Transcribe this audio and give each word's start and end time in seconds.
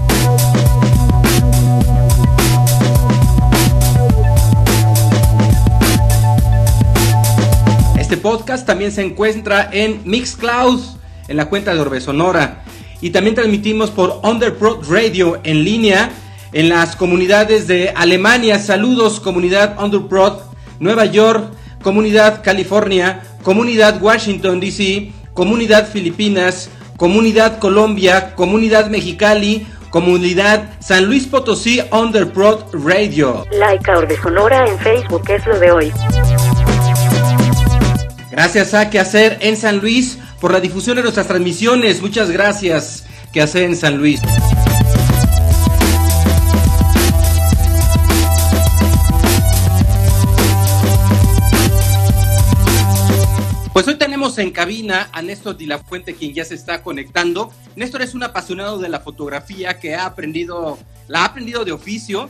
Podcast 8.28 8.66
también 8.68 8.92
se 8.92 9.02
encuentra 9.02 9.70
en 9.72 10.02
Mixcloud, 10.04 10.82
en 11.30 11.38
la 11.38 11.46
cuenta 11.46 11.74
de 11.74 11.80
Orbe 11.80 12.02
Sonora. 12.02 12.62
Y 13.00 13.12
también 13.12 13.36
transmitimos 13.36 13.90
por 13.90 14.20
Underprod 14.22 14.84
Radio 14.92 15.40
en 15.46 15.64
línea 15.64 16.10
en 16.52 16.68
las 16.68 16.98
comunidades 16.98 17.68
de 17.68 17.94
Alemania. 17.96 18.60
Saludos, 18.60 19.22
comunidad 19.22 19.82
Underprod, 19.82 20.42
Nueva 20.82 21.06
York, 21.06 21.54
comunidad 21.82 22.44
California, 22.44 23.24
comunidad 23.44 24.02
Washington 24.02 24.60
DC, 24.60 25.10
comunidad 25.34 25.88
Filipinas, 25.88 26.70
comunidad 26.98 27.60
Colombia, 27.60 28.36
comunidad 28.36 28.90
Mexicali, 28.90 29.66
comunidad 29.90 30.72
San 30.80 31.06
Luis 31.06 31.28
Potosí 31.28 31.80
Underprod 31.94 32.74
Radio. 32.74 33.46
Like 33.52 33.90
a 33.90 34.00
Orbesonora 34.00 34.68
en 34.68 34.78
Facebook 34.80 35.24
es 35.30 35.48
lo 35.48 35.58
de 35.58 35.72
hoy. 35.72 35.94
Gracias 38.30 38.74
a 38.74 38.90
Que 38.90 39.00
Hacer 39.00 39.38
en 39.42 39.56
San 39.56 39.80
Luis 39.80 40.18
por 40.42 40.52
la 40.52 40.60
difusión 40.60 40.98
de 40.98 41.04
nuestras 41.04 41.28
transmisiones. 41.28 42.02
Muchas 42.02 42.30
gracias, 42.30 43.06
Que 43.32 43.42
Hacer 43.42 43.64
en 43.64 43.76
San 43.76 43.98
Luis. 43.98 44.20
Pues 53.72 53.88
hoy 53.88 53.96
tenemos 53.96 54.38
en 54.40 54.52
cabina 54.52 55.08
a 55.14 55.22
Néstor 55.22 55.56
Di 55.56 55.68
La 55.68 55.78
Fuente, 55.80 56.16
quien 56.16 56.34
ya 56.34 56.44
se 56.44 56.56
está 56.56 56.82
conectando. 56.82 57.52
Néstor 57.76 58.02
es 58.02 58.16
un 58.16 58.24
apasionado 58.24 58.80
de 58.80 58.90
la 58.90 59.00
fotografía 59.00 59.80
que 59.80 59.96
ha 59.96 60.06
aprendido, 60.06 60.80
la 61.08 61.22
ha 61.22 61.26
aprendido 61.26 61.64
de 61.64 61.72
oficio 61.72 62.30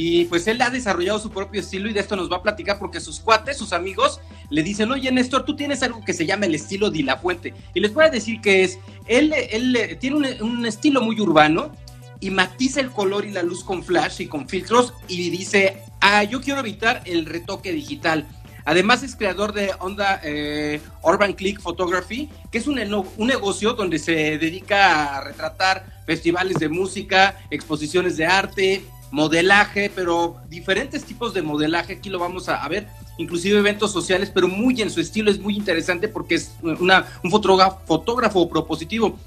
y 0.00 0.26
pues 0.26 0.46
él 0.46 0.62
ha 0.62 0.70
desarrollado 0.70 1.18
su 1.18 1.28
propio 1.28 1.60
estilo 1.60 1.90
y 1.90 1.92
de 1.92 1.98
esto 1.98 2.14
nos 2.14 2.30
va 2.30 2.36
a 2.36 2.42
platicar 2.42 2.78
porque 2.78 3.00
sus 3.00 3.18
cuates, 3.18 3.56
sus 3.56 3.72
amigos, 3.72 4.20
le 4.48 4.62
dicen, 4.62 4.92
oye 4.92 5.10
Néstor, 5.10 5.44
tú 5.44 5.56
tienes 5.56 5.82
algo 5.82 6.04
que 6.04 6.12
se 6.12 6.24
llama 6.24 6.46
el 6.46 6.54
estilo 6.54 6.88
Di 6.88 7.02
La 7.02 7.16
Fuente. 7.16 7.52
Y 7.74 7.80
les 7.80 7.92
voy 7.92 8.04
a 8.04 8.08
decir 8.08 8.40
que 8.40 8.62
es, 8.62 8.78
él, 9.08 9.34
él 9.50 9.74
eh, 9.74 9.96
tiene 9.96 10.40
un, 10.40 10.64
estilo 10.66 11.00
muy 11.00 11.20
urbano 11.20 11.72
y 12.20 12.30
matiza 12.30 12.80
el 12.80 12.92
color 12.92 13.24
y 13.24 13.32
la 13.32 13.42
luz 13.42 13.64
con 13.64 13.82
flash 13.82 14.20
y 14.20 14.28
con 14.28 14.48
filtros 14.48 14.94
y 15.08 15.30
dice, 15.30 15.82
ah, 16.00 16.22
yo 16.22 16.40
quiero 16.42 16.60
evitar 16.60 17.02
el 17.04 17.26
retoque 17.26 17.72
digital. 17.72 18.24
Además 18.66 19.02
es 19.02 19.16
creador 19.16 19.52
de 19.52 19.72
Onda 19.80 20.20
eh, 20.22 20.80
Urban 21.02 21.32
Click 21.32 21.60
Photography, 21.60 22.30
que 22.52 22.58
es 22.58 22.68
un, 22.68 22.78
un 23.16 23.26
negocio 23.26 23.72
donde 23.72 23.98
se 23.98 24.12
dedica 24.38 25.16
a 25.16 25.24
retratar 25.24 26.02
festivales 26.06 26.58
de 26.60 26.68
música, 26.68 27.36
exposiciones 27.50 28.16
de 28.16 28.26
arte, 28.26 28.84
modelaje, 29.10 29.90
pero 29.94 30.36
diferentes 30.48 31.04
tipos 31.04 31.34
de 31.34 31.42
modelaje, 31.42 31.94
aquí 31.94 32.10
lo 32.10 32.18
vamos 32.18 32.48
a, 32.48 32.66
ver, 32.68 32.88
inclusive 33.16 33.58
eventos 33.58 33.92
sociales, 33.92 34.30
pero 34.32 34.48
muy 34.48 34.80
en 34.80 34.90
su 34.90 35.00
estilo, 35.00 35.30
es 35.30 35.40
muy 35.40 35.56
interesante 35.56 36.08
porque 36.08 36.36
es 36.36 36.52
una, 36.62 37.06
un 37.22 37.30
fotógrafo, 37.30 38.48
propositivo 38.48 39.18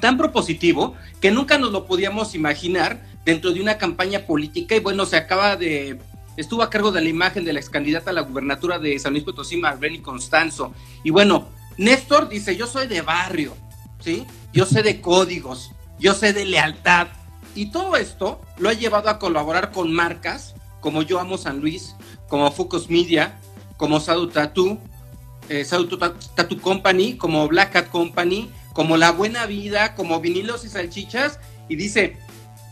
tan 0.00 0.16
propositivo 0.16 0.94
que 1.20 1.30
nunca 1.30 1.58
nos 1.58 1.72
lo 1.72 1.84
podíamos 1.84 2.34
imaginar 2.34 3.04
dentro 3.26 3.52
de 3.52 3.60
una 3.60 3.76
campaña 3.76 4.20
política 4.20 4.74
y 4.74 4.80
bueno, 4.80 5.04
se 5.04 5.18
acaba 5.18 5.56
de 5.56 5.98
estuvo 6.38 6.62
a 6.62 6.70
cargo 6.70 6.90
de 6.90 7.02
la 7.02 7.08
imagen 7.08 7.44
de 7.44 7.52
la 7.52 7.60
ex 7.60 7.68
candidata 7.68 8.10
a 8.10 8.14
la 8.14 8.22
gubernatura 8.22 8.78
de 8.78 8.98
San 8.98 9.12
Luis 9.12 9.24
Potosí, 9.24 9.58
Marbeli 9.58 10.00
Constanzo. 10.00 10.72
Y 11.04 11.10
bueno, 11.10 11.48
Néstor 11.76 12.28
dice, 12.28 12.56
yo 12.56 12.66
soy 12.66 12.86
de 12.86 13.02
barrio, 13.02 13.54
¿sí? 14.00 14.26
Yo 14.52 14.64
sé 14.64 14.82
de 14.82 15.00
códigos, 15.00 15.72
yo 15.98 16.14
sé 16.14 16.32
de 16.32 16.44
lealtad. 16.44 17.08
Y 17.54 17.66
todo 17.66 17.96
esto 17.96 18.40
lo 18.58 18.68
ha 18.68 18.72
llevado 18.74 19.08
a 19.08 19.18
colaborar 19.18 19.72
con 19.72 19.92
marcas 19.92 20.54
como 20.80 21.02
Yo 21.02 21.18
Amo 21.20 21.36
San 21.36 21.60
Luis, 21.60 21.94
como 22.28 22.50
Focus 22.52 22.88
Media, 22.88 23.38
como 23.76 24.00
Sadu 24.00 24.28
Tattoo, 24.28 24.78
eh, 25.48 25.64
Sadu 25.64 25.88
Ta- 25.98 26.14
Tattoo 26.34 26.60
Company, 26.60 27.16
como 27.16 27.46
Black 27.48 27.72
Cat 27.72 27.88
Company, 27.90 28.50
como 28.72 28.96
La 28.96 29.10
Buena 29.12 29.46
Vida, 29.46 29.94
como 29.94 30.20
Vinilos 30.20 30.64
y 30.64 30.68
Salchichas. 30.68 31.38
Y 31.68 31.76
dice, 31.76 32.16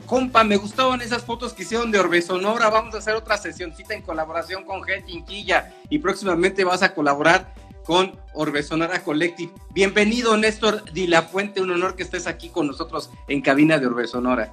compa, 0.06 0.42
me 0.44 0.56
gustaban 0.56 1.02
esas 1.02 1.22
fotos 1.24 1.52
que 1.52 1.64
hicieron 1.64 1.90
de 1.90 1.98
Orbe 1.98 2.22
Sonora, 2.22 2.70
vamos 2.70 2.94
a 2.94 2.98
hacer 2.98 3.14
otra 3.14 3.36
sesioncita 3.36 3.94
en 3.94 4.02
colaboración 4.02 4.64
con 4.64 4.80
G 4.80 5.04
Quinquilla 5.04 5.72
y 5.90 5.98
próximamente 5.98 6.64
vas 6.64 6.82
a 6.82 6.94
colaborar 6.94 7.52
con 7.88 8.20
Orbe 8.34 8.62
Sonora 8.62 9.02
Collective. 9.02 9.50
Bienvenido, 9.70 10.36
Néstor 10.36 10.84
Di 10.92 11.06
La 11.06 11.22
Fuente, 11.22 11.62
un 11.62 11.70
honor 11.70 11.96
que 11.96 12.02
estés 12.02 12.26
aquí 12.26 12.50
con 12.50 12.66
nosotros 12.66 13.10
en 13.28 13.40
cabina 13.40 13.78
de 13.78 13.86
Orbe 13.86 14.06
Sonora. 14.06 14.52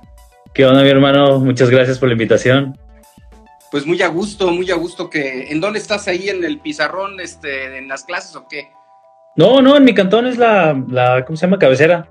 ¿Qué 0.53 0.65
onda, 0.65 0.81
mi 0.83 0.87
hermano? 0.87 1.37
Muchas 1.41 1.69
gracias 1.69 1.99
por 1.99 2.07
la 2.07 2.13
invitación. 2.13 2.79
Pues 3.71 3.85
muy 3.85 4.01
a 4.01 4.07
gusto, 4.07 4.51
muy 4.51 4.71
a 4.71 4.75
gusto 4.75 5.09
que... 5.09 5.51
¿En 5.51 5.59
dónde 5.59 5.79
estás 5.79 6.07
ahí? 6.07 6.29
¿En 6.29 6.45
el 6.45 6.61
pizarrón, 6.61 7.19
este, 7.19 7.77
en 7.77 7.89
las 7.89 8.05
clases 8.05 8.37
o 8.37 8.47
qué? 8.47 8.69
No, 9.35 9.61
no, 9.61 9.75
en 9.75 9.83
mi 9.83 9.93
cantón 9.93 10.27
es 10.27 10.37
la, 10.37 10.81
la 10.87 11.25
¿cómo 11.25 11.35
se 11.35 11.45
llama? 11.45 11.59
Cabecera. 11.59 12.09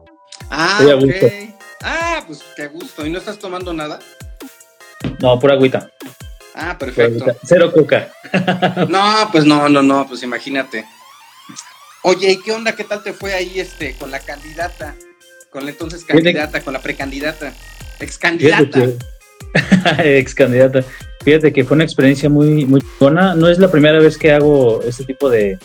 Ah, 0.51 0.79
a 0.79 0.93
gusto. 0.93 1.27
Ah, 1.83 2.23
pues 2.27 2.45
qué 2.55 2.67
gusto. 2.67 3.07
¿Y 3.07 3.09
no 3.09 3.17
estás 3.17 3.39
tomando 3.39 3.73
nada? 3.73 3.99
No, 5.21 5.39
pura 5.39 5.55
agüita. 5.55 5.89
Ah, 6.55 6.77
Pura 6.79 6.93
perfecto. 6.93 7.25
agüita. 7.25 7.41
Cero 7.45 7.73
coca. 7.73 8.09
No, 8.91 9.29
pues 9.33 9.47
no, 9.47 9.71
no, 9.71 9.83
no, 9.83 10.07
pues 10.07 10.23
imagínate. 10.23 10.85
Oye, 12.07 12.33
¿y 12.33 12.37
qué 12.37 12.53
onda? 12.53 12.77
¿Qué 12.77 12.85
tal 12.85 13.03
te 13.03 13.15
fue 13.15 13.33
ahí 13.33 13.59
este 13.59 13.95
con 13.95 14.11
la 14.11 14.21
candidata? 14.21 14.95
Con 15.49 15.65
la 15.65 15.71
entonces 15.71 16.05
candidata, 16.05 16.61
con 16.61 16.75
la 16.75 16.83
precandidata, 16.83 17.55
ex 17.99 18.19
candidata. 18.19 18.69
que, 20.03 20.19
ex 20.19 20.35
candidata. 20.35 20.85
Fíjate 21.25 21.51
que 21.51 21.65
fue 21.65 21.77
una 21.77 21.85
experiencia 21.85 22.29
muy, 22.29 22.67
muy 22.67 22.83
buena. 23.01 23.35
No 23.35 23.49
es 23.49 23.59
la 23.59 23.71
primera 23.71 23.99
vez 24.01 24.19
que 24.19 24.33
hago 24.33 24.83
este 24.83 25.05
tipo 25.05 25.31
de, 25.31 25.59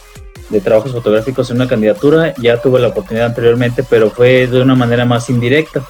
de 0.50 0.62
trabajos 0.62 0.94
fotográficos 0.94 1.50
en 1.50 1.58
una 1.58 1.68
candidatura. 1.68 2.34
Ya 2.42 2.62
tuve 2.62 2.80
la 2.80 2.88
oportunidad 2.88 3.28
anteriormente, 3.28 3.84
pero 3.84 4.10
fue 4.10 4.48
de 4.48 4.62
una 4.62 4.76
manera 4.76 5.04
más 5.04 5.30
indirecta. 5.30 5.86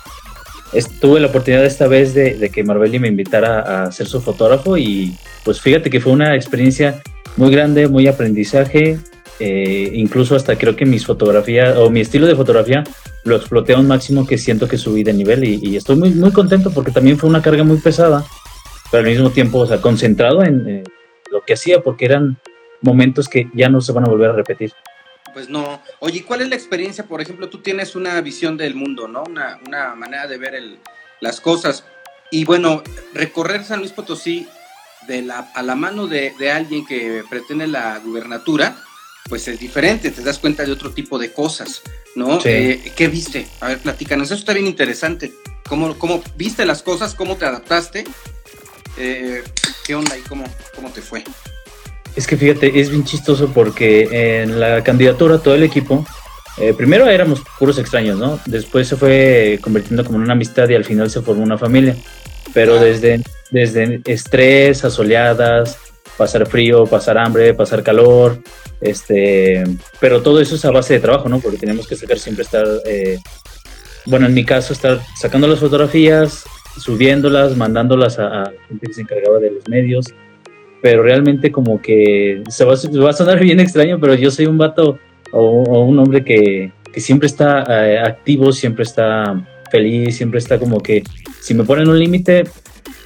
Tuve 1.00 1.20
la 1.20 1.28
oportunidad 1.28 1.64
esta 1.64 1.86
vez 1.86 2.16
de, 2.16 2.34
de 2.34 2.50
que 2.50 2.64
Marbelli 2.64 2.98
me 2.98 3.10
invitara 3.10 3.84
a 3.84 3.92
ser 3.92 4.08
su 4.08 4.20
fotógrafo 4.20 4.78
y 4.80 5.16
pues 5.44 5.62
fíjate 5.62 5.92
que 5.92 6.02
fue 6.02 6.12
una 6.12 6.34
experiencia 6.34 7.04
muy 7.38 7.52
grande, 7.52 7.88
muy 7.88 8.08
aprendizaje. 8.08 8.98
Eh, 9.40 9.90
incluso 9.94 10.36
hasta 10.36 10.58
creo 10.58 10.76
que 10.76 10.86
mis 10.86 11.06
fotografías 11.06 11.78
o 11.78 11.90
mi 11.90 12.02
estilo 12.02 12.28
de 12.28 12.36
fotografía 12.36 12.84
lo 13.24 13.36
exploté 13.36 13.74
a 13.74 13.78
un 13.80 13.88
máximo 13.88 14.26
que 14.28 14.38
siento 14.38 14.68
que 14.68 14.78
subí 14.78 15.04
de 15.04 15.14
nivel 15.14 15.44
y, 15.44 15.60
y 15.62 15.76
estoy 15.78 15.96
muy, 15.96 16.10
muy 16.12 16.32
contento 16.32 16.72
porque 16.72 16.92
también 16.92 17.18
fue 17.18 17.30
una 17.30 17.42
carga 17.42 17.64
muy 17.64 17.78
pesada, 17.78 18.26
pero 18.92 19.04
al 19.04 19.10
mismo 19.10 19.30
tiempo, 19.32 19.60
o 19.60 19.66
sea, 19.68 19.82
concentrado 19.82 20.44
en 20.44 20.68
eh, 20.68 20.84
lo 21.32 21.42
que 21.44 21.54
hacía 21.54 21.82
porque 21.82 22.06
eran 22.06 22.38
momentos 22.82 23.28
que 23.28 23.50
ya 23.54 23.70
no 23.70 23.82
se 23.82 23.92
van 23.92 24.06
a 24.06 24.10
volver 24.10 24.30
a 24.30 24.34
repetir. 24.34 24.72
Pues 25.34 25.48
no. 25.50 25.82
Oye, 26.00 26.20
¿y 26.20 26.22
¿cuál 26.22 26.42
es 26.42 26.50
la 26.50 26.56
experiencia? 26.56 27.06
Por 27.06 27.22
ejemplo, 27.22 27.50
tú 27.50 27.60
tienes 27.60 27.96
una 27.96 28.20
visión 28.22 28.58
del 28.58 28.74
mundo, 28.74 29.08
¿no? 29.08 29.24
Una, 29.24 29.60
una 29.68 29.94
manera 29.96 30.26
de 30.28 30.38
ver 30.38 30.56
el- 30.56 30.80
las 31.22 31.40
cosas. 31.40 31.84
Y 32.32 32.46
bueno, 32.46 32.82
recorrer 33.14 33.64
San 33.64 33.80
Luis 33.80 33.92
Potosí 33.92 34.48
de 35.08 35.22
la, 35.22 35.50
a 35.54 35.62
la 35.62 35.76
mano 35.76 36.08
de, 36.08 36.34
de 36.40 36.52
alguien 36.52 36.86
que 36.86 37.24
pretende 37.30 37.68
la 37.68 38.00
gubernatura, 38.00 38.76
pues 39.28 39.48
es 39.48 39.60
diferente, 39.60 40.12
te 40.12 40.22
das 40.22 40.40
cuenta 40.40 40.64
de 40.64 40.72
otro 40.72 40.92
tipo 40.92 41.20
de 41.20 41.32
cosas, 41.32 41.82
¿no? 42.16 42.40
Eh, 42.46 42.92
¿Qué 42.96 43.08
viste? 43.08 43.48
A 43.60 43.68
ver, 43.68 43.80
platícanos, 43.80 44.28
eso 44.28 44.40
está 44.40 44.54
bien 44.54 44.68
interesante. 44.68 45.32
¿Cómo, 45.68 45.98
cómo 45.98 46.24
viste 46.36 46.66
las 46.66 46.82
cosas? 46.82 47.14
¿Cómo 47.14 47.38
te 47.38 47.46
adaptaste? 47.46 48.06
Eh, 48.98 49.44
¿Qué 49.86 49.96
onda 49.96 50.18
y 50.18 50.22
cómo, 50.22 50.46
cómo 50.76 50.90
te 50.90 51.02
fue? 51.02 51.24
Es 52.16 52.26
que 52.26 52.38
fíjate, 52.38 52.80
es 52.80 52.90
bien 52.90 53.04
chistoso 53.04 53.52
porque 53.54 54.42
en 54.42 54.60
la 54.60 54.84
candidatura 54.84 55.38
todo 55.38 55.56
el 55.56 55.64
equipo, 55.64 56.06
eh, 56.58 56.74
primero 56.74 57.08
éramos 57.08 57.42
puros 57.58 57.78
extraños, 57.78 58.18
¿no? 58.18 58.40
Después 58.46 58.88
se 58.88 58.98
fue 58.98 59.60
convirtiendo 59.62 60.04
como 60.04 60.18
en 60.18 60.24
una 60.24 60.34
amistad 60.34 60.68
y 60.70 60.76
al 60.76 60.86
final 60.86 61.10
se 61.10 61.22
formó 61.22 61.44
una 61.44 61.58
familia. 61.58 61.96
Pero 62.54 62.80
desde, 62.80 63.22
desde 63.52 64.02
estrés, 64.06 64.84
asoleadas, 64.84 65.78
pasar 66.20 66.46
frío, 66.46 66.86
pasar 66.86 67.18
hambre, 67.18 67.54
pasar 67.54 67.82
calor, 67.82 68.40
este, 68.82 69.64
pero 70.02 70.22
todo 70.22 70.42
eso 70.42 70.56
es 70.56 70.66
a 70.66 70.72
base 70.72 70.96
de 70.96 71.00
trabajo, 71.00 71.30
¿no? 71.30 71.40
Porque 71.40 71.58
tenemos 71.58 71.88
que 71.88 71.96
sacar 71.96 72.20
siempre 72.20 72.44
estar, 72.44 72.68
eh, 72.86 73.18
bueno, 74.06 74.26
en 74.26 74.34
mi 74.34 74.44
caso, 74.44 74.74
estar 74.74 75.00
sacando 75.16 75.48
las 75.48 75.60
fotografías, 75.60 76.44
subiéndolas, 76.78 77.56
mandándolas 77.56 78.20
a, 78.20 78.44
a 78.44 78.54
gente 78.68 78.88
que 78.88 78.94
se 78.94 79.02
encargaba 79.02 79.40
de 79.40 79.52
los 79.52 79.68
medios, 79.70 80.08
pero 80.82 81.04
realmente 81.04 81.54
como 81.54 81.82
que 81.82 82.44
se 82.50 82.66
va, 82.66 82.74
va, 82.74 83.10
a 83.10 83.14
sonar 83.14 83.40
bien 83.44 83.62
extraño, 83.62 83.98
pero 83.98 84.14
yo 84.14 84.30
soy 84.30 84.46
un 84.46 84.58
vato 84.58 85.00
o, 85.32 85.84
un 85.84 86.00
hombre 86.00 86.26
que, 86.26 86.74
que 86.92 87.00
siempre 87.00 87.28
está 87.28 87.64
eh, 87.70 87.98
activo, 87.98 88.52
siempre 88.52 88.84
está 88.84 89.42
feliz, 89.72 90.18
siempre 90.18 90.40
está 90.40 90.60
como 90.60 90.82
que 90.82 91.02
si 91.40 91.54
me 91.54 91.64
ponen 91.64 91.88
un 91.88 91.98
límite, 91.98 92.44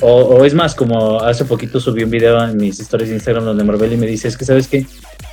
o, 0.02 0.44
es 0.44 0.54
más, 0.54 0.76
como 0.76 1.22
hace 1.22 1.46
poquito 1.46 1.80
subí 1.80 2.04
un 2.04 2.10
video 2.10 2.44
en 2.44 2.58
mis 2.58 2.80
historias 2.80 3.10
de 3.10 3.16
Instagram 3.16 3.46
donde 3.46 3.64
Marvel 3.64 3.94
y 3.94 3.98
me 3.98 4.08
dice, 4.08 4.28
es 4.28 4.38
que 4.38 4.46
sabes 4.46 4.68
que 4.68 4.86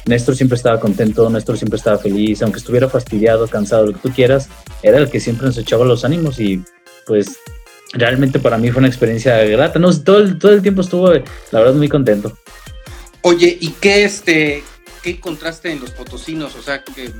Néstor 0.07 0.37
siempre 0.37 0.57
estaba 0.57 0.79
contento, 0.79 1.29
Néstor 1.29 1.57
siempre 1.59 1.77
estaba 1.77 1.99
feliz, 1.99 2.43
aunque 2.43 2.59
estuviera 2.59 2.89
fastidiado, 2.89 3.49
cansado, 3.49 3.87
lo 3.87 3.93
que 3.93 3.99
tú 4.01 4.11
quieras, 4.11 4.49
era 4.83 4.99
el 4.99 5.11
que 5.11 5.21
siempre 5.21 5.47
nos 5.47 5.59
echaba 5.59 5.85
los 5.85 6.05
ánimos 6.05 6.39
y 6.39 6.63
pues 7.07 7.39
realmente 7.93 8.39
para 8.39 8.59
mí 8.59 8.71
fue 8.71 8.79
una 8.79 8.89
experiencia 8.89 9.43
grata, 9.45 9.79
no, 9.79 9.97
todo 10.01 10.19
el, 10.19 10.39
todo 10.39 10.53
el 10.53 10.63
tiempo 10.63 10.83
estuvo, 10.83 11.13
la 11.13 11.59
verdad, 11.59 11.75
muy 11.75 11.89
contento. 11.89 12.37
Oye, 13.23 13.59
¿y 13.61 13.71
qué, 13.81 14.05
este, 14.05 14.63
qué 15.03 15.21
contraste 15.21 15.71
en 15.73 15.81
los 15.81 15.91
potosinos? 15.91 16.55
O 16.55 16.63
sea, 16.63 16.83
que 16.85 17.13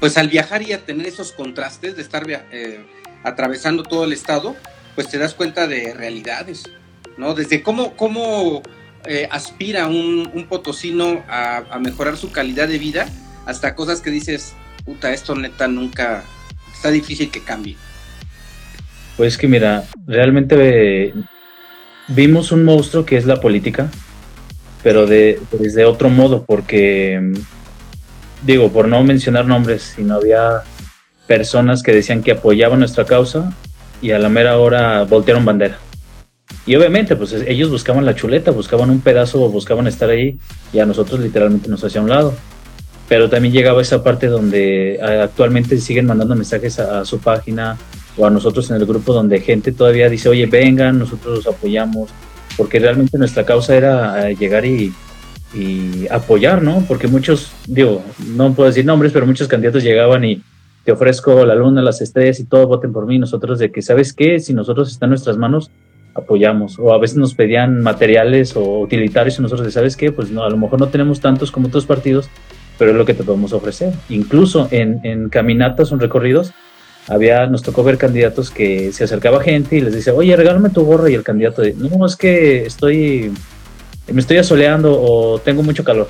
pues 0.00 0.16
al 0.16 0.28
viajar 0.28 0.62
y 0.62 0.72
a 0.72 0.84
tener 0.84 1.06
esos 1.06 1.32
contrastes 1.32 1.96
de 1.96 2.02
estar 2.02 2.24
eh, 2.28 2.80
atravesando 3.24 3.82
todo 3.82 4.04
el 4.04 4.12
estado, 4.12 4.56
pues 4.98 5.10
te 5.10 5.18
das 5.18 5.32
cuenta 5.32 5.68
de 5.68 5.94
realidades. 5.94 6.64
¿no? 7.16 7.32
Desde 7.32 7.62
cómo, 7.62 7.94
cómo 7.94 8.62
eh, 9.06 9.28
aspira 9.30 9.86
un, 9.86 10.46
potosino 10.48 11.22
a, 11.28 11.78
mejorar 11.78 12.16
su 12.16 12.32
calidad 12.32 12.66
de 12.66 12.78
vida, 12.78 13.06
hasta 13.46 13.76
cosas 13.76 14.00
que 14.00 14.10
dices, 14.10 14.54
puta, 14.84 15.12
esto 15.12 15.36
neta 15.36 15.68
nunca, 15.68 16.24
está 16.74 16.90
difícil 16.90 17.30
que 17.30 17.44
cambie. 17.44 17.76
Pues 19.16 19.38
que 19.38 19.46
mira, 19.46 19.84
realmente 20.04 21.14
vimos 22.08 22.50
un 22.50 22.64
monstruo 22.64 23.06
que 23.06 23.18
es 23.18 23.24
la 23.24 23.40
política, 23.40 23.88
pero 24.82 25.06
de, 25.06 25.40
desde 25.52 25.84
otro 25.84 26.08
modo, 26.08 26.44
porque, 26.44 27.34
digo, 28.44 28.72
por 28.72 28.88
no 28.88 29.04
mencionar 29.04 29.46
nombres, 29.46 29.92
si 29.94 30.02
no 30.02 30.16
había 30.16 30.64
personas 31.28 31.84
que 31.84 31.92
decían 31.92 32.24
que 32.24 32.32
apoyaban 32.32 32.80
nuestra 32.80 33.04
causa 33.04 33.54
y 34.00 34.10
a 34.12 34.18
la 34.18 34.28
mera 34.28 34.58
hora 34.58 35.04
voltearon 35.04 35.44
bandera. 35.44 35.78
Y 36.66 36.76
obviamente, 36.76 37.16
pues 37.16 37.32
ellos 37.32 37.70
buscaban 37.70 38.04
la 38.04 38.14
chuleta, 38.14 38.50
buscaban 38.50 38.90
un 38.90 39.00
pedazo, 39.00 39.48
buscaban 39.48 39.86
estar 39.86 40.10
ahí 40.10 40.38
y 40.72 40.78
a 40.78 40.86
nosotros 40.86 41.20
literalmente 41.20 41.68
nos 41.68 41.82
hacía 41.84 42.00
un 42.00 42.08
lado. 42.08 42.34
Pero 43.08 43.30
también 43.30 43.54
llegaba 43.54 43.80
esa 43.80 44.02
parte 44.02 44.26
donde 44.26 44.98
actualmente 45.02 45.78
siguen 45.78 46.06
mandando 46.06 46.34
mensajes 46.34 46.78
a, 46.78 47.04
su 47.06 47.18
página 47.20 47.78
o 48.18 48.26
a 48.26 48.30
nosotros 48.30 48.68
en 48.70 48.76
el 48.76 48.84
grupo 48.84 49.14
donde 49.14 49.40
gente 49.40 49.72
todavía 49.72 50.10
dice, 50.10 50.28
oye, 50.28 50.44
vengan, 50.46 50.98
nosotros 50.98 51.38
los 51.38 51.54
apoyamos, 51.54 52.10
porque 52.56 52.78
realmente 52.78 53.16
nuestra 53.16 53.46
causa 53.46 53.74
era 53.74 54.30
llegar 54.32 54.66
y, 54.66 54.92
y 55.54 56.06
apoyar, 56.10 56.62
¿no? 56.62 56.84
Porque 56.86 57.08
muchos, 57.08 57.50
digo, 57.66 58.04
no 58.26 58.52
puedo 58.52 58.68
decir 58.68 58.84
nombres, 58.84 59.12
pero 59.12 59.26
muchos 59.26 59.48
candidatos 59.48 59.82
llegaban 59.82 60.24
y 60.24 60.42
te 60.88 60.92
ofrezco 60.92 61.44
la 61.44 61.54
luna, 61.54 61.82
las 61.82 62.00
estrellas 62.00 62.40
y 62.40 62.44
todo, 62.44 62.66
voten 62.66 62.94
por 62.94 63.04
mí. 63.04 63.18
Nosotros 63.18 63.58
de 63.58 63.70
que, 63.70 63.82
¿sabes 63.82 64.14
qué? 64.14 64.40
Si 64.40 64.54
nosotros 64.54 64.90
está 64.90 65.04
en 65.04 65.10
nuestras 65.10 65.36
manos, 65.36 65.70
apoyamos. 66.14 66.78
O 66.78 66.94
a 66.94 66.98
veces 66.98 67.18
nos 67.18 67.34
pedían 67.34 67.82
materiales 67.82 68.56
o 68.56 68.80
utilitarios 68.80 69.38
y 69.38 69.42
nosotros 69.42 69.66
de, 69.66 69.70
¿sabes 69.70 69.98
qué? 69.98 70.12
Pues 70.12 70.30
no, 70.30 70.44
a 70.44 70.48
lo 70.48 70.56
mejor 70.56 70.80
no 70.80 70.88
tenemos 70.88 71.20
tantos 71.20 71.50
como 71.50 71.68
otros 71.68 71.84
partidos, 71.84 72.30
pero 72.78 72.92
es 72.92 72.96
lo 72.96 73.04
que 73.04 73.12
te 73.12 73.22
podemos 73.22 73.52
ofrecer. 73.52 73.92
Incluso 74.08 74.66
en, 74.70 75.28
caminatas 75.28 75.92
o 75.92 75.98
recorridos, 75.98 76.54
había, 77.06 77.46
nos 77.48 77.62
tocó 77.62 77.84
ver 77.84 77.98
candidatos 77.98 78.50
que 78.50 78.90
se 78.90 79.04
acercaba 79.04 79.42
gente 79.42 79.76
y 79.76 79.82
les 79.82 79.92
decía, 79.92 80.14
oye, 80.14 80.34
regálame 80.36 80.70
tu 80.70 80.86
gorro 80.86 81.06
y 81.06 81.12
el 81.12 81.22
candidato 81.22 81.60
no, 81.76 82.06
es 82.06 82.16
que 82.16 82.64
estoy, 82.64 83.30
me 84.10 84.22
estoy 84.22 84.38
asoleando 84.38 84.98
o 84.98 85.38
tengo 85.38 85.62
mucho 85.62 85.84
calor. 85.84 86.08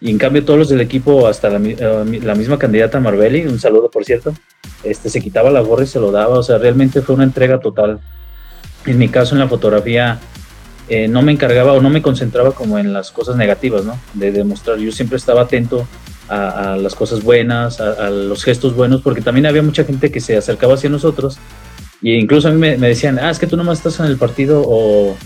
Y 0.00 0.10
en 0.10 0.18
cambio 0.18 0.44
todos 0.44 0.58
los 0.58 0.68
del 0.68 0.80
equipo, 0.80 1.26
hasta 1.26 1.48
la, 1.48 1.58
eh, 1.58 2.20
la 2.22 2.34
misma 2.34 2.58
candidata 2.58 3.00
Marbelli, 3.00 3.46
un 3.46 3.58
saludo 3.58 3.90
por 3.90 4.04
cierto, 4.04 4.34
este, 4.84 5.08
se 5.08 5.20
quitaba 5.20 5.50
la 5.50 5.60
gorra 5.60 5.84
y 5.84 5.86
se 5.86 6.00
lo 6.00 6.10
daba, 6.12 6.38
o 6.38 6.42
sea, 6.42 6.58
realmente 6.58 7.00
fue 7.00 7.14
una 7.14 7.24
entrega 7.24 7.60
total. 7.60 8.00
En 8.84 8.98
mi 8.98 9.08
caso 9.08 9.34
en 9.34 9.40
la 9.40 9.48
fotografía 9.48 10.20
eh, 10.88 11.08
no 11.08 11.22
me 11.22 11.32
encargaba 11.32 11.72
o 11.72 11.80
no 11.80 11.90
me 11.90 12.02
concentraba 12.02 12.52
como 12.52 12.78
en 12.78 12.92
las 12.92 13.10
cosas 13.10 13.36
negativas, 13.36 13.84
¿no? 13.84 13.98
De 14.14 14.30
demostrar, 14.30 14.78
yo 14.78 14.92
siempre 14.92 15.16
estaba 15.16 15.42
atento 15.42 15.86
a, 16.28 16.76
las 16.80 16.94
cosas 16.94 17.22
buenas, 17.22 17.80
a, 17.80 18.10
los 18.10 18.44
gestos 18.44 18.74
buenos, 18.74 19.00
porque 19.00 19.20
también 19.20 19.46
había 19.46 19.62
mucha 19.62 19.84
gente 19.84 20.10
que 20.10 20.20
se 20.20 20.36
acercaba 20.36 20.74
hacia 20.74 20.90
nosotros 20.90 21.38
e 22.02 22.10
incluso 22.10 22.48
a 22.48 22.50
mí 22.50 22.58
me, 22.58 22.76
decían, 22.76 23.18
ah, 23.18 23.30
es 23.30 23.38
que 23.38 23.46
tú 23.46 23.56
nomás 23.56 23.78
estás 23.78 24.00
en 24.00 24.06
el 24.06 24.16
partido 24.16 24.62
o, 24.66 25.16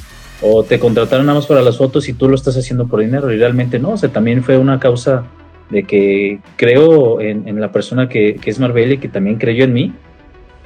o, 0.42 0.62
te 0.64 0.78
contrataron 0.78 1.26
nada 1.26 1.38
más 1.38 1.46
para 1.46 1.62
las 1.62 1.78
fotos 1.78 2.08
y 2.08 2.12
tú 2.12 2.28
lo 2.28 2.34
estás 2.34 2.56
haciendo 2.56 2.86
por 2.86 3.00
dinero 3.00 3.32
y 3.32 3.38
realmente 3.38 3.78
no, 3.78 3.90
o 3.90 3.96
sea, 3.96 4.10
también 4.10 4.42
fue 4.42 4.56
una 4.58 4.80
causa 4.80 5.24
de 5.70 5.84
que 5.84 6.40
creo 6.56 7.20
en, 7.20 7.60
la 7.60 7.70
persona 7.72 8.08
que, 8.08 8.36
que 8.36 8.50
es 8.50 8.58
Marbella 8.58 8.94
y 8.94 8.98
que 8.98 9.08
también 9.08 9.36
creyó 9.36 9.64
en 9.64 9.72
mí 9.72 9.94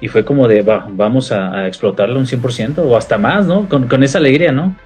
y 0.01 0.09
fue 0.09 0.25
como 0.25 0.49
de, 0.49 0.63
va, 0.63 0.87
vamos 0.91 1.33
a, 1.33 1.67
explotarlo 1.67 2.19
un 2.19 2.27
100% 2.27 2.79
o 2.79 2.97
hasta 2.97 3.17
más, 3.17 3.47
¿no? 3.47 3.69
Con, 3.69 4.03
esa 4.03 4.19
alegría, 4.19 4.53
¿no? 4.53 4.77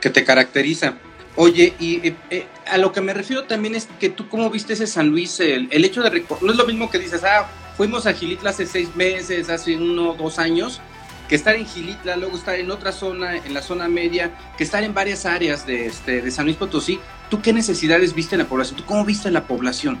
Que 0.00 0.10
te 0.10 0.24
caracteriza. 0.24 0.94
Oye, 1.36 1.72
y 1.78 2.06
eh, 2.06 2.14
eh, 2.30 2.46
a 2.66 2.76
lo 2.76 2.92
que 2.92 3.00
me 3.00 3.14
refiero 3.14 3.44
también 3.44 3.74
es 3.74 3.88
que 3.98 4.10
tú 4.10 4.28
cómo 4.28 4.50
viste 4.50 4.74
ese 4.74 4.86
San 4.86 5.08
Luis, 5.08 5.40
el, 5.40 5.68
hecho 5.72 6.02
de 6.02 6.24
no 6.42 6.50
es 6.50 6.58
lo 6.58 6.66
mismo 6.66 6.90
que 6.90 6.98
dices, 6.98 7.24
ah, 7.24 7.48
fuimos 7.76 8.06
a 8.06 8.12
Gilitla 8.12 8.50
hace 8.50 8.66
seis 8.66 8.94
meses, 8.94 9.48
hace 9.48 9.76
uno, 9.76 10.14
dos 10.14 10.38
años, 10.38 10.82
que 11.30 11.36
estar 11.36 11.54
en 11.54 11.64
Gilitla, 11.64 12.16
luego 12.16 12.36
estar 12.36 12.56
en 12.56 12.72
otra 12.72 12.90
zona, 12.90 13.36
en 13.36 13.54
la 13.54 13.62
zona 13.62 13.86
media, 13.86 14.32
que 14.58 14.64
estar 14.64 14.82
en 14.82 14.92
varias 14.92 15.24
áreas 15.26 15.64
de, 15.64 15.86
este, 15.86 16.22
de 16.22 16.30
San 16.32 16.44
Luis 16.44 16.56
Potosí. 16.56 16.98
¿Tú 17.28 17.40
qué 17.40 17.52
necesidades 17.52 18.16
viste 18.16 18.34
en 18.34 18.40
la 18.40 18.48
población? 18.48 18.76
¿Tú 18.78 18.84
cómo 18.84 19.04
viste 19.04 19.30
la 19.30 19.44
población? 19.44 19.96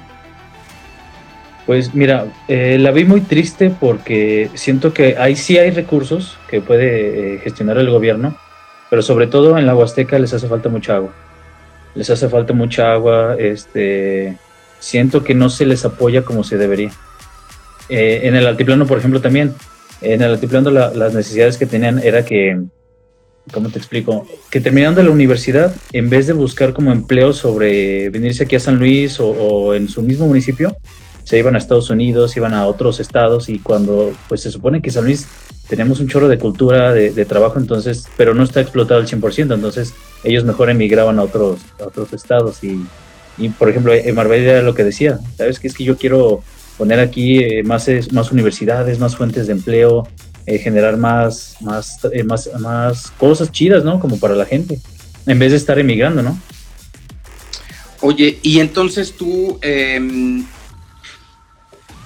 Pues 1.66 1.94
mira, 1.94 2.26
eh, 2.48 2.78
la 2.80 2.90
vi 2.90 3.04
muy 3.04 3.20
triste 3.20 3.70
porque 3.70 4.50
siento 4.54 4.92
que 4.92 5.18
ahí 5.18 5.36
sí 5.36 5.56
hay 5.56 5.70
recursos 5.70 6.36
que 6.48 6.60
puede 6.60 7.36
eh, 7.36 7.38
gestionar 7.38 7.78
el 7.78 7.90
gobierno, 7.90 8.36
pero 8.90 9.00
sobre 9.00 9.28
todo 9.28 9.56
en 9.56 9.66
la 9.66 9.76
Huasteca 9.76 10.18
les 10.18 10.34
hace 10.34 10.48
falta 10.48 10.68
mucha 10.68 10.96
agua. 10.96 11.12
Les 11.94 12.10
hace 12.10 12.28
falta 12.28 12.54
mucha 12.54 12.90
agua, 12.92 13.36
este, 13.38 14.36
siento 14.80 15.22
que 15.22 15.36
no 15.36 15.48
se 15.48 15.64
les 15.64 15.84
apoya 15.84 16.22
como 16.22 16.42
se 16.42 16.58
debería. 16.58 16.90
Eh, 17.88 18.22
en 18.24 18.34
el 18.34 18.48
altiplano, 18.48 18.84
por 18.84 18.98
ejemplo, 18.98 19.20
también, 19.20 19.54
en 20.02 20.22
el 20.22 20.32
altiplano 20.32 20.70
las 20.70 21.14
necesidades 21.14 21.56
que 21.56 21.66
tenían 21.66 21.98
era 21.98 22.24
que, 22.24 22.60
¿cómo 23.52 23.68
te 23.70 23.78
explico? 23.78 24.26
Que 24.50 24.60
terminando 24.60 25.02
la 25.02 25.10
universidad, 25.10 25.74
en 25.92 26.10
vez 26.10 26.26
de 26.26 26.32
buscar 26.32 26.72
como 26.72 26.92
empleo 26.92 27.32
sobre 27.32 28.10
venirse 28.10 28.44
aquí 28.44 28.56
a 28.56 28.60
San 28.60 28.78
Luis 28.78 29.18
o 29.20 29.74
en 29.74 29.88
su 29.88 30.02
mismo 30.02 30.26
municipio, 30.26 30.76
se 31.30 31.38
iban 31.38 31.54
a 31.54 31.58
Estados 31.58 31.90
Unidos, 31.90 32.36
iban 32.36 32.54
a 32.54 32.66
otros 32.66 32.98
estados 32.98 33.48
y 33.48 33.60
cuando 33.60 34.12
pues 34.28 34.40
se 34.40 34.50
supone 34.50 34.82
que 34.82 34.90
San 34.90 35.04
Luis 35.04 35.28
tenemos 35.68 36.00
un 36.00 36.08
chorro 36.08 36.26
de 36.26 36.40
cultura, 36.40 36.92
de, 36.92 37.24
trabajo, 37.24 37.60
entonces, 37.60 38.08
pero 38.16 38.34
no 38.34 38.42
está 38.42 38.60
explotado 38.60 39.00
al 39.00 39.06
100%, 39.06 39.54
entonces 39.54 39.94
ellos 40.24 40.42
mejor 40.42 40.68
emigraban 40.70 41.20
a 41.20 41.22
otros, 41.22 41.60
otros 41.78 42.12
estados 42.12 42.64
y, 42.64 42.84
y, 43.38 43.50
por 43.50 43.70
ejemplo, 43.70 43.94
en 43.94 44.12
Marbella 44.12 44.62
lo 44.62 44.74
que 44.74 44.82
decía, 44.82 45.20
¿sabes? 45.36 45.60
Que 45.60 45.68
es 45.68 45.74
que 45.74 45.84
yo 45.84 45.96
quiero 45.96 46.42
poner 46.80 46.98
aquí 46.98 47.38
eh, 47.38 47.62
más, 47.62 47.86
más 48.10 48.32
universidades, 48.32 48.98
más 48.98 49.14
fuentes 49.14 49.46
de 49.46 49.52
empleo, 49.52 50.08
eh, 50.46 50.56
generar 50.56 50.96
más, 50.96 51.56
más, 51.60 52.00
eh, 52.10 52.24
más, 52.24 52.48
más 52.58 53.10
cosas 53.18 53.52
chidas, 53.52 53.84
¿no? 53.84 54.00
Como 54.00 54.18
para 54.18 54.34
la 54.34 54.46
gente, 54.46 54.80
en 55.26 55.38
vez 55.38 55.50
de 55.50 55.58
estar 55.58 55.78
emigrando, 55.78 56.22
¿no? 56.22 56.40
Oye, 58.00 58.38
y 58.42 58.60
entonces 58.60 59.12
tú... 59.12 59.58
Eh 59.60 60.00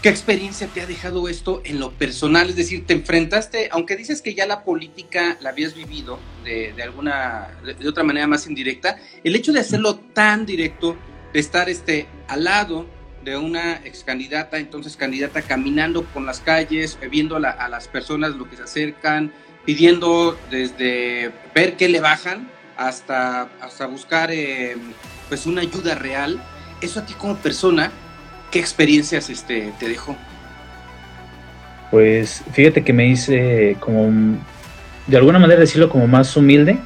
¿Qué 0.05 0.11
experiencia 0.11 0.67
te 0.67 0.83
ha 0.83 0.87
dejado 0.87 1.31
esto 1.31 1.63
en 1.65 1.81
lo 1.81 1.91
personal? 1.93 2.51
Es 2.51 2.57
decir, 2.57 2.85
te 2.85 2.93
enfrentaste, 2.93 3.71
aunque 3.73 3.97
dices 3.97 4.21
que 4.21 4.35
ya 4.35 4.45
la 4.45 4.63
política 4.63 5.39
la 5.41 5.49
habías 5.49 5.75
vivido 5.75 6.19
de, 6.45 6.75
alguna, 6.83 7.49
de, 7.65 7.89
otra 7.89 8.05
manera 8.05 8.27
más 8.27 8.47
indirecta, 8.47 8.99
el 9.25 9.35
hecho 9.35 9.51
de 9.51 9.61
hacerlo 9.61 9.95
tan 10.13 10.45
directo 10.45 10.99
de 11.33 11.41
estar 11.41 11.71
este, 11.71 12.07
al 12.29 12.45
lado 12.45 12.85
de 13.25 13.37
una 13.37 13.81
ex 13.85 14.05
candidata, 14.05 14.59
entonces 14.59 14.97
candidata 14.97 15.43
caminando 15.43 16.05
por 16.05 16.23
las 16.23 16.41
calles, 16.41 16.99
eh, 17.01 17.09
viendo 17.09 17.37
a 17.37 17.69
las 17.69 17.89
personas 17.89 18.37
lo 18.37 18.49
que 18.49 18.57
se 18.57 18.63
acercan, 18.65 19.33
pidiendo 19.65 20.39
desde 20.51 21.31
ver 21.55 21.77
qué 21.77 21.89
le 21.89 22.01
bajan 22.01 22.49
hasta, 22.77 23.49
hasta 23.61 23.87
buscar 23.87 24.31
eh, 24.31 24.77
pues 25.29 25.47
una 25.47 25.63
ayuda 25.63 25.95
real. 25.95 26.41
Eso 26.81 27.01
a 27.01 27.07
ti 27.07 27.15
como 27.15 27.37
persona, 27.37 27.91
¿qué 28.51 28.59
experiencias 28.59 29.31
este, 29.31 29.73
te 29.79 29.89
dejó? 29.89 30.17
Pues 31.91 32.43
fíjate 32.53 32.83
que 32.85 32.93
me 32.93 33.07
hice 33.07 33.77
como, 33.81 34.37
de 35.07 35.17
alguna 35.17 35.39
manera 35.39 35.61
decirlo 35.61 35.89
como 35.89 36.07
más 36.07 36.37
humilde, 36.37 36.79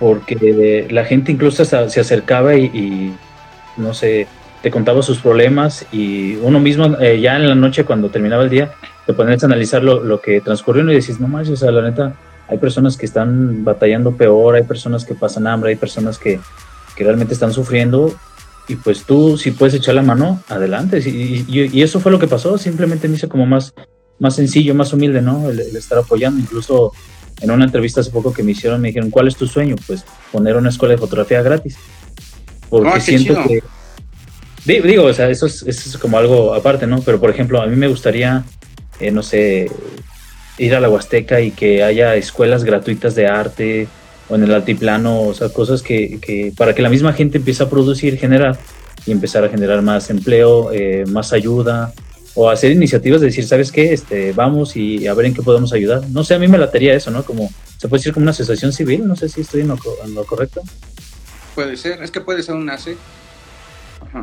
porque 0.00 0.86
la 0.90 1.04
gente 1.04 1.30
incluso 1.30 1.64
se 1.64 2.00
acercaba 2.00 2.54
y, 2.56 3.14
no 3.76 3.92
sé, 3.92 4.26
te 4.62 4.70
contaba 4.70 5.02
sus 5.02 5.18
problemas 5.18 5.86
y 5.92 6.36
uno 6.36 6.60
mismo 6.60 6.96
eh, 7.00 7.20
ya 7.20 7.36
en 7.36 7.48
la 7.48 7.54
noche 7.54 7.84
cuando 7.84 8.10
terminaba 8.10 8.42
el 8.42 8.50
día 8.50 8.72
te 9.06 9.14
pones 9.14 9.42
a 9.42 9.46
analizar 9.46 9.82
lo, 9.82 10.20
que 10.20 10.40
transcurrió 10.42 10.82
y 10.90 10.94
decís, 10.94 11.18
no 11.18 11.28
más, 11.28 11.48
o 11.48 11.56
sea, 11.56 11.70
la 11.70 11.80
neta, 11.80 12.14
hay 12.46 12.58
personas 12.58 12.96
que 12.98 13.06
están 13.06 13.64
batallando 13.64 14.16
peor, 14.16 14.56
hay 14.56 14.64
personas 14.64 15.06
que 15.06 15.14
pasan 15.14 15.46
hambre, 15.46 15.70
hay 15.70 15.76
personas 15.76 16.18
que, 16.18 16.38
que 16.94 17.04
realmente 17.04 17.32
están 17.32 17.54
sufriendo 17.54 18.14
y 18.68 18.76
pues 18.76 19.04
tú 19.04 19.38
si 19.38 19.50
puedes 19.50 19.74
echar 19.74 19.94
la 19.94 20.02
mano, 20.02 20.42
adelante. 20.48 20.98
Y, 20.98 21.42
y, 21.48 21.82
eso 21.82 22.00
fue 22.00 22.12
lo 22.12 22.18
que 22.18 22.28
pasó, 22.28 22.58
simplemente 22.58 23.08
me 23.08 23.16
hice 23.16 23.28
como 23.28 23.46
más, 23.46 23.72
más 24.18 24.36
sencillo, 24.36 24.74
más 24.74 24.92
humilde, 24.92 25.22
¿no? 25.22 25.48
El, 25.48 25.60
estar 25.60 25.96
apoyando, 25.96 26.38
incluso 26.38 26.92
en 27.40 27.50
una 27.50 27.64
entrevista 27.64 28.02
hace 28.02 28.10
poco 28.10 28.34
que 28.34 28.42
me 28.42 28.50
hicieron, 28.50 28.80
me 28.82 28.88
dijeron, 28.88 29.10
¿cuál 29.10 29.26
es 29.26 29.36
tu 29.36 29.46
sueño? 29.46 29.76
Pues 29.86 30.04
poner 30.30 30.56
una 30.56 30.68
escuela 30.68 30.92
de 30.92 30.98
fotografía 30.98 31.40
gratis. 31.40 31.78
Porque 32.68 32.90
ah, 32.92 33.00
siento 33.00 33.42
que 33.46 33.62
Digo, 34.64 35.04
o 35.04 35.12
sea, 35.12 35.30
eso 35.30 35.46
es, 35.46 35.62
eso 35.62 35.88
es 35.88 35.98
como 35.98 36.18
algo 36.18 36.54
aparte, 36.54 36.86
¿no? 36.86 37.00
Pero, 37.00 37.18
por 37.20 37.30
ejemplo, 37.30 37.60
a 37.60 37.66
mí 37.66 37.76
me 37.76 37.88
gustaría, 37.88 38.44
eh, 39.00 39.10
no 39.10 39.22
sé, 39.22 39.70
ir 40.58 40.74
a 40.74 40.80
la 40.80 40.88
Huasteca 40.88 41.40
y 41.40 41.52
que 41.52 41.82
haya 41.82 42.14
escuelas 42.16 42.64
gratuitas 42.64 43.14
de 43.14 43.26
arte 43.26 43.88
o 44.28 44.34
en 44.34 44.42
el 44.42 44.52
altiplano, 44.52 45.22
o 45.22 45.34
sea, 45.34 45.48
cosas 45.48 45.82
que, 45.82 46.18
que 46.20 46.52
para 46.56 46.74
que 46.74 46.82
la 46.82 46.90
misma 46.90 47.12
gente 47.12 47.38
empiece 47.38 47.62
a 47.62 47.70
producir, 47.70 48.18
generar 48.18 48.58
y 49.06 49.12
empezar 49.12 49.44
a 49.44 49.48
generar 49.48 49.80
más 49.80 50.10
empleo, 50.10 50.70
eh, 50.72 51.04
más 51.08 51.32
ayuda 51.32 51.92
o 52.34 52.50
hacer 52.50 52.70
iniciativas 52.70 53.20
de 53.20 53.28
decir, 53.28 53.46
¿sabes 53.46 53.72
qué? 53.72 53.92
Este, 53.92 54.32
vamos 54.32 54.76
y 54.76 55.06
a 55.06 55.14
ver 55.14 55.26
en 55.26 55.34
qué 55.34 55.42
podemos 55.42 55.72
ayudar. 55.72 56.06
No 56.10 56.24
sé, 56.24 56.34
a 56.34 56.38
mí 56.38 56.46
me 56.46 56.58
latería 56.58 56.94
eso, 56.94 57.10
¿no? 57.10 57.24
Como, 57.24 57.50
se 57.78 57.88
puede 57.88 58.00
decir 58.00 58.12
como 58.12 58.24
una 58.24 58.32
asociación 58.32 58.72
civil, 58.72 59.08
no 59.08 59.16
sé 59.16 59.28
si 59.28 59.40
estoy 59.40 59.62
en 59.62 59.68
lo, 59.68 59.78
en 60.04 60.14
lo 60.14 60.24
correcto. 60.24 60.62
Puede 61.54 61.76
ser, 61.76 62.02
es 62.02 62.10
que 62.10 62.20
puede 62.20 62.42
ser 62.42 62.54
una 62.54 62.74
ACE. 62.74 62.96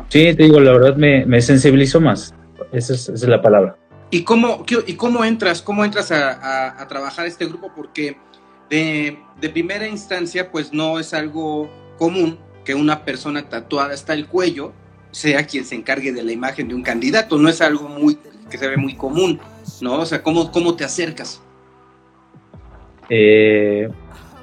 Te 0.08 0.34
digo, 0.34 0.60
la 0.60 0.72
verdad 0.72 0.96
me, 0.96 1.26
me 1.26 1.40
sensibilizó 1.40 2.00
más. 2.00 2.34
Esa 2.72 2.94
es, 2.94 3.22
la 3.22 3.40
palabra. 3.40 3.76
¿Y 4.10 4.22
cómo, 4.22 4.64
¿Y 4.86 4.94
cómo 4.94 5.24
entras? 5.24 5.62
¿Cómo 5.62 5.84
entras 5.84 6.10
a, 6.12 6.80
a, 6.80 6.88
trabajar 6.88 7.26
este 7.26 7.46
grupo? 7.46 7.72
Porque 7.74 8.16
de, 8.70 9.18
de, 9.40 9.48
primera 9.50 9.86
instancia, 9.86 10.50
pues 10.50 10.72
no 10.72 10.98
es 10.98 11.14
algo 11.14 11.70
común 11.98 12.38
que 12.64 12.74
una 12.74 13.04
persona 13.04 13.48
tatuada 13.48 13.94
hasta 13.94 14.14
el 14.14 14.26
cuello 14.26 14.72
sea 15.10 15.46
quien 15.46 15.64
se 15.64 15.74
encargue 15.74 16.12
de 16.12 16.22
la 16.22 16.32
imagen 16.32 16.68
de 16.68 16.74
un 16.74 16.82
candidato. 16.82 17.38
No 17.38 17.48
es 17.48 17.60
algo 17.60 17.88
muy 17.88 18.18
que 18.50 18.58
se 18.58 18.68
ve 18.68 18.76
muy 18.76 18.94
común, 18.94 19.40
¿no? 19.80 20.00
O 20.00 20.06
sea, 20.06 20.22
¿cómo, 20.22 20.50
cómo 20.52 20.76
te 20.76 20.84
acercas? 20.84 21.42
Eh, 23.08 23.88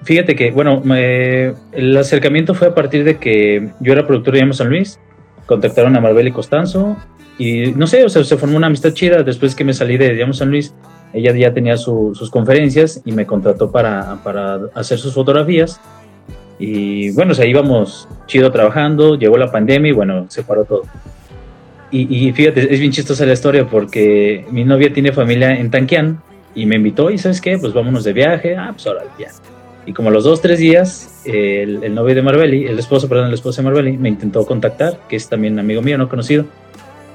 fíjate 0.03 0.35
que, 0.35 0.51
bueno, 0.51 0.81
el 0.85 1.97
acercamiento 1.97 2.53
fue 2.53 2.67
a 2.67 2.75
partir 2.75 3.03
de 3.03 3.17
que 3.17 3.71
yo 3.79 3.93
era 3.93 4.05
productor 4.05 4.33
de 4.33 4.39
Llamo 4.41 4.53
San 4.53 4.69
Luis 4.69 4.99
contactaron 5.45 5.95
a 5.95 6.01
Marbel 6.01 6.27
y 6.27 6.31
Costanzo 6.31 6.97
y 7.37 7.73
no 7.75 7.87
sé, 7.87 8.03
o 8.03 8.09
sea, 8.09 8.23
se 8.23 8.37
formó 8.37 8.57
una 8.57 8.67
amistad 8.67 8.93
chida 8.93 9.23
después 9.23 9.55
que 9.55 9.63
me 9.63 9.73
salí 9.73 9.97
de, 9.97 10.13
digamos, 10.13 10.37
San 10.37 10.49
Luis. 10.49 10.73
Ella 11.13 11.35
ya 11.35 11.53
tenía 11.53 11.77
sus 11.77 12.29
conferencias 12.29 13.01
y 13.05 13.11
me 13.11 13.25
contrató 13.25 13.71
para, 13.71 14.17
para 14.23 14.59
hacer 14.73 14.97
sus 14.97 15.13
fotografías. 15.13 15.79
Y 16.59 17.11
bueno, 17.11 17.31
o 17.31 17.35
sea, 17.35 17.45
íbamos 17.45 18.07
chido 18.27 18.51
trabajando, 18.51 19.15
llegó 19.15 19.37
la 19.37 19.51
pandemia 19.51 19.89
y 19.89 19.93
bueno, 19.93 20.25
se 20.29 20.43
paró 20.43 20.65
todo. 20.65 20.83
Y, 21.91 22.27
y, 22.27 22.31
fíjate, 22.33 22.73
es 22.73 22.79
bien 22.79 22.91
chistosa 22.91 23.25
la 23.25 23.33
historia 23.33 23.67
porque 23.67 24.45
mi 24.49 24.63
novia 24.63 24.91
tiene 24.91 25.11
familia 25.11 25.51
en 25.55 25.69
Tanquián 25.69 26.21
y 26.55 26.65
me 26.65 26.77
invitó 26.77 27.11
y 27.11 27.19
¿sabes 27.19 27.39
qué? 27.39 27.57
Pues 27.59 27.73
vámonos 27.73 28.03
de 28.03 28.13
viaje. 28.13 28.55
Ah, 28.55 28.71
pues 28.73 28.87
ahora 28.87 29.03
ya. 29.19 29.29
Y 29.85 29.93
como 29.93 30.09
los 30.09 30.23
dos, 30.23 30.41
tres 30.41 30.59
días, 30.59 31.12
el, 31.25 31.93
novio 31.93 32.15
de 32.15 32.21
Marbelli, 32.21 32.65
el 32.65 32.79
esposo, 32.79 33.07
perdón, 33.07 33.27
el 33.27 33.33
esposo 33.33 33.61
de 33.61 33.65
Marbelli, 33.65 33.97
me 33.97 34.09
intentó 34.09 34.45
contactar, 34.45 34.99
que 35.07 35.15
es 35.15 35.27
también 35.27 35.59
amigo 35.59 35.81
mío, 35.81 35.97
no 35.97 36.09
conocido, 36.09 36.45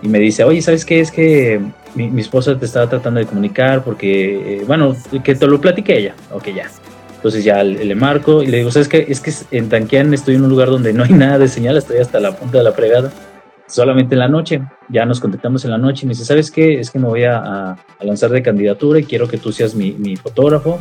y 0.03 0.09
me 0.09 0.19
dice, 0.19 0.45
oye, 0.45 0.63
¿sabes 0.63 0.85
qué? 0.85 1.01
Es 1.01 1.11
que 1.11 1.61
mi, 1.95 2.21
esposa 2.21 2.59
te 2.59 2.67
estaba 2.67 2.89
tratando 2.89 3.21
de 3.21 3.27
comunicar 3.27 3.83
porque, 3.83 4.59
eh, 4.59 4.65
bueno, 4.67 4.97
que 5.25 5.35
te 5.35 5.47
lo 5.47 5.61
platique 5.61 5.97
ella. 5.97 6.15
Ok, 6.33 6.49
ya. 6.55 6.71
Entonces 7.17 7.43
ya 7.43 7.65
le, 7.65 7.95
marco 7.97 8.45
y 8.45 8.47
le 8.47 8.59
digo, 8.59 8.71
¿sabes 8.71 8.87
qué? 8.87 9.07
Es 9.09 9.21
que 9.21 9.33
en 9.51 9.69
Tanquián 9.69 10.15
estoy 10.15 10.37
en 10.37 10.45
un 10.45 10.51
lugar 10.51 10.69
donde 10.69 10.93
no 10.93 11.03
hay 11.03 11.13
nada 11.13 11.39
de 11.39 11.49
señal, 11.49 11.77
estoy 11.77 11.99
hasta 11.99 12.21
la 12.21 12.37
punta 12.37 12.59
de 12.59 12.65
la 12.65 12.71
fregada, 12.71 13.11
solamente 13.67 14.15
en 14.15 14.21
la 14.21 14.29
noche. 14.29 14.63
Ya 14.89 15.05
nos 15.05 15.19
contactamos 15.19 15.65
en 15.65 15.73
la 15.73 15.79
noche 15.79 16.05
y 16.05 16.07
me 16.07 16.13
dice, 16.13 16.25
¿sabes 16.25 16.53
qué? 16.53 16.79
Es 16.79 16.93
que 16.93 17.01
me 17.01 17.09
voy 17.09 17.25
a, 17.25 17.77
lanzar 18.01 18.31
de 18.31 18.41
candidatura 18.41 19.01
y 19.01 19.05
quiero 19.05 19.27
que 19.27 19.37
tú 19.37 19.51
seas 19.51 19.75
mi, 19.75 19.93
mi 19.93 20.15
fotógrafo 20.15 20.79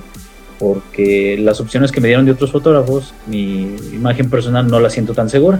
porque 0.59 1.37
las 1.39 1.59
opciones 1.59 1.91
que 1.91 2.01
me 2.01 2.07
dieron 2.07 2.25
de 2.25 2.31
otros 2.31 2.51
fotógrafos, 2.51 3.13
mi 3.27 3.75
imagen 3.93 4.29
personal 4.29 4.67
no 4.67 4.79
la 4.79 4.89
siento 4.89 5.13
tan 5.13 5.29
segura. 5.29 5.59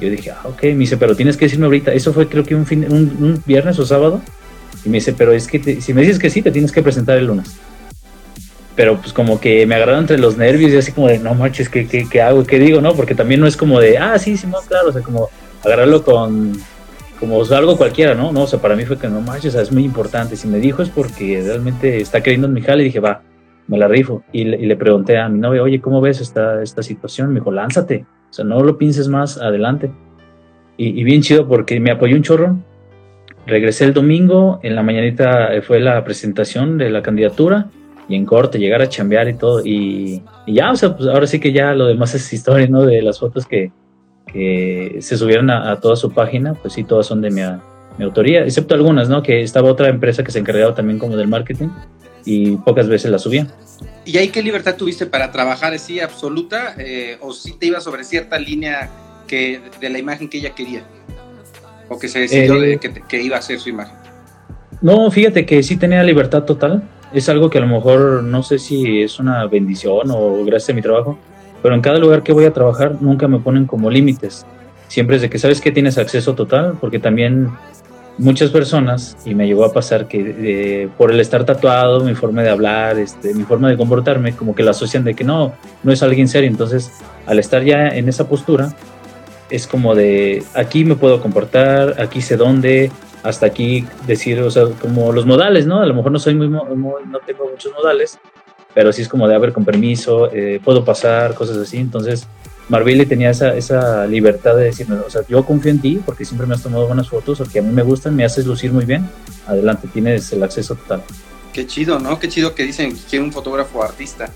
Yo 0.00 0.10
dije, 0.10 0.30
ah, 0.30 0.40
ok, 0.44 0.62
me 0.64 0.74
dice, 0.74 0.96
pero 0.96 1.14
tienes 1.14 1.36
que 1.36 1.44
decirme 1.44 1.66
ahorita. 1.66 1.92
Eso 1.92 2.12
fue 2.12 2.28
creo 2.28 2.44
que 2.44 2.54
un, 2.54 2.66
fin, 2.66 2.84
un, 2.90 3.42
viernes 3.46 3.78
o 3.78 3.86
sábado. 3.86 4.20
Y 4.84 4.88
me 4.88 4.98
dice, 4.98 5.12
pero 5.12 5.32
es 5.32 5.46
que 5.46 5.80
si 5.80 5.94
me 5.94 6.00
dices 6.02 6.18
que 6.18 6.30
sí, 6.30 6.42
te 6.42 6.50
tienes 6.50 6.72
que 6.72 6.82
presentar 6.82 7.16
el 7.18 7.26
lunes. 7.26 7.56
Pero 8.74 9.00
pues 9.00 9.12
como 9.12 9.40
que 9.40 9.66
me 9.66 9.76
agarraron 9.76 10.00
entre 10.00 10.18
los 10.18 10.36
nervios 10.36 10.72
y 10.72 10.76
así 10.76 10.90
como 10.90 11.06
de, 11.06 11.18
no 11.18 11.34
manches, 11.34 11.68
¿qué, 11.68 11.86
qué, 11.86 12.08
qué 12.10 12.20
hago? 12.20 12.44
¿Qué 12.44 12.58
digo? 12.58 12.80
¿No? 12.80 12.94
Porque 12.94 13.14
también 13.14 13.40
no 13.40 13.46
es 13.46 13.56
como 13.56 13.78
de, 13.78 13.98
ah, 13.98 14.18
sí, 14.18 14.36
sí, 14.36 14.46
no, 14.48 14.58
claro. 14.62 14.88
O 14.88 14.92
sea, 14.92 15.02
como 15.02 15.30
agarrarlo 15.64 16.02
con, 16.02 16.60
como 17.20 17.42
algo 17.42 17.76
cualquiera, 17.76 18.14
¿no? 18.14 18.32
No, 18.32 18.42
o 18.42 18.46
sea, 18.46 18.60
para 18.60 18.74
mí 18.74 18.84
fue 18.84 18.98
que 18.98 19.08
no 19.08 19.20
manches, 19.20 19.50
o 19.50 19.52
sea, 19.52 19.62
es 19.62 19.70
muy 19.70 19.84
importante. 19.84 20.36
Si 20.36 20.48
me 20.48 20.58
dijo 20.58 20.82
es 20.82 20.88
porque 20.88 21.40
realmente 21.44 22.00
está 22.00 22.22
creyendo 22.22 22.48
en 22.48 22.52
mi 22.52 22.62
jale 22.62 22.82
y 22.82 22.86
dije, 22.86 23.00
va, 23.00 23.22
me 23.66 23.78
la 23.78 23.88
rifo. 23.88 24.22
Y 24.32 24.44
le, 24.44 24.76
pregunté 24.76 25.18
a 25.18 25.28
mi 25.28 25.38
novia, 25.38 25.62
oye, 25.62 25.80
¿cómo 25.80 26.00
ves 26.00 26.20
esta, 26.20 26.62
esta 26.62 26.82
situación? 26.82 27.28
Me 27.28 27.40
dijo, 27.40 27.50
lánzate, 27.50 28.04
o 28.30 28.32
sea, 28.32 28.44
no 28.44 28.62
lo 28.62 28.76
pienses 28.78 29.08
más 29.08 29.38
adelante. 29.38 29.90
Y, 30.76 31.04
bien 31.04 31.22
chido 31.22 31.46
porque 31.46 31.78
me 31.78 31.90
apoyó 31.90 32.16
un 32.16 32.22
chorro. 32.22 32.56
Regresé 33.46 33.84
el 33.84 33.92
domingo, 33.92 34.58
en 34.62 34.74
la 34.74 34.82
mañanita 34.82 35.50
fue 35.62 35.78
la 35.78 36.02
presentación 36.02 36.78
de 36.78 36.90
la 36.90 37.02
candidatura 37.02 37.68
y 38.08 38.16
en 38.16 38.24
corte 38.26 38.58
llegar 38.58 38.82
a 38.82 38.88
chambear 38.88 39.28
y 39.28 39.34
todo. 39.34 39.60
Y, 39.64 40.22
ya, 40.46 40.72
o 40.72 40.76
sea, 40.76 40.96
pues 40.96 41.08
ahora 41.08 41.26
sí 41.26 41.38
que 41.38 41.52
ya 41.52 41.74
lo 41.74 41.86
demás 41.86 42.14
es 42.14 42.32
historia, 42.32 42.66
¿no? 42.66 42.82
De 42.82 43.02
las 43.02 43.20
fotos 43.20 43.46
que, 43.46 43.70
que 44.26 44.96
se 45.00 45.16
subieron 45.16 45.50
a, 45.50 45.78
toda 45.78 45.94
su 45.94 46.10
página, 46.10 46.54
pues 46.54 46.72
sí, 46.74 46.84
todas 46.84 47.06
son 47.06 47.20
de 47.20 47.30
mi, 47.30 47.42
mi 47.98 48.04
autoría, 48.04 48.44
excepto 48.44 48.74
algunas, 48.74 49.08
¿no? 49.08 49.22
Que 49.22 49.42
estaba 49.42 49.70
otra 49.70 49.88
empresa 49.88 50.24
que 50.24 50.32
se 50.32 50.40
encargaba 50.40 50.74
también 50.74 50.98
como 50.98 51.16
del 51.16 51.28
marketing 51.28 51.68
y 52.24 52.56
pocas 52.56 52.88
veces 52.88 53.10
la 53.10 53.18
subía. 53.18 53.46
¿Y 54.04 54.18
ahí 54.18 54.28
qué 54.28 54.42
libertad 54.42 54.76
tuviste 54.76 55.06
para 55.06 55.32
trabajar 55.32 55.72
así 55.74 56.00
absoluta 56.00 56.74
eh, 56.78 57.16
o 57.20 57.32
si 57.32 57.52
te 57.52 57.66
iba 57.66 57.80
sobre 57.80 58.04
cierta 58.04 58.38
línea 58.38 58.90
que, 59.26 59.60
de 59.80 59.90
la 59.90 59.98
imagen 59.98 60.28
que 60.28 60.38
ella 60.38 60.54
quería? 60.54 60.84
¿O 61.88 61.98
que 61.98 62.08
se 62.08 62.20
decidió 62.20 62.60
de, 62.60 62.74
eh, 62.74 62.80
que, 63.08 63.22
iba 63.22 63.36
a 63.36 63.42
ser 63.42 63.58
su 63.60 63.68
imagen? 63.68 63.96
No, 64.80 65.10
fíjate 65.10 65.46
que 65.46 65.62
sí 65.62 65.76
tenía 65.76 66.02
libertad 66.02 66.44
total. 66.44 66.82
Es 67.12 67.28
algo 67.28 67.48
que 67.48 67.58
a 67.58 67.60
lo 67.60 67.68
mejor 67.68 68.22
no 68.22 68.42
sé 68.42 68.58
si 68.58 69.02
es 69.02 69.18
una 69.18 69.46
bendición 69.46 70.10
o 70.10 70.44
gracias 70.44 70.70
a 70.70 70.72
mi 70.74 70.82
trabajo, 70.82 71.18
pero 71.62 71.74
en 71.74 71.80
cada 71.80 71.98
lugar 71.98 72.22
que 72.22 72.32
voy 72.32 72.44
a 72.44 72.52
trabajar 72.52 73.00
nunca 73.00 73.28
me 73.28 73.38
ponen 73.38 73.66
como 73.66 73.90
límites. 73.90 74.44
Siempre 74.88 75.16
es 75.16 75.22
de 75.22 75.30
que 75.30 75.38
sabes 75.38 75.60
que 75.60 75.72
tienes 75.72 75.96
acceso 75.96 76.34
total, 76.34 76.76
porque 76.80 76.98
también 76.98 77.48
muchas 78.18 78.50
personas, 78.50 79.16
y 79.24 79.34
me 79.34 79.46
llegó 79.46 79.64
a 79.64 79.72
pasar 79.72 80.06
que 80.06 80.88
por 80.96 81.10
el 81.10 81.20
estar 81.20 81.44
tatuado, 81.44 82.00
mi 82.04 82.14
forma 82.14 82.42
de 82.42 82.50
hablar, 82.50 82.98
este, 82.98 83.34
mi 83.34 83.44
forma 83.44 83.68
de 83.68 83.76
comportarme, 83.76 84.34
como 84.34 84.54
que 84.54 84.62
la 84.62 84.70
asocian 84.70 85.04
de 85.04 85.14
que 85.14 85.24
no, 85.24 85.52
no 85.82 85.92
es 85.92 86.02
alguien 86.02 86.28
serio. 86.28 86.48
Entonces, 86.48 86.92
al 87.26 87.38
estar 87.38 87.62
ya 87.64 87.88
en 87.88 88.08
esa 88.08 88.28
postura, 88.28 88.74
es 89.50 89.66
como 89.66 89.94
de 89.94 90.42
aquí 90.54 90.84
me 90.84 90.96
puedo 90.96 91.20
comportar, 91.20 92.00
aquí 92.00 92.20
sé 92.20 92.36
dónde, 92.36 92.90
hasta 93.22 93.46
aquí 93.46 93.86
decir, 94.06 94.40
o 94.40 94.50
sea, 94.50 94.64
como 94.80 95.12
los 95.12 95.26
modales, 95.26 95.66
¿no? 95.66 95.80
A 95.80 95.86
lo 95.86 95.94
mejor 95.94 96.12
no 96.12 96.18
soy 96.18 96.34
muy, 96.34 96.48
no 96.48 97.18
tengo 97.26 97.48
muchos 97.50 97.72
modales, 97.72 98.18
pero 98.74 98.92
sí 98.92 99.02
es 99.02 99.08
como 99.08 99.28
de, 99.28 99.34
haber 99.34 99.52
con 99.52 99.64
permiso, 99.64 100.30
eh, 100.32 100.60
puedo 100.62 100.84
pasar, 100.84 101.34
cosas 101.34 101.56
así. 101.56 101.78
Entonces, 101.78 102.26
Marville 102.68 103.06
tenía 103.06 103.30
esa, 103.30 103.54
esa 103.54 104.06
libertad 104.06 104.56
de 104.56 104.64
decirme, 104.64 104.96
o 104.96 105.10
sea, 105.10 105.22
yo 105.28 105.44
confío 105.44 105.70
en 105.70 105.80
ti 105.80 106.00
porque 106.04 106.24
siempre 106.24 106.46
me 106.46 106.54
has 106.54 106.62
tomado 106.62 106.86
buenas 106.86 107.08
fotos 107.08 107.40
o 107.40 107.44
que 107.44 107.58
a 107.58 107.62
mí 107.62 107.72
me 107.72 107.82
gustan, 107.82 108.16
me 108.16 108.24
haces 108.24 108.46
lucir 108.46 108.72
muy 108.72 108.84
bien, 108.84 109.08
adelante, 109.46 109.88
tienes 109.92 110.32
el 110.32 110.42
acceso 110.42 110.74
total. 110.74 111.02
Qué 111.52 111.66
chido, 111.66 111.98
¿no? 111.98 112.18
Qué 112.18 112.28
chido 112.28 112.54
que 112.54 112.64
dicen 112.64 112.94
que 112.94 113.02
quiere 113.02 113.24
un 113.24 113.32
fotógrafo 113.32 113.82
artista 113.82 114.30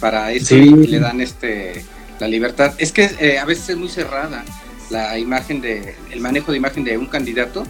para 0.00 0.32
eso 0.32 0.56
y 0.56 0.70
le 0.86 0.98
dan 0.98 1.20
este 1.20 1.84
la 2.18 2.28
libertad. 2.28 2.74
Es 2.78 2.92
que 2.92 3.10
eh, 3.20 3.38
a 3.38 3.44
veces 3.44 3.70
es 3.70 3.76
muy 3.76 3.88
cerrada. 3.88 4.44
la 4.90 5.18
imagen 5.18 5.60
de, 5.60 5.94
el 6.10 6.20
manejo 6.20 6.52
de 6.52 6.58
imagen 6.58 6.84
de 6.84 6.96
un 6.98 7.06
candidato 7.06 7.64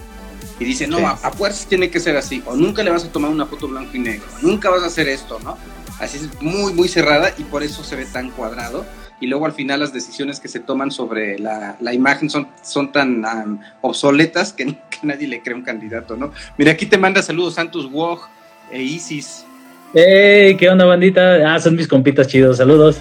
y 0.59 0.65
dice, 0.65 0.87
no, 0.87 0.99
a, 0.99 1.11
a, 1.11 1.31
fuerzas 1.31 1.65
tiene 1.65 1.89
que 1.89 1.99
ser 1.99 2.15
así, 2.15 2.41
o 2.45 2.55
nunca 2.55 2.81
le 2.83 2.89
vas 2.89 3.03
a 3.03 3.11
tomar 3.11 3.31
una 3.31 3.45
foto 3.45 3.67
blanco 3.67 3.91
y 3.93 3.99
negro, 3.99 4.25
nunca 4.41 4.69
vas 4.69 4.83
a 4.83 4.85
hacer 4.87 5.07
esto, 5.09 5.39
¿no? 5.43 5.57
Así 5.99 6.17
es 6.17 6.41
muy, 6.41 6.73
muy 6.73 6.87
cerrada 6.87 7.33
y 7.37 7.43
por 7.43 7.63
eso 7.63 7.83
se 7.83 7.95
ve 7.95 8.05
tan 8.05 8.31
cuadrado. 8.31 8.85
Y 9.19 9.27
luego 9.27 9.45
al 9.45 9.53
final 9.53 9.79
las 9.79 9.93
decisiones 9.93 10.39
que 10.39 10.47
se 10.47 10.59
toman 10.59 10.91
sobre 10.91 11.39
la, 11.39 11.77
la 11.79 11.93
imagen 11.93 12.29
son, 12.29 12.47
son 12.61 12.91
tan 12.91 13.23
um, 13.23 13.59
obsoletas 13.81 14.51
que, 14.51 14.65
que, 14.89 14.99
nadie 15.03 15.27
le 15.27 15.41
cree 15.41 15.55
un 15.55 15.63
candidato, 15.63 16.15
¿no? 16.15 16.31
Mira, 16.57 16.71
aquí 16.73 16.85
te 16.85 16.97
manda 16.97 17.21
saludos 17.21 17.55
Santos 17.55 17.89
Wog 17.91 18.27
e 18.71 18.81
Isis. 18.81 19.45
¡Hey! 19.93 20.57
¿Qué 20.57 20.69
onda, 20.69 20.85
bandita? 20.85 21.53
Ah, 21.53 21.59
son 21.59 21.75
mis 21.75 21.87
compitas 21.87 22.27
chidos, 22.27 22.57
saludos. 22.57 22.97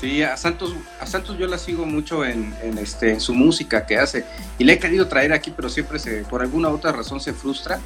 Sí, 0.00 0.22
a 0.22 0.36
Santos, 0.36 0.74
a 0.98 1.06
Santos 1.06 1.36
yo 1.38 1.46
la 1.46 1.58
sigo 1.58 1.84
mucho 1.84 2.24
en, 2.24 2.54
en, 2.62 2.78
este, 2.78 3.12
en 3.12 3.20
su 3.20 3.34
música 3.34 3.84
que 3.84 3.98
hace 3.98 4.24
y 4.58 4.64
le 4.64 4.74
he 4.74 4.78
querido 4.78 5.08
traer 5.08 5.32
aquí, 5.32 5.52
pero 5.54 5.68
siempre 5.68 5.98
se, 5.98 6.22
por 6.24 6.40
alguna 6.40 6.70
otra 6.70 6.92
razón 6.92 7.20
se 7.20 7.34
frustra. 7.34 7.80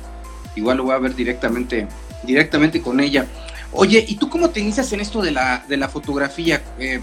Igual 0.54 0.76
lo 0.76 0.84
voy 0.84 0.94
a 0.94 0.98
ver 0.98 1.16
directamente, 1.16 1.88
directamente 2.22 2.80
con 2.80 3.00
ella. 3.00 3.26
Oye, 3.72 4.04
¿y 4.06 4.14
tú 4.14 4.28
cómo 4.28 4.50
te 4.50 4.60
inicias 4.60 4.92
en 4.92 5.00
esto 5.00 5.20
de 5.20 5.32
la, 5.32 5.64
de 5.68 5.76
la 5.76 5.88
fotografía? 5.88 6.62
Eh, 6.78 7.00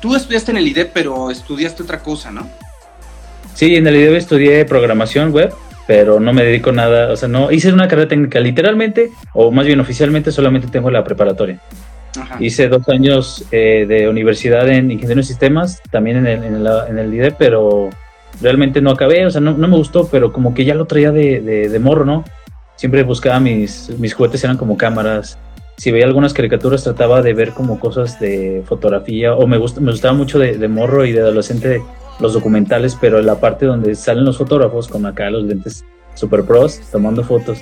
tú 0.00 0.14
estudiaste 0.14 0.50
en 0.50 0.58
el 0.58 0.68
IDEP, 0.68 0.90
pero 0.92 1.30
estudiaste 1.30 1.82
otra 1.82 2.00
cosa, 2.00 2.30
¿no? 2.30 2.48
Sí, 3.54 3.76
en 3.76 3.86
el 3.86 3.96
IDEP 3.96 4.14
estudié 4.14 4.64
programación 4.64 5.32
web, 5.32 5.52
pero 5.86 6.20
no 6.20 6.32
me 6.32 6.44
dedico 6.44 6.72
nada, 6.72 7.12
o 7.12 7.16
sea, 7.16 7.28
no 7.28 7.50
hice 7.50 7.72
una 7.72 7.88
carrera 7.88 8.08
técnica 8.08 8.40
literalmente, 8.40 9.10
o 9.32 9.50
más 9.50 9.66
bien 9.66 9.80
oficialmente 9.80 10.32
solamente 10.32 10.68
tengo 10.68 10.90
la 10.90 11.04
preparatoria. 11.04 11.60
Ajá. 12.20 12.36
Hice 12.40 12.68
dos 12.68 12.88
años 12.88 13.44
eh, 13.52 13.84
de 13.86 14.08
universidad 14.08 14.68
en 14.68 14.90
ingeniería 14.90 15.22
de 15.22 15.26
sistemas, 15.26 15.80
también 15.90 16.18
en 16.18 16.26
el, 16.26 16.44
en, 16.44 16.54
el, 16.54 16.68
en 16.88 16.98
el 16.98 17.14
IDEP, 17.14 17.36
pero 17.38 17.90
realmente 18.40 18.80
no 18.80 18.90
acabé, 18.90 19.24
o 19.26 19.30
sea, 19.30 19.40
no, 19.40 19.56
no, 19.56 19.68
me 19.68 19.76
gustó, 19.76 20.08
pero 20.08 20.32
como 20.32 20.54
que 20.54 20.64
ya 20.64 20.74
lo 20.74 20.86
traía 20.86 21.12
de, 21.12 21.40
de, 21.40 21.68
de 21.68 21.78
morro, 21.78 22.04
¿no? 22.04 22.24
Siempre 22.76 23.02
buscaba 23.02 23.40
mis, 23.40 23.90
mis 23.98 24.12
juguetes, 24.12 24.44
eran 24.44 24.58
como 24.58 24.76
cámaras, 24.76 25.38
si 25.76 25.90
veía 25.90 26.06
algunas 26.06 26.32
caricaturas 26.32 26.82
trataba 26.84 27.22
de 27.22 27.34
ver 27.34 27.52
como 27.52 27.78
cosas 27.78 28.18
de 28.18 28.62
fotografía 28.66 29.34
o 29.34 29.46
me, 29.46 29.58
gusta, 29.58 29.80
me 29.80 29.90
gustaba 29.90 30.14
mucho 30.14 30.38
de, 30.38 30.68
morro 30.68 31.04
y 31.04 31.12
de 31.12 31.20
adolescente 31.20 31.82
los 32.18 32.32
documentales, 32.32 32.96
pero 32.98 33.20
la 33.20 33.40
parte 33.40 33.66
donde 33.66 33.94
salen 33.94 34.24
los 34.24 34.38
fotógrafos 34.38 34.88
con 34.88 35.04
acá 35.04 35.28
los 35.28 35.44
lentes 35.44 35.84
super 36.14 36.44
pros 36.44 36.80
tomando 36.90 37.22
fotos. 37.22 37.58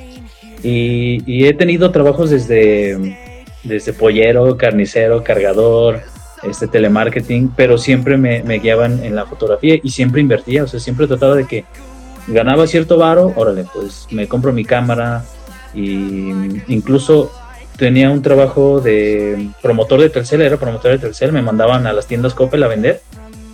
Y, 0.62 1.44
he 1.44 1.52
tenido 1.54 1.90
trabajos 1.90 2.30
desde, 2.30 3.18
desde 3.64 3.92
pollero, 3.92 4.56
carnicero, 4.56 5.25
cargador, 5.25 6.00
este 6.42 6.68
telemarketing, 6.68 7.50
pero 7.56 7.78
siempre 7.78 8.16
me, 8.16 8.42
me, 8.44 8.61
guiaban 8.61 9.02
en 9.04 9.16
la 9.16 9.26
fotografía 9.26 9.78
y 9.83 9.90
siempre 9.90 10.21
invertía, 10.21 10.62
o 10.62 10.66
sea, 10.68 10.78
siempre 10.78 11.06
trataba 11.06 11.35
de 11.35 11.47
que 11.47 11.64
ganaba 12.28 12.66
cierto 12.66 12.97
varo, 12.97 13.33
órale, 13.37 13.66
pues 13.75 14.06
me 14.11 14.28
compro 14.28 14.52
mi 14.52 14.64
cámara 14.64 15.25
y 15.75 16.30
incluso 16.68 17.30
tenía 17.76 18.11
un 18.11 18.23
trabajo 18.23 18.81
de 18.81 19.50
promotor 19.62 20.00
de 20.00 20.11
Telcel, 20.11 20.43
era 20.43 20.57
promotor 20.57 20.93
de 20.93 20.99
Telcel, 20.99 21.33
me 21.33 21.43
mandaban 21.43 21.87
a 21.87 21.93
las 21.93 22.07
tiendas 22.07 22.35
Coppel 22.35 22.62
a 22.62 22.69
vender, 22.69 23.02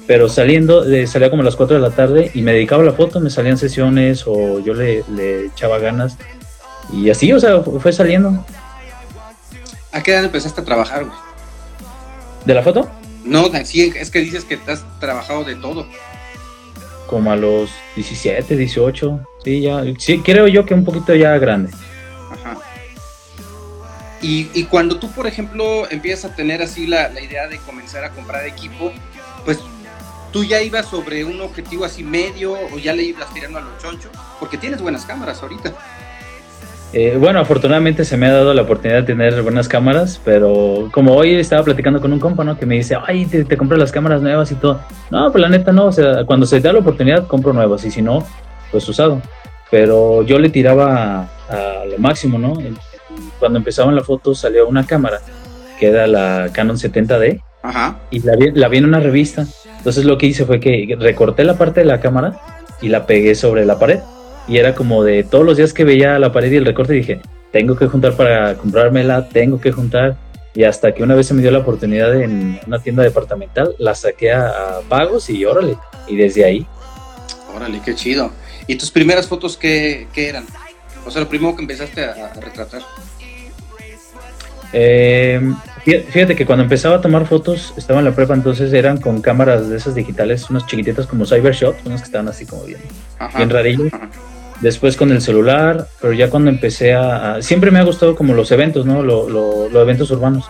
pero 0.06 0.28
saliendo, 0.28 0.84
de, 0.84 1.06
salía 1.06 1.30
como 1.30 1.42
a 1.42 1.44
las 1.44 1.56
4 1.56 1.76
de 1.76 1.82
la 1.82 1.90
tarde 1.90 2.30
y 2.34 2.42
me 2.42 2.52
dedicaba 2.52 2.82
a 2.82 2.86
la 2.86 2.92
foto, 2.92 3.20
me 3.20 3.30
salían 3.30 3.58
sesiones 3.58 4.24
o 4.26 4.60
yo 4.60 4.74
le, 4.74 5.04
le 5.14 5.46
echaba 5.46 5.78
ganas 5.78 6.16
y 6.92 7.10
así, 7.10 7.32
o 7.32 7.40
sea, 7.40 7.60
fue 7.60 7.92
saliendo. 7.92 8.44
¿A 9.92 10.02
qué 10.02 10.12
edad 10.12 10.24
empezaste 10.24 10.60
a 10.60 10.64
trabajar, 10.64 11.04
güey? 11.04 11.16
¿De 12.44 12.54
la 12.54 12.62
foto? 12.62 12.90
No, 13.24 13.50
sí, 13.64 13.92
es 13.96 14.10
que 14.10 14.20
dices 14.20 14.44
que 14.44 14.56
te 14.56 14.72
has 14.72 14.84
trabajado 14.98 15.44
de 15.44 15.54
todo. 15.56 15.86
Como 17.06 17.32
a 17.32 17.36
los 17.36 17.70
17, 17.96 18.56
18, 18.56 19.20
sí, 19.44 19.60
ya, 19.60 19.82
sí, 19.98 20.20
creo 20.20 20.46
yo 20.46 20.64
que 20.64 20.74
un 20.74 20.84
poquito 20.84 21.14
ya 21.14 21.36
grande. 21.38 21.70
Y, 24.22 24.50
y, 24.52 24.64
cuando 24.64 24.98
tú, 24.98 25.10
por 25.10 25.26
ejemplo, 25.26 25.90
empiezas 25.90 26.32
a 26.32 26.34
tener 26.34 26.60
así 26.60 26.86
la, 26.86 27.10
idea 27.20 27.48
de 27.48 27.58
comenzar 27.58 28.04
a 28.04 28.10
comprar 28.10 28.46
equipo, 28.46 28.92
pues 29.46 29.58
tú 30.30 30.44
ya 30.44 30.60
ibas 30.60 30.86
sobre 30.86 31.24
un 31.24 31.40
objetivo 31.40 31.86
así 31.86 32.02
medio 32.02 32.52
o 32.52 32.78
ya 32.78 32.92
le 32.92 33.02
ibas 33.04 33.32
tirando 33.32 33.58
a 33.58 33.62
los 33.62 33.78
chonchos, 33.78 34.10
porque 34.38 34.58
tienes 34.58 34.82
buenas 34.82 35.06
cámaras 35.06 35.42
ahorita. 35.42 35.72
Eh, 36.92 37.16
bueno, 37.18 37.38
afortunadamente 37.38 38.04
se 38.04 38.16
me 38.16 38.26
ha 38.26 38.32
dado 38.32 38.52
la 38.52 38.62
oportunidad 38.62 38.98
de 39.00 39.06
tener 39.06 39.40
buenas 39.42 39.68
cámaras, 39.68 40.20
pero 40.24 40.90
como 40.92 41.14
hoy 41.14 41.36
estaba 41.36 41.62
platicando 41.62 42.00
con 42.00 42.12
un 42.12 42.18
compa, 42.18 42.44
¿no? 42.44 42.58
Que 42.58 42.66
me 42.66 42.74
dice, 42.74 42.96
ay, 43.06 43.26
te, 43.26 43.44
te 43.44 43.56
compras 43.56 43.78
las 43.78 43.92
cámaras 43.92 44.20
nuevas 44.20 44.50
y 44.50 44.56
todo. 44.56 44.80
No, 45.10 45.30
pues 45.30 45.40
la 45.40 45.48
neta 45.48 45.72
no, 45.72 45.86
o 45.86 45.92
sea, 45.92 46.24
cuando 46.26 46.46
se 46.46 46.60
da 46.60 46.72
la 46.72 46.80
oportunidad 46.80 47.26
compro 47.26 47.52
nuevas 47.52 47.84
y 47.84 47.90
si 47.90 48.02
no, 48.02 48.26
pues 48.70 48.86
usado. 48.88 49.22
Pero 49.70 50.22
yo 50.24 50.38
le 50.40 50.50
tiraba 50.50 51.28
a 51.48 51.84
lo 51.88 51.96
máximo, 51.98 52.38
¿no? 52.38 52.54
Cuando 53.40 53.58
empezaban 53.58 53.96
la 53.96 54.04
foto 54.04 54.34
salió 54.36 54.68
una 54.68 54.86
cámara 54.86 55.20
que 55.80 55.88
era 55.88 56.06
la 56.06 56.50
Canon 56.52 56.76
70D 56.76 57.42
Ajá. 57.62 57.98
y 58.10 58.20
la 58.20 58.36
vi, 58.36 58.50
la 58.52 58.68
vi 58.68 58.78
en 58.78 58.84
una 58.84 59.00
revista. 59.00 59.46
Entonces 59.78 60.04
lo 60.04 60.18
que 60.18 60.26
hice 60.26 60.44
fue 60.44 60.60
que 60.60 60.96
recorté 61.00 61.42
la 61.42 61.56
parte 61.56 61.80
de 61.80 61.86
la 61.86 62.00
cámara 62.00 62.38
y 62.82 62.88
la 62.88 63.06
pegué 63.06 63.34
sobre 63.34 63.64
la 63.64 63.78
pared. 63.78 64.00
Y 64.46 64.58
era 64.58 64.74
como 64.74 65.02
de 65.02 65.24
todos 65.24 65.44
los 65.44 65.56
días 65.56 65.72
que 65.72 65.84
veía 65.84 66.18
la 66.18 66.32
pared 66.32 66.52
y 66.52 66.56
el 66.56 66.66
recorte 66.66 66.92
dije, 66.92 67.20
tengo 67.50 67.76
que 67.76 67.86
juntar 67.86 68.14
para 68.14 68.54
comprármela, 68.56 69.28
tengo 69.28 69.60
que 69.60 69.72
juntar. 69.72 70.16
Y 70.54 70.64
hasta 70.64 70.92
que 70.92 71.02
una 71.02 71.14
vez 71.14 71.28
se 71.28 71.34
me 71.34 71.42
dio 71.42 71.50
la 71.50 71.60
oportunidad 71.60 72.14
en 72.20 72.60
una 72.66 72.78
tienda 72.80 73.02
departamental, 73.02 73.74
la 73.78 73.94
saqué 73.94 74.32
a, 74.32 74.48
a 74.48 74.80
pagos 74.88 75.30
y 75.30 75.44
órale. 75.44 75.76
Y 76.08 76.16
desde 76.16 76.44
ahí. 76.44 76.66
Órale, 77.54 77.80
qué 77.84 77.94
chido. 77.94 78.32
¿Y 78.66 78.76
tus 78.76 78.90
primeras 78.90 79.26
fotos 79.28 79.56
qué, 79.56 80.08
qué 80.12 80.28
eran? 80.28 80.44
O 81.06 81.10
sea, 81.10 81.22
lo 81.22 81.28
primero 81.28 81.54
que 81.56 81.62
empezaste 81.62 82.04
a, 82.04 82.32
a 82.34 82.40
retratar. 82.40 82.82
Eh, 84.72 85.40
fíjate 85.84 86.36
que 86.36 86.46
cuando 86.46 86.64
empezaba 86.64 86.96
a 86.96 87.00
tomar 87.00 87.26
fotos, 87.26 87.74
estaba 87.76 87.98
en 87.98 88.04
la 88.04 88.14
prepa, 88.14 88.34
entonces 88.34 88.72
eran 88.72 88.98
con 89.00 89.20
cámaras 89.20 89.68
de 89.68 89.76
esas 89.76 89.94
digitales, 89.94 90.48
unas 90.50 90.66
chiquititas 90.66 91.06
como 91.06 91.26
Cybershot, 91.26 91.76
unas 91.86 92.00
que 92.00 92.06
estaban 92.06 92.28
así 92.28 92.46
como 92.46 92.64
bien, 92.64 92.80
ajá, 93.18 93.38
bien 93.38 93.50
rarillas. 93.50 93.92
Ajá. 93.92 94.08
Después 94.60 94.96
con 94.96 95.10
el 95.10 95.22
celular, 95.22 95.86
pero 96.02 96.12
ya 96.12 96.28
cuando 96.28 96.50
empecé 96.50 96.92
a, 96.92 97.34
a 97.34 97.42
siempre 97.42 97.70
me 97.70 97.78
ha 97.78 97.82
gustado 97.82 98.14
como 98.14 98.34
los 98.34 98.52
eventos, 98.52 98.84
¿no? 98.84 99.02
Los 99.02 99.30
lo, 99.30 99.70
lo 99.70 99.80
eventos 99.80 100.10
urbanos. 100.10 100.44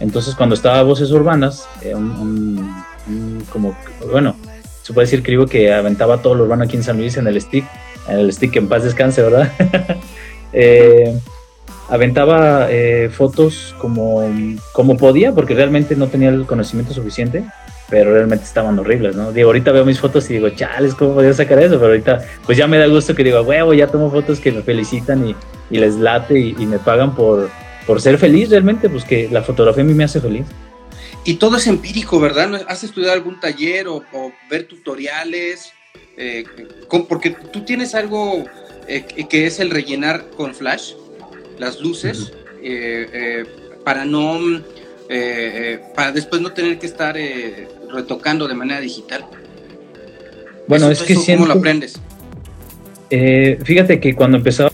Entonces 0.00 0.34
cuando 0.34 0.54
estaba 0.54 0.80
a 0.80 0.82
Voces 0.82 1.10
Urbanas, 1.12 1.68
eh, 1.82 1.94
un, 1.94 2.10
un, 2.10 2.84
un, 3.06 3.44
como, 3.52 3.76
bueno, 4.10 4.34
se 4.82 4.92
puede 4.92 5.06
decir 5.06 5.22
que 5.22 5.46
que 5.46 5.72
aventaba 5.72 6.22
todo 6.22 6.34
lo 6.34 6.44
urbano 6.44 6.64
aquí 6.64 6.76
en 6.76 6.82
San 6.82 6.96
Luis 6.96 7.16
en 7.16 7.26
el 7.28 7.40
stick, 7.40 7.64
en 8.08 8.18
el 8.18 8.32
stick 8.32 8.56
en 8.56 8.68
paz 8.68 8.82
descanse, 8.82 9.22
¿verdad? 9.22 9.52
eh, 10.52 11.16
aventaba 11.88 12.68
eh, 12.70 13.10
fotos 13.12 13.74
como, 13.78 14.22
como 14.72 14.96
podía, 14.96 15.32
porque 15.32 15.54
realmente 15.54 15.96
no 15.96 16.08
tenía 16.08 16.30
el 16.30 16.46
conocimiento 16.46 16.94
suficiente, 16.94 17.44
pero 17.90 18.12
realmente 18.12 18.44
estaban 18.44 18.78
horribles, 18.78 19.16
¿no? 19.16 19.32
Digo, 19.32 19.48
ahorita 19.48 19.72
veo 19.72 19.84
mis 19.84 20.00
fotos 20.00 20.28
y 20.30 20.34
digo, 20.34 20.48
chales, 20.50 20.94
¿cómo 20.94 21.14
podía 21.14 21.34
sacar 21.34 21.58
eso? 21.58 21.74
Pero 21.74 21.88
ahorita, 21.88 22.24
pues 22.46 22.56
ya 22.56 22.66
me 22.66 22.78
da 22.78 22.86
gusto 22.86 23.14
que 23.14 23.24
digo, 23.24 23.42
huevo, 23.42 23.74
ya 23.74 23.86
tomo 23.86 24.10
fotos 24.10 24.40
que 24.40 24.50
me 24.50 24.62
felicitan 24.62 25.28
y, 25.28 25.36
y 25.70 25.78
les 25.78 25.96
late 25.96 26.38
y, 26.38 26.56
y, 26.58 26.66
me 26.66 26.78
pagan 26.78 27.14
por, 27.14 27.50
por 27.86 28.00
ser 28.00 28.16
feliz 28.16 28.48
realmente, 28.48 28.88
pues 28.88 29.04
que 29.04 29.28
la 29.30 29.42
fotografía 29.42 29.82
a 29.82 29.86
mí 29.86 29.94
me 29.94 30.04
hace 30.04 30.20
feliz. 30.20 30.46
Y 31.24 31.34
todo 31.34 31.56
es 31.56 31.66
empírico, 31.66 32.18
¿verdad? 32.18 32.62
¿Has 32.66 32.82
estudiado 32.82 33.12
algún 33.12 33.38
taller 33.38 33.86
o, 33.88 34.02
o 34.12 34.32
ver 34.50 34.66
tutoriales? 34.66 35.72
Eh, 36.16 36.44
porque 37.08 37.30
tú 37.52 37.64
tienes 37.64 37.94
algo 37.94 38.44
eh, 38.88 39.04
que 39.28 39.46
es 39.46 39.60
el 39.60 39.70
rellenar 39.70 40.30
con 40.30 40.54
flash 40.54 40.94
las 41.58 41.80
luces 41.80 42.32
-huh. 42.32 42.60
eh, 42.62 43.44
para 43.84 44.04
no 44.04 44.38
eh, 45.14 45.78
para 45.94 46.10
después 46.10 46.40
no 46.40 46.52
tener 46.52 46.78
que 46.78 46.86
estar 46.86 47.18
eh, 47.18 47.68
retocando 47.92 48.48
de 48.48 48.54
manera 48.54 48.80
digital. 48.80 49.26
Bueno, 50.66 50.90
eso, 50.90 51.02
es 51.02 51.06
que 51.06 51.12
eso, 51.12 51.22
siento, 51.22 51.42
¿Cómo 51.44 51.54
lo 51.54 51.60
aprendes? 51.60 52.00
Eh, 53.10 53.58
fíjate 53.62 54.00
que 54.00 54.14
cuando 54.14 54.38
empezaba 54.38 54.70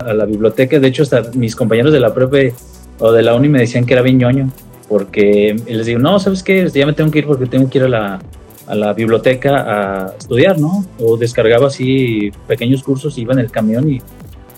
a 0.00 0.12
la 0.12 0.26
biblioteca, 0.26 0.78
de 0.78 0.88
hecho 0.88 1.02
hasta 1.02 1.22
mis 1.34 1.56
compañeros 1.56 1.94
de 1.94 2.00
la 2.00 2.12
prepe 2.12 2.52
o 2.98 3.10
de 3.10 3.22
la 3.22 3.34
uni 3.34 3.48
me 3.48 3.60
decían 3.60 3.86
que 3.86 3.94
era 3.94 4.02
bien 4.02 4.18
ñoño, 4.18 4.50
porque 4.86 5.56
les 5.66 5.86
digo, 5.86 5.98
no, 5.98 6.18
¿sabes 6.18 6.42
qué? 6.42 6.68
Ya 6.68 6.84
me 6.84 6.92
tengo 6.92 7.10
que 7.10 7.20
ir 7.20 7.26
porque 7.26 7.46
tengo 7.46 7.70
que 7.70 7.78
ir 7.78 7.84
a 7.84 7.88
la, 7.88 8.20
a 8.66 8.74
la 8.74 8.92
biblioteca 8.92 9.64
a 9.66 10.14
estudiar, 10.18 10.58
¿no? 10.58 10.84
O 10.98 11.16
descargaba 11.16 11.68
así 11.68 12.30
pequeños 12.46 12.82
cursos, 12.82 13.16
iba 13.16 13.32
en 13.32 13.38
el 13.38 13.50
camión 13.50 13.90
y 13.90 14.02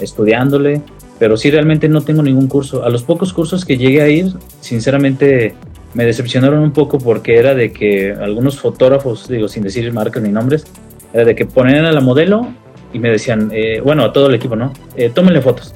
estudiándole, 0.03 0.83
pero 1.19 1.37
sí 1.37 1.51
realmente 1.51 1.89
no 1.89 2.03
tengo 2.03 2.23
ningún 2.23 2.49
curso. 2.49 2.85
A 2.85 2.91
los 2.91 3.03
pocos 3.03 3.33
cursos 3.33 3.65
que 3.65 3.77
llegué 3.77 4.03
a 4.03 4.09
ir, 4.09 4.33
sinceramente 4.61 5.55
me 5.95 6.05
decepcionaron 6.05 6.61
un 6.61 6.73
poco 6.73 6.99
porque 6.99 7.37
era 7.37 7.55
de 7.55 7.73
que 7.73 8.13
algunos 8.13 8.59
fotógrafos, 8.59 9.29
digo 9.29 9.49
sin 9.49 9.63
decir 9.63 9.93
marcas 9.93 10.23
ni 10.23 10.31
nombres, 10.31 10.65
era 11.13 11.25
de 11.25 11.35
que 11.35 11.47
ponían 11.47 11.85
a 11.85 11.93
la 11.93 12.01
modelo 12.01 12.49
y 12.93 12.99
me 12.99 13.11
decían, 13.11 13.51
eh, 13.53 13.81
bueno, 13.81 14.05
a 14.05 14.13
todo 14.13 14.29
el 14.29 14.35
equipo, 14.35 14.57
¿no? 14.57 14.73
Eh, 14.97 15.11
tómenle 15.11 15.41
fotos. 15.41 15.75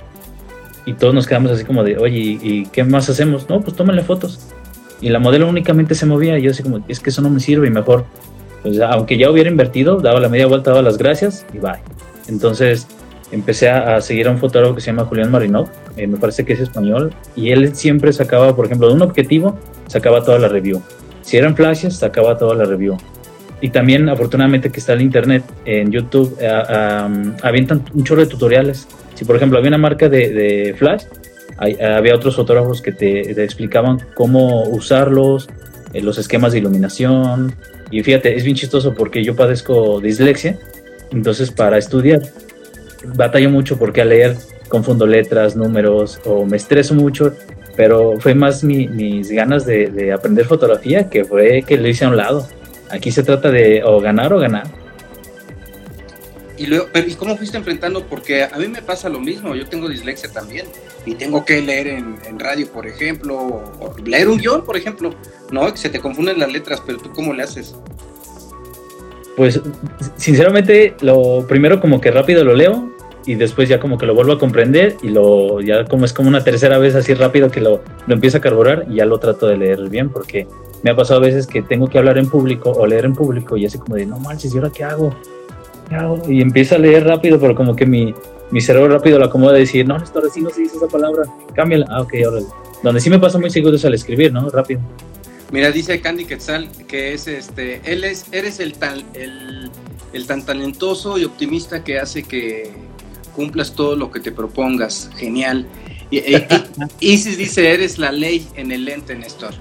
Y 0.84 0.94
todos 0.94 1.14
nos 1.14 1.26
quedamos 1.26 1.50
así 1.50 1.64
como 1.64 1.82
de, 1.82 1.98
oye, 1.98 2.18
¿y, 2.18 2.38
¿y 2.42 2.66
qué 2.66 2.84
más 2.84 3.08
hacemos? 3.08 3.48
No, 3.48 3.60
pues 3.60 3.76
tómenle 3.76 4.02
fotos. 4.02 4.48
Y 5.00 5.10
la 5.10 5.18
modelo 5.18 5.48
únicamente 5.48 5.94
se 5.94 6.06
movía 6.06 6.38
y 6.38 6.42
yo 6.42 6.50
así 6.50 6.62
como, 6.62 6.80
es 6.88 7.00
que 7.00 7.10
eso 7.10 7.22
no 7.22 7.30
me 7.30 7.40
sirve 7.40 7.66
y 7.66 7.70
mejor 7.70 8.06
Pues 8.62 8.80
aunque 8.80 9.18
ya 9.18 9.30
hubiera 9.30 9.50
invertido, 9.50 10.00
daba 10.00 10.20
la 10.20 10.28
media 10.28 10.46
vuelta, 10.46 10.70
daba 10.70 10.82
las 10.82 10.96
gracias 10.96 11.44
y 11.52 11.58
bye. 11.58 11.80
Entonces 12.28 12.86
empecé 13.32 13.68
a, 13.68 14.00
seguir 14.00 14.28
a 14.28 14.30
un 14.30 14.38
fotógrafo 14.38 14.74
que 14.74 14.80
se 14.80 14.88
llama 14.88 15.04
Julián 15.04 15.30
Marinov, 15.30 15.68
eh, 15.96 16.06
me 16.06 16.16
parece 16.16 16.44
que 16.44 16.52
es 16.52 16.60
español, 16.60 17.12
y 17.34 17.50
él 17.50 17.74
siempre 17.74 18.12
sacaba, 18.12 18.54
por 18.54 18.66
ejemplo, 18.66 18.88
de 18.88 18.94
un 18.94 19.02
objetivo, 19.02 19.58
sacaba 19.88 20.22
toda 20.22 20.38
la 20.38 20.48
review. 20.48 20.82
Si 21.22 21.36
eran 21.36 21.56
flashes, 21.56 21.96
sacaba 21.96 22.38
toda 22.38 22.54
la 22.54 22.64
review. 22.64 22.96
Y 23.60 23.70
también, 23.70 24.08
afortunadamente, 24.08 24.70
que 24.70 24.80
está 24.80 24.92
el 24.92 25.02
internet, 25.02 25.42
en 25.64 25.90
YouTube, 25.90 26.36
eh, 26.40 27.32
avientan 27.42 27.82
un 27.94 28.04
chorro 28.04 28.20
de 28.20 28.26
tutoriales. 28.26 28.86
Si, 29.14 29.24
por 29.24 29.36
ejemplo, 29.36 29.58
había 29.58 29.68
una 29.68 29.78
marca 29.78 30.08
de, 30.08 30.74
flash, 30.78 31.04
había 31.58 32.14
otros 32.14 32.36
fotógrafos 32.36 32.82
que 32.82 32.92
te, 32.92 33.42
explicaban 33.42 33.98
cómo 34.14 34.64
usarlos, 34.64 35.48
eh, 35.94 36.02
los 36.02 36.18
esquemas 36.18 36.52
de 36.52 36.58
iluminación. 36.58 37.54
Y 37.90 38.02
fíjate, 38.02 38.36
es 38.36 38.44
bien 38.44 38.56
chistoso 38.56 38.94
porque 38.94 39.24
yo 39.24 39.34
padezco 39.34 40.00
dislexia, 40.00 40.58
entonces 41.10 41.50
para 41.50 41.78
estudiar 41.78 42.20
batallo 43.04 43.50
mucho 43.50 43.78
porque 43.78 44.02
al 44.02 44.10
leer 44.10 44.36
confundo 44.68 45.06
letras, 45.06 45.56
números 45.56 46.20
o 46.24 46.44
me 46.44 46.56
estreso 46.56 46.94
mucho, 46.94 47.32
pero 47.76 48.18
fue 48.18 48.34
más 48.34 48.64
mis 48.64 49.30
ganas 49.30 49.66
de, 49.66 50.12
aprender 50.12 50.46
fotografía 50.46 51.08
que 51.08 51.24
fue 51.24 51.62
que 51.62 51.76
lo 51.76 51.88
hice 51.88 52.04
a 52.04 52.08
un 52.08 52.16
lado. 52.16 52.48
Aquí 52.90 53.10
se 53.10 53.22
trata 53.22 53.50
de 53.50 53.82
o 53.84 54.00
ganar 54.00 54.32
o 54.32 54.38
ganar. 54.38 54.66
Y, 56.56 56.66
luego, 56.66 56.88
pero, 56.90 57.06
¿y 57.06 57.14
cómo 57.14 57.36
fuiste 57.36 57.58
enfrentando? 57.58 58.06
Porque 58.06 58.44
a 58.44 58.56
mí 58.56 58.66
me 58.68 58.80
pasa 58.80 59.10
lo 59.10 59.20
mismo, 59.20 59.54
yo 59.54 59.66
tengo 59.66 59.90
dislexia 59.90 60.32
también 60.32 60.66
y 61.04 61.14
tengo 61.14 61.44
que 61.44 61.60
leer 61.60 61.86
en, 61.88 62.16
radio, 62.38 62.66
por 62.72 62.86
ejemplo, 62.86 63.36
o 63.36 63.94
leer 64.02 64.28
un 64.28 64.38
guion, 64.38 64.64
por 64.64 64.76
ejemplo, 64.76 65.14
¿no? 65.50 65.70
Que 65.70 65.76
se 65.76 65.90
te 65.90 66.00
confunden 66.00 66.38
las 66.38 66.50
letras, 66.50 66.82
pero 66.84 66.98
tú 66.98 67.12
cómo 67.12 67.34
le 67.34 67.42
haces? 67.42 67.74
Pues 69.36 69.60
sinceramente, 70.16 70.94
lo 71.00 71.46
primero 71.46 71.80
como 71.80 72.00
que 72.00 72.10
rápido 72.10 72.42
lo 72.42 72.54
leo 72.54 72.90
y 73.26 73.34
después 73.34 73.68
ya 73.68 73.80
como 73.80 73.98
que 73.98 74.06
lo 74.06 74.14
vuelvo 74.14 74.32
a 74.32 74.38
comprender 74.38 74.96
y 75.02 75.08
lo 75.08 75.60
ya 75.60 75.84
como 75.84 76.04
es 76.04 76.12
como 76.12 76.28
una 76.28 76.42
tercera 76.42 76.78
vez 76.78 76.94
así 76.94 77.12
rápido 77.12 77.50
que 77.50 77.60
lo, 77.60 77.80
lo 78.06 78.14
empiezo 78.14 78.38
a 78.38 78.40
carburar 78.40 78.86
y 78.88 78.96
ya 78.96 79.04
lo 79.04 79.18
trato 79.18 79.48
de 79.48 79.56
leer 79.56 79.88
bien 79.90 80.10
porque 80.10 80.46
me 80.82 80.90
ha 80.90 80.96
pasado 80.96 81.20
a 81.20 81.24
veces 81.24 81.46
que 81.46 81.62
tengo 81.62 81.88
que 81.88 81.98
hablar 81.98 82.18
en 82.18 82.28
público 82.30 82.70
o 82.70 82.86
leer 82.86 83.04
en 83.04 83.14
público 83.14 83.56
y 83.56 83.66
así 83.66 83.78
como 83.78 83.96
de 83.96 84.06
no 84.06 84.18
manches, 84.20 84.54
¿y 84.54 84.58
ahora 84.58 84.70
qué 84.70 84.84
hago? 84.84 85.14
¿Qué 85.88 85.96
hago? 85.96 86.22
Y 86.28 86.40
empiezo 86.40 86.76
a 86.76 86.78
leer 86.78 87.04
rápido, 87.04 87.38
pero 87.40 87.54
como 87.54 87.74
que 87.74 87.84
mi, 87.84 88.14
mi 88.50 88.60
cerebro 88.60 88.88
rápido 88.88 89.18
lo 89.18 89.24
acomoda 89.26 89.54
decir, 89.54 89.86
no, 89.86 89.96
esto 89.96 90.20
sí 90.32 90.40
no 90.40 90.50
se 90.50 90.62
dice 90.62 90.76
esa 90.76 90.86
palabra, 90.86 91.24
cámbiala. 91.54 91.86
Ah, 91.90 92.02
ok, 92.02 92.14
ahora. 92.24 92.40
Donde 92.82 93.00
sí 93.00 93.10
me 93.10 93.18
pasa 93.18 93.38
muy 93.38 93.50
seguro 93.50 93.76
es 93.76 93.84
al 93.84 93.94
escribir, 93.94 94.32
¿no? 94.32 94.48
Rápido. 94.50 94.80
Mira, 95.52 95.70
dice 95.70 96.00
Candy 96.00 96.24
Quetzal 96.24 96.70
que 96.88 97.14
es 97.14 97.28
este, 97.28 97.80
él 97.84 98.04
es, 98.04 98.26
eres 98.32 98.58
el 98.58 98.72
tan, 98.74 99.04
el, 99.14 99.70
el 100.12 100.26
tan 100.26 100.44
talentoso 100.44 101.18
y 101.18 101.24
optimista 101.24 101.84
que 101.84 102.00
hace 102.00 102.24
que 102.24 102.72
cumplas 103.36 103.74
todo 103.74 103.94
lo 103.94 104.10
que 104.10 104.18
te 104.18 104.32
propongas. 104.32 105.10
Genial. 105.16 105.66
Y, 106.10 106.20
Isis 107.00 107.36
dice, 107.36 107.72
eres 107.72 107.98
la 107.98 108.10
ley 108.10 108.48
en 108.56 108.72
el 108.72 108.84
lente, 108.84 109.14
Néstor. 109.14 109.54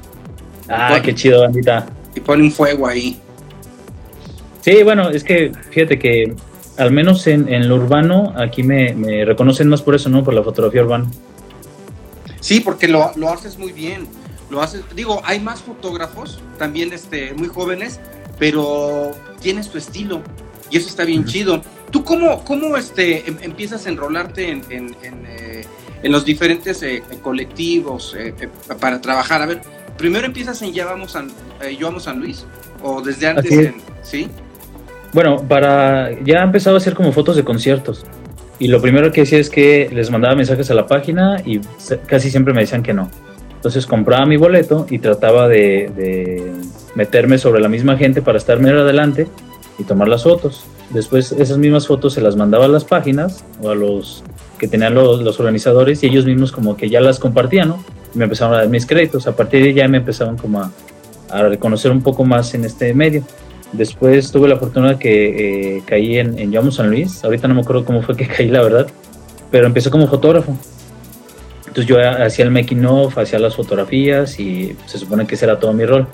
Ah, 0.69 1.00
qué 1.04 1.13
chido, 1.13 1.41
bandita. 1.41 1.88
Y 2.15 2.19
pone 2.21 2.43
un 2.43 2.52
fuego 2.52 2.88
ahí. 2.88 3.19
Sí, 4.62 4.82
bueno, 4.84 5.10
es 5.10 5.24
que 5.24 5.52
fíjate 5.71 6.00
que 6.00 6.34
al 6.78 6.91
menos 6.91 7.28
en, 7.28 7.67
lo 7.67 7.76
urbano, 7.76 8.34
aquí 8.36 8.63
me, 8.63 8.95
reconocen 9.26 9.67
más 9.67 9.82
por 9.82 9.95
eso, 9.95 10.10
¿no? 10.10 10.24
Por 10.24 10.34
la 10.34 10.43
fotografía 10.43 10.84
urbana. 10.84 11.06
Sí, 12.39 12.62
porque 12.62 12.88
lo, 12.88 13.12
lo 13.15 13.30
haces 13.30 13.58
muy 13.58 13.71
bien. 13.71 14.08
Lo 14.49 14.62
haces, 14.62 14.84
digo, 14.95 15.21
hay 15.23 15.39
más 15.39 15.62
fotógrafos, 15.62 16.39
también 16.58 16.93
este, 16.93 17.34
muy 17.34 17.47
jóvenes, 17.47 17.99
pero 18.38 19.12
tienes 19.41 19.69
tu 19.69 19.77
estilo 19.77 20.21
y 20.69 20.77
eso 20.77 20.88
está 20.88 21.03
bien 21.03 21.25
chido. 21.25 21.62
¿Tú 21.91 22.03
cómo, 22.03 22.43
cómo 22.43 22.77
este, 22.77 23.27
em, 23.27 23.38
empiezas 23.41 23.86
a 23.86 23.89
enrolarte 23.89 24.49
en, 24.49 24.63
en, 24.69 24.95
eh, 25.27 25.65
los 26.03 26.25
diferentes 26.25 26.84
eh, 26.84 27.01
colectivos 27.21 28.15
eh, 28.17 28.34
para 28.79 29.01
trabajar? 29.01 29.41
A 29.41 29.45
ver, 29.45 29.62
primero 29.97 30.25
empiezas 30.25 30.62
en 30.62 30.73
Ya 30.73 30.86
Vamos 30.86 31.13
San, 31.13 31.31
Yo 31.79 31.99
San 31.99 32.19
Luis 32.19 32.45
o 32.84 33.01
desde 33.01 33.27
antes, 33.27 33.51
en, 33.51 33.75
¿sí? 34.03 34.27
Bueno, 35.13 35.41
para 35.47 36.12
ya 36.23 36.39
he 36.39 36.43
empezado 36.43 36.75
a 36.75 36.79
hacer 36.79 36.93
como 36.93 37.12
fotos 37.13 37.36
de 37.36 37.43
conciertos. 37.43 38.05
Y 38.60 38.67
lo 38.67 38.81
primero 38.81 39.12
que 39.12 39.21
hacía 39.21 39.39
es 39.39 39.49
que 39.49 39.89
les 39.91 40.10
mandaba 40.12 40.36
mensajes 40.36 40.69
a 40.71 40.73
la 40.73 40.88
página 40.88 41.41
y 41.45 41.60
casi 42.08 42.29
siempre 42.29 42.53
me 42.53 42.62
decían 42.62 42.84
que 42.84 42.93
no. 42.93 43.10
Entonces 43.65 43.88
compraba 43.88 44.28
mi 44.28 44.38
boleto 44.38 44.86
y 44.91 44.99
trataba 44.99 45.47
de, 45.47 46.54
meterme 46.93 47.39
sobre 47.39 47.60
la 47.60 47.67
misma 47.67 47.97
gente 47.97 48.21
para 48.21 48.38
estar 48.38 48.60
medio 48.60 48.82
adelante 48.82 49.28
y 49.80 49.86
tomar 49.86 50.08
las 50.08 50.21
fotos. 50.21 50.65
Después 50.91 51.32
esas 51.32 51.58
mismas 51.58 51.88
fotos 51.88 52.13
se 52.13 52.21
las 52.21 52.36
mandaba 52.36 52.65
a 52.65 52.67
las 52.67 52.86
páginas 52.86 53.43
o 53.63 53.71
a 53.71 53.75
los 53.75 54.23
que 54.60 54.67
tenían 54.67 54.93
los, 54.93 55.39
organizadores 55.39 56.04
y 56.04 56.06
ellos 56.06 56.28
mismos 56.28 56.51
como 56.51 56.78
que 56.78 56.91
ya 56.91 57.01
las 57.01 57.17
compartían, 57.17 57.69
¿no? 57.69 57.84
Y 58.13 58.19
me 58.19 58.25
empezaron 58.25 58.54
a 58.54 58.58
dar 58.58 58.69
mis 58.69 58.86
créditos. 58.86 59.25
A 59.25 59.36
partir 59.36 59.63
de 59.63 59.73
ya 59.73 59.88
me 59.88 59.97
empezaron 59.97 60.38
como 60.38 60.62
a, 60.62 60.71
reconocer 61.49 61.91
un 61.91 62.04
poco 62.04 62.23
más 62.23 62.54
en 62.54 62.65
este 62.65 62.93
medio. 62.93 63.23
Después 63.71 64.32
tuve 64.32 64.47
la 64.47 64.58
fortuna 64.58 64.99
que 64.99 65.78
eh, 65.78 65.84
caí 65.88 66.19
en, 66.19 66.38
en 66.38 66.71
San 66.71 66.91
Luis. 66.91 67.25
Ahorita 67.25 67.47
no 67.47 67.56
me 67.56 67.62
acuerdo 67.62 67.84
cómo 67.84 68.04
fue 68.04 68.15
que 68.15 68.28
caí, 68.38 68.47
la 68.47 68.62
verdad. 68.62 68.86
Pero 69.49 69.65
empecé 69.65 69.89
como 69.89 70.06
fotógrafo. 70.06 70.56
Entonces 71.75 71.89
yo 71.89 72.23
hacía 72.23 72.45
el 72.45 72.51
making 72.51 72.85
of, 72.85 73.17
hacía 73.17 73.38
las 73.38 73.57
fotografías 73.57 74.39
y 74.39 74.77
se 74.85 74.97
supone 74.97 75.27
que 75.27 75.35
ese 75.35 75.43
era 75.43 75.59
todo 75.59 75.73
mi 75.73 75.85
rol. 75.85 76.07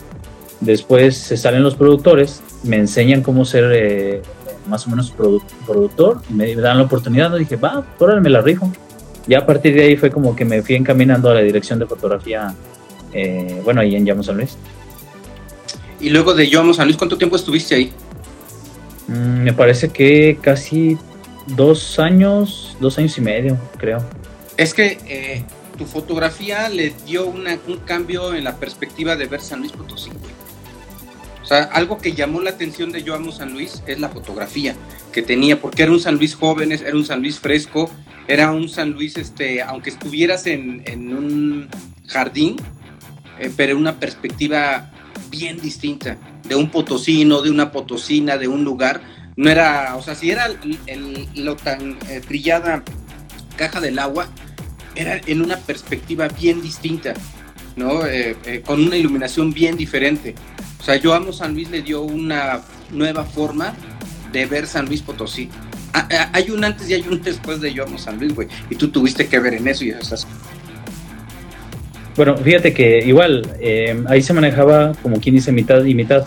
Después 0.60 1.15
se 1.15 1.38
salen 1.38 1.62
los 1.62 1.76
productores, 1.76 2.41
me 2.63 2.78
enseñan 2.78 3.21
cómo 3.21 3.45
ser 3.45 3.71
eh, 3.71 4.21
más 4.67 4.88
o 4.88 4.89
menos 4.89 5.13
productor, 5.67 6.19
me 6.30 6.56
dan 6.56 6.80
la 6.80 6.86
oportunidad, 6.86 7.36
y 7.36 7.39
dije, 7.41 7.58
va, 7.58 7.86
órale, 8.00 8.21
me 8.21 8.32
la 8.32 8.41
rijo. 8.41 8.71
Ya 9.28 9.38
a 9.38 9.45
partir 9.45 9.76
de 9.76 9.84
ahí 9.84 9.97
fue 9.97 10.10
como 10.10 10.36
que 10.36 10.45
me 10.45 10.63
fui 10.63 10.74
encaminando 10.74 11.30
a 11.30 11.36
la 11.36 11.41
dirección 11.41 11.78
de 11.78 11.86
fotografía, 11.86 12.56
eh, 13.13 13.62
bueno, 13.63 13.82
ahí 13.82 13.95
en 13.95 14.04
Llamo 14.04 14.24
San 14.24 14.38
Luis. 14.38 14.58
Y 16.00 16.10
luego 16.10 16.34
de 16.34 16.45
Llamo 16.47 16.74
San 16.74 16.88
Luis, 16.88 16.97
¿cuánto 16.97 17.19
tiempo 17.19 17.36
estuviste 17.36 17.76
ahí? 17.76 17.91
Mm, 19.08 19.43
me 19.43 19.54
parece 19.54 19.89
que 19.89 20.39
casi 20.41 20.97
dos 21.56 22.00
años, 22.00 22.76
dos 22.80 22.97
años 22.97 23.15
y 23.19 23.21
medio, 23.21 23.60
creo. 23.78 24.04
Es 24.62 24.74
que 24.74 25.00
eh, 25.08 25.43
tu 25.78 25.86
fotografía 25.86 26.69
le 26.69 26.93
dio 27.06 27.26
un 27.26 27.45
cambio 27.86 28.34
en 28.36 28.43
la 28.43 28.58
perspectiva 28.58 29.15
de 29.15 29.26
ver 29.26 29.41
San 29.41 29.60
Luis 29.60 29.71
Potosí 29.71 30.12
algo 31.56 31.97
que 31.97 32.13
llamó 32.13 32.41
la 32.41 32.52
atención 32.52 32.91
de 32.91 33.04
Yo 33.04 33.13
Amo 33.13 33.32
San 33.32 33.54
Luis 33.54 33.84
es 33.86 34.00
la 34.00 34.10
fotografía 34.10 34.76
que 35.12 35.21
tenía, 35.21 35.60
porque 35.60 35.84
era 35.84 35.91
un 35.91 36.00
San 36.00 36.15
Luis 36.15 36.36
joven, 36.36 36.71
era 36.71 36.95
un 36.95 37.06
San 37.06 37.19
Luis 37.19 37.39
fresco, 37.39 37.91
era 38.28 38.52
un 38.52 38.69
San 38.69 38.91
Luis, 38.91 39.17
este, 39.17 39.62
aunque 39.62 39.89
estuvieras 39.89 40.47
en, 40.47 40.82
un 41.13 41.67
jardín, 42.08 42.56
eh, 43.39 43.52
pero 43.56 43.78
una 43.78 44.00
perspectiva 44.00 44.91
bien 45.30 45.60
distinta, 45.60 46.17
de 46.47 46.56
un 46.56 46.69
potosino, 46.69 47.41
de 47.41 47.52
una 47.52 47.71
potosina, 47.71 48.38
de 48.38 48.47
un 48.47 48.63
lugar. 48.63 49.02
No 49.36 49.50
era, 49.50 49.95
o 49.97 50.02
sea, 50.02 50.15
si 50.15 50.32
era 50.32 50.47
lo 51.36 51.56
tan 51.58 51.97
eh, 52.10 52.21
brillada 52.26 52.84
caja 53.58 53.82
del 53.82 54.00
agua, 54.00 54.30
era 54.96 55.20
en 55.26 55.42
una 55.42 55.58
perspectiva 55.58 56.28
bien 56.28 56.62
distinta, 56.62 57.14
¿no? 57.76 58.06
Eh, 58.06 58.62
con 58.66 58.82
una 58.82 58.98
iluminación 58.98 59.54
bien 59.54 59.78
diferente. 59.78 60.36
O 60.80 60.84
sea, 60.84 60.96
yo 60.96 61.14
amo 61.14 61.32
San 61.32 61.54
Luis 61.54 61.70
le 61.70 61.82
dio 61.82 62.02
una 62.02 62.62
nueva 62.92 63.24
forma 63.24 63.74
de 64.32 64.46
ver 64.46 64.68
San 64.68 64.86
Luis 64.88 65.02
Potosí. 65.02 65.50
Ah, 65.94 66.08
ah, 66.12 66.30
hay 66.34 66.50
un 66.50 66.64
antes 66.64 66.90
y 66.90 66.94
hay 66.94 67.06
un 67.10 67.22
después 67.22 67.60
de 67.62 67.74
Yo 67.74 67.84
amo 67.84 67.98
San 67.98 68.18
Luis, 68.18 68.34
güey. 68.34 68.48
Y 68.70 68.76
tú 68.76 68.90
tuviste 68.90 69.28
que 69.28 69.40
ver 69.40 69.54
en 69.54 69.68
eso 69.68 69.84
y 69.84 69.90
estás. 69.90 70.26
Bueno, 72.16 72.38
fíjate 72.38 72.74
que 72.74 73.00
igual, 73.06 73.58
eh, 73.60 74.04
ahí 74.08 74.22
se 74.22 74.34
manejaba 74.34 74.94
como 75.02 75.20
quien 75.20 75.36
dice 75.36 75.52
mitad 75.52 75.84
y 75.84 75.94
mitad. 75.94 76.26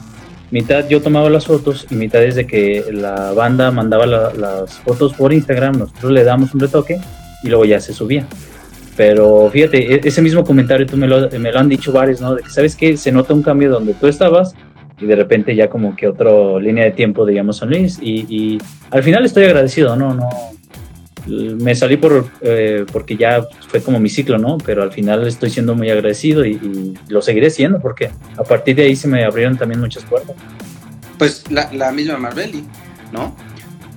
Mitad 0.50 0.88
yo 0.88 1.02
tomaba 1.02 1.28
las 1.30 1.46
fotos 1.46 1.86
y 1.90 1.94
mitad 1.94 2.22
es 2.22 2.36
de 2.36 2.46
que 2.46 2.84
la 2.90 3.32
banda 3.32 3.70
mandaba 3.70 4.06
las 4.06 4.74
fotos 4.78 5.14
por 5.14 5.32
Instagram, 5.32 5.78
nosotros 5.78 6.12
le 6.12 6.22
damos 6.22 6.54
un 6.54 6.60
retoque 6.60 7.00
y 7.42 7.48
luego 7.48 7.64
ya 7.64 7.80
se 7.80 7.92
subía. 7.92 8.26
Pero 8.96 9.50
fíjate, 9.50 9.94
e-, 9.94 10.00
ese 10.04 10.22
mismo 10.22 10.44
comentario 10.44 10.86
tú 10.86 10.96
me 10.96 11.06
lo, 11.06 11.28
me 11.30 11.52
lo 11.52 11.58
han 11.58 11.68
dicho 11.68 11.92
varios, 11.92 12.20
¿no? 12.20 12.34
De 12.34 12.42
que, 12.42 12.50
¿sabes 12.50 12.76
qué? 12.76 12.96
Se 12.96 13.12
nota 13.12 13.34
un 13.34 13.42
cambio 13.42 13.70
donde 13.70 13.94
tú 13.94 14.06
estabas 14.06 14.54
y 15.00 15.06
de 15.06 15.16
repente 15.16 15.56
ya 15.56 15.68
como 15.68 15.96
que 15.96 16.06
otra 16.06 16.30
línea 16.60 16.84
de 16.84 16.92
tiempo, 16.92 17.26
digamos, 17.26 17.58
San 17.58 17.70
Luis. 17.70 17.98
Y, 18.00 18.26
y 18.28 18.58
al 18.90 19.02
final 19.02 19.24
estoy 19.24 19.44
agradecido, 19.44 19.96
¿no? 19.96 20.14
no 20.14 20.28
me 21.26 21.74
salí 21.74 21.96
por 21.96 22.30
eh, 22.42 22.84
porque 22.92 23.16
ya 23.16 23.46
fue 23.68 23.82
como 23.82 23.98
mi 23.98 24.08
ciclo, 24.08 24.38
¿no? 24.38 24.58
Pero 24.58 24.82
al 24.82 24.92
final 24.92 25.26
estoy 25.26 25.50
siendo 25.50 25.74
muy 25.74 25.90
agradecido 25.90 26.44
y, 26.44 26.94
lo 27.08 27.22
seguiré 27.22 27.50
siendo 27.50 27.80
porque 27.80 28.10
a 28.36 28.42
partir 28.44 28.76
de 28.76 28.82
ahí 28.82 28.96
se 28.96 29.08
me 29.08 29.24
abrieron 29.24 29.56
también 29.56 29.80
muchas 29.80 30.04
puertas. 30.04 30.36
Pues 31.18 31.50
la, 31.50 31.72
la 31.72 31.92
misma 31.92 32.18
Marbelli, 32.18 32.64
¿no? 33.12 33.34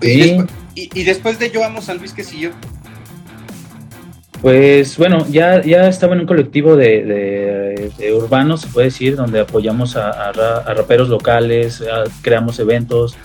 Sí. 0.02 0.12
Y 0.12 0.20
después, 0.20 0.50
y, 0.76 1.04
después 1.04 1.40
de 1.40 1.52
Yo 1.52 1.64
Amo 1.64 1.82
San 1.82 1.98
Luis, 1.98 2.14
¿qué 2.14 2.24
siguió? 2.24 2.52
Pues 4.42 4.98
bueno, 4.98 5.26
ya, 5.30 5.62
ya 5.64 5.88
estaba 5.88 6.14
en 6.14 6.22
un 6.22 6.26
colectivo 6.28 6.76
de, 6.76 7.92
urbanos, 8.16 8.62
se 8.62 8.68
puede 8.68 8.88
decir, 8.88 9.16
donde 9.16 9.40
apoyamos 9.40 9.96
a, 9.96 10.32
raperos 10.32 11.10
locales, 11.10 11.84
creamos 12.22 12.60
eventos. 12.60 13.16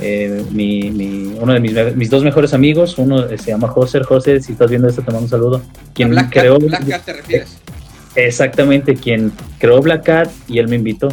Eh, 0.00 0.44
mi, 0.50 1.34
uno 1.40 1.54
de 1.54 1.60
mis, 1.60 2.10
dos 2.10 2.22
mejores 2.22 2.52
amigos, 2.52 2.98
uno 2.98 3.28
se 3.28 3.50
llama 3.50 3.68
José. 3.68 4.02
José, 4.02 4.40
si 4.40 4.52
estás 4.52 4.70
viendo 4.70 4.88
esto, 4.88 5.02
te 5.02 5.10
mando 5.10 5.24
un 5.24 5.28
saludo. 5.28 5.62
Quien 5.94 6.10
Black 6.10 6.32
creó, 6.32 6.58
Black 6.58 6.86
Cat 6.86 7.04
te 7.04 7.12
refieres. 7.14 7.58
Exactamente, 8.14 8.94
quien 8.94 9.32
creó 9.58 9.80
Black 9.80 10.04
Cat 10.04 10.30
y 10.48 10.58
él 10.58 10.68
me 10.68 10.76
invitó. 10.76 11.08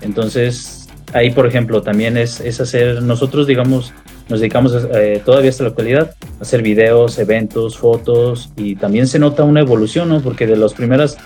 Entonces, 0.00 0.88
ahí, 1.12 1.30
por 1.30 1.46
ejemplo, 1.46 1.82
también 1.82 2.16
es, 2.16 2.40
es 2.40 2.60
hacer, 2.60 3.02
nosotros, 3.02 3.46
digamos, 3.46 3.92
nos 4.32 4.40
dedicamos 4.40 4.72
eh, 4.94 5.20
todavía 5.22 5.50
hasta 5.50 5.64
la 5.64 5.68
actualidad 5.68 6.16
a 6.38 6.42
hacer 6.42 6.62
videos, 6.62 7.18
eventos, 7.18 7.76
fotos 7.76 8.50
y 8.56 8.76
también 8.76 9.06
se 9.06 9.18
nota 9.18 9.44
una 9.44 9.60
evolución, 9.60 10.08
¿no? 10.08 10.22
Porque 10.22 10.46
de 10.46 10.56
las 10.56 10.72
primeras 10.72 11.18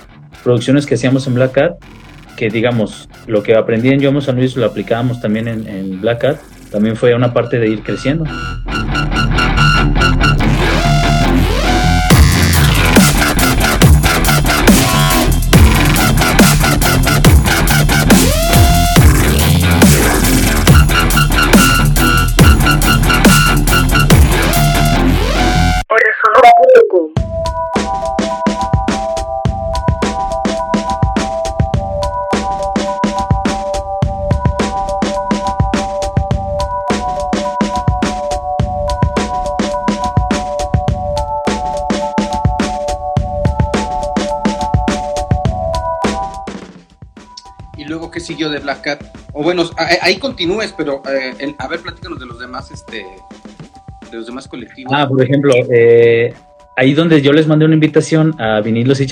producciones 0.42 0.86
que 0.86 0.96
hacíamos 0.96 1.24
en 1.28 1.34
Black 1.34 1.52
Cat, 1.52 1.76
que 2.36 2.50
digamos, 2.50 3.08
lo 3.28 3.44
que 3.44 3.54
aprendí 3.54 3.90
en 3.90 4.00
Yomo 4.00 4.20
San 4.20 4.34
Luis 4.34 4.56
lo 4.56 4.66
aplicábamos 4.66 5.20
también 5.20 5.46
en, 5.46 5.68
en 5.68 6.00
Black 6.00 6.20
Cat, 6.20 6.40
también 6.72 6.96
fue 6.96 7.14
una 7.14 7.32
parte 7.32 7.60
de 7.60 7.68
ir 7.68 7.84
creciendo. 7.84 8.24
Siguió 48.26 48.50
de 48.50 48.58
Black 48.58 48.82
Cat? 48.82 49.04
O 49.32 49.42
bueno, 49.42 49.64
ahí 50.02 50.16
continúes, 50.16 50.74
pero 50.76 51.02
eh, 51.08 51.54
a 51.58 51.68
ver, 51.68 51.80
platícanos 51.80 52.18
de 52.18 52.26
los 52.26 52.38
demás, 52.38 52.70
este, 52.70 53.06
de 54.10 54.16
los 54.16 54.26
demás 54.26 54.48
colectivos. 54.48 54.92
Ah, 54.94 55.08
por 55.08 55.22
ejemplo, 55.22 55.52
eh, 55.70 56.34
ahí 56.76 56.94
donde 56.94 57.22
yo 57.22 57.32
les 57.32 57.46
mandé 57.46 57.64
una 57.64 57.74
invitación 57.74 58.34
a 58.40 58.60
vinilos 58.60 59.00
y 59.00 59.06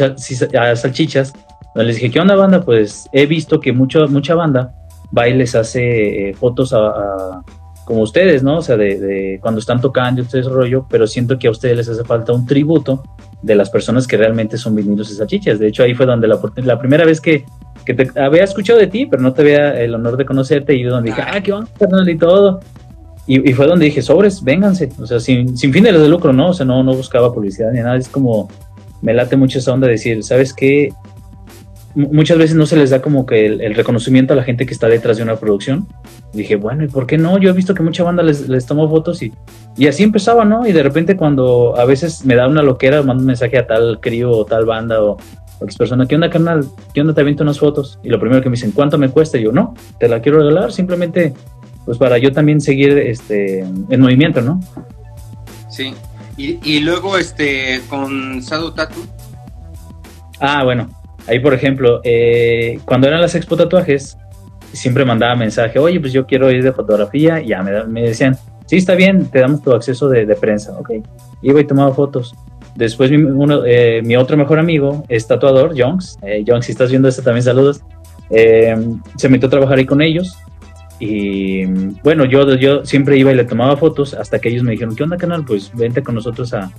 a 0.57 0.77
salchichas, 0.77 1.33
donde 1.75 1.87
les 1.87 1.97
dije, 1.97 2.11
¿qué 2.11 2.21
onda 2.21 2.35
banda? 2.35 2.63
Pues 2.63 3.09
he 3.13 3.27
visto 3.27 3.61
que 3.61 3.73
mucho, 3.73 4.07
mucha 4.09 4.35
banda 4.35 4.75
va 5.17 5.29
y 5.29 5.35
les 5.35 5.55
hace 5.55 6.31
eh, 6.31 6.35
fotos 6.35 6.73
a, 6.73 7.43
como 7.85 8.03
ustedes, 8.03 8.43
¿no? 8.43 8.59
O 8.59 8.63
sea, 8.63 8.77
de, 8.77 9.39
cuando 9.41 9.61
están 9.61 9.81
tocando 9.81 10.23
y 10.23 10.25
todo 10.25 10.41
ese 10.41 10.51
rollo, 10.51 10.87
pero 10.89 11.07
siento 11.07 11.39
que 11.39 11.49
a 11.49 11.51
ustedes 11.51 11.77
les 11.77 11.89
hace 11.89 12.05
falta 12.05 12.33
un 12.33 12.47
tributo 12.47 13.03
de 13.43 13.55
las 13.55 13.71
personas 13.71 14.07
que 14.07 14.17
realmente 14.17 14.57
son 14.57 14.75
vinilos 14.75 15.11
y 15.11 15.15
salchichas. 15.15 15.59
De 15.59 15.69
hecho, 15.69 15.83
ahí 15.83 15.95
fue 15.95 16.07
donde 16.07 16.27
la, 16.27 16.41
la 16.57 16.79
primera 16.79 17.05
vez 17.05 17.21
que 17.21 17.45
que 17.85 17.95
te 17.95 18.21
había 18.21 18.45
escuchado 18.45 18.79
de 18.79 18.87
ti, 18.87 19.07
pero 19.07 19.23
no 19.23 19.33
te 19.33 19.43
había 19.43 19.81
el 19.81 19.95
honor 19.95 20.17
de 20.17 20.25
conocerte 20.25 20.75
y 20.75 20.83
donde 20.83 21.11
dije, 21.11 21.23
ah, 21.23 21.41
qué 21.41 21.53
onda, 21.53 21.71
y 22.11 22.17
todo. 22.17 22.61
Y, 23.27 23.53
fue 23.55 23.67
donde 23.67 23.87
dije, 23.87 24.03
sobres, 24.03 24.43
vénganse, 24.45 24.91
o 25.01 25.07
sea, 25.07 25.19
sin, 25.19 25.57
sin 25.57 25.73
fines 25.73 25.99
de 25.99 26.09
lucro, 26.09 26.33
¿no? 26.33 26.49
O 26.49 26.53
sea, 26.53 26.67
no, 26.67 26.83
no 26.83 26.95
buscaba 26.95 27.33
publicidad 27.33 27.73
ni 27.73 27.81
nada, 27.81 27.97
es 27.97 28.09
como, 28.09 28.51
me 29.01 29.15
late 29.15 29.37
mucho 29.37 29.59
esa 29.59 29.73
onda 29.73 29.87
de 29.87 29.93
decir, 29.93 30.23
¿sabes 30.23 30.53
qué? 30.53 30.93
muchas 31.95 32.39
veces 32.39 32.57
no 32.57 32.67
se 32.67 32.77
les 32.77 32.91
da 32.91 33.01
como 33.01 33.25
que 33.25 33.47
el, 33.47 33.75
reconocimiento 33.75 34.33
a 34.33 34.37
la 34.37 34.43
gente 34.43 34.67
que 34.67 34.75
está 34.75 34.89
detrás 34.89 35.17
de 35.17 35.23
una 35.23 35.37
producción. 35.37 35.87
dije, 36.33 36.57
bueno, 36.57 36.85
¿y 36.85 36.89
por 36.89 37.07
qué 37.07 37.17
no? 37.17 37.39
Yo 37.39 37.51
he 37.51 37.53
visto 37.53 37.75
que 37.75 37.83
mucha 37.83 38.03
banda 38.03 38.23
les, 38.23 38.49
les 38.49 38.67
tomó 38.67 38.89
fotos 38.89 39.23
y, 39.23 39.33
y 39.77 39.87
así 39.87 40.03
empezaba, 40.03 40.45
¿no? 40.45 40.67
Y 40.67 40.73
de 40.73 40.83
repente 40.83 41.17
cuando 41.17 41.79
a 41.79 41.85
veces 41.85 42.25
me 42.25 42.35
da 42.35 42.49
una 42.49 42.63
loquera, 42.63 43.03
mando 43.03 43.21
un 43.21 43.29
mensaje 43.29 43.59
a 43.59 43.67
tal 43.67 44.01
crío 44.01 44.31
o 44.31 44.45
tal 44.45 44.65
banda 44.65 45.03
o, 45.03 45.19
X 45.63 45.77
persona, 45.77 46.07
¿qué 46.07 46.15
onda, 46.15 46.31
carnal? 46.31 46.67
¿Qué 46.93 47.01
onda? 47.01 47.15
Te 47.15 47.21
aviento 47.21 47.43
unas 47.43 47.59
fotos. 47.59 47.99
Y 48.03 48.09
lo 48.09 48.19
primero 48.19 48.43
que 48.43 48.49
me 48.49 48.57
dicen, 48.57 48.73
¿cuánto 48.73 48.99
me 48.99 49.09
cuesta? 49.09 49.39
Y 49.39 49.45
yo, 49.45 49.53
no, 49.53 49.75
te 49.99 50.09
la 50.09 50.21
quiero 50.21 50.39
regalar, 50.39 50.73
simplemente, 50.73 51.35
pues 51.85 51.99
para 51.99 52.19
yo 52.19 52.33
también 52.33 52.61
seguir 52.61 52.97
este, 52.99 53.61
en 53.61 54.01
movimiento, 54.01 54.41
¿no? 54.41 54.61
Sí. 55.71 55.95
Y, 56.37 56.81
luego, 56.81 57.17
este, 57.17 57.81
con 57.89 58.43
Sado 58.43 58.73
Tatu. 58.73 59.07
Ah, 60.41 60.65
bueno. 60.65 60.89
Ahí, 61.29 61.39
por 61.39 61.55
ejemplo, 61.55 62.01
eh, 62.03 62.81
cuando 62.85 63.07
eran 63.07 63.21
las 63.21 63.35
expo 63.35 63.57
tatuajes, 63.57 64.19
siempre 64.73 65.05
mandaba 65.05 65.37
mensaje, 65.37 65.79
oye, 65.79 66.01
pues 66.01 66.13
yo 66.13 66.27
quiero 66.27 66.51
ir 66.51 66.63
de 66.63 66.73
fotografía. 66.73 67.41
Y 67.41 67.49
ya 67.49 67.63
me, 67.63 67.85
me 67.85 68.03
decían, 68.03 68.37
sí, 68.67 68.77
está 68.77 68.97
bien, 68.97 69.27
te 69.27 69.39
damos 69.39 69.63
tu 69.63 69.73
acceso 69.73 70.09
de, 70.09 70.27
de 70.27 70.35
prensa. 70.35 70.77
Ok. 70.79 70.91
Iba 71.41 71.61
y 71.61 71.67
tomaba 71.67 71.95
fotos 71.95 72.35
Después 72.75 73.11
eh, 73.13 74.03
mi 74.05 74.17
otro 74.17 74.37
mejor 74.37 74.59
amigo 74.59 75.05
es 75.09 75.27
tatuador, 75.27 75.75
Jonks. 75.77 76.19
Eh, 76.23 76.45
si 76.61 76.73
estás 76.73 76.91
viendo 76.91 77.09
esto 77.09 77.23
también 77.23 77.43
saludos. 77.43 77.83
Eh, 78.31 78.77
se 79.17 79.29
metió 79.29 79.47
a 79.47 79.51
trabajar 79.51 79.79
ahí 79.79 79.87
con 79.87 80.03
ellos. 80.03 80.37
Y 80.99 81.65
bueno, 82.03 82.25
yo, 82.25 82.55
yo 82.57 82.85
siempre 82.85 83.17
iba 83.17 83.33
y 83.33 83.35
le 83.35 83.45
tomaba 83.45 83.77
fotos 83.77 84.15
hasta 84.15 84.39
que 84.39 84.49
ellos 84.49 84.63
me 84.63 84.73
dijeron, 84.73 84.97
¿qué 84.97 85.03
onda, 85.03 85.17
canal? 85.17 85.45
Pues 85.45 85.71
vente 85.75 86.03
con 86.03 86.15
nosotros 86.15 86.53
a, 86.55 86.71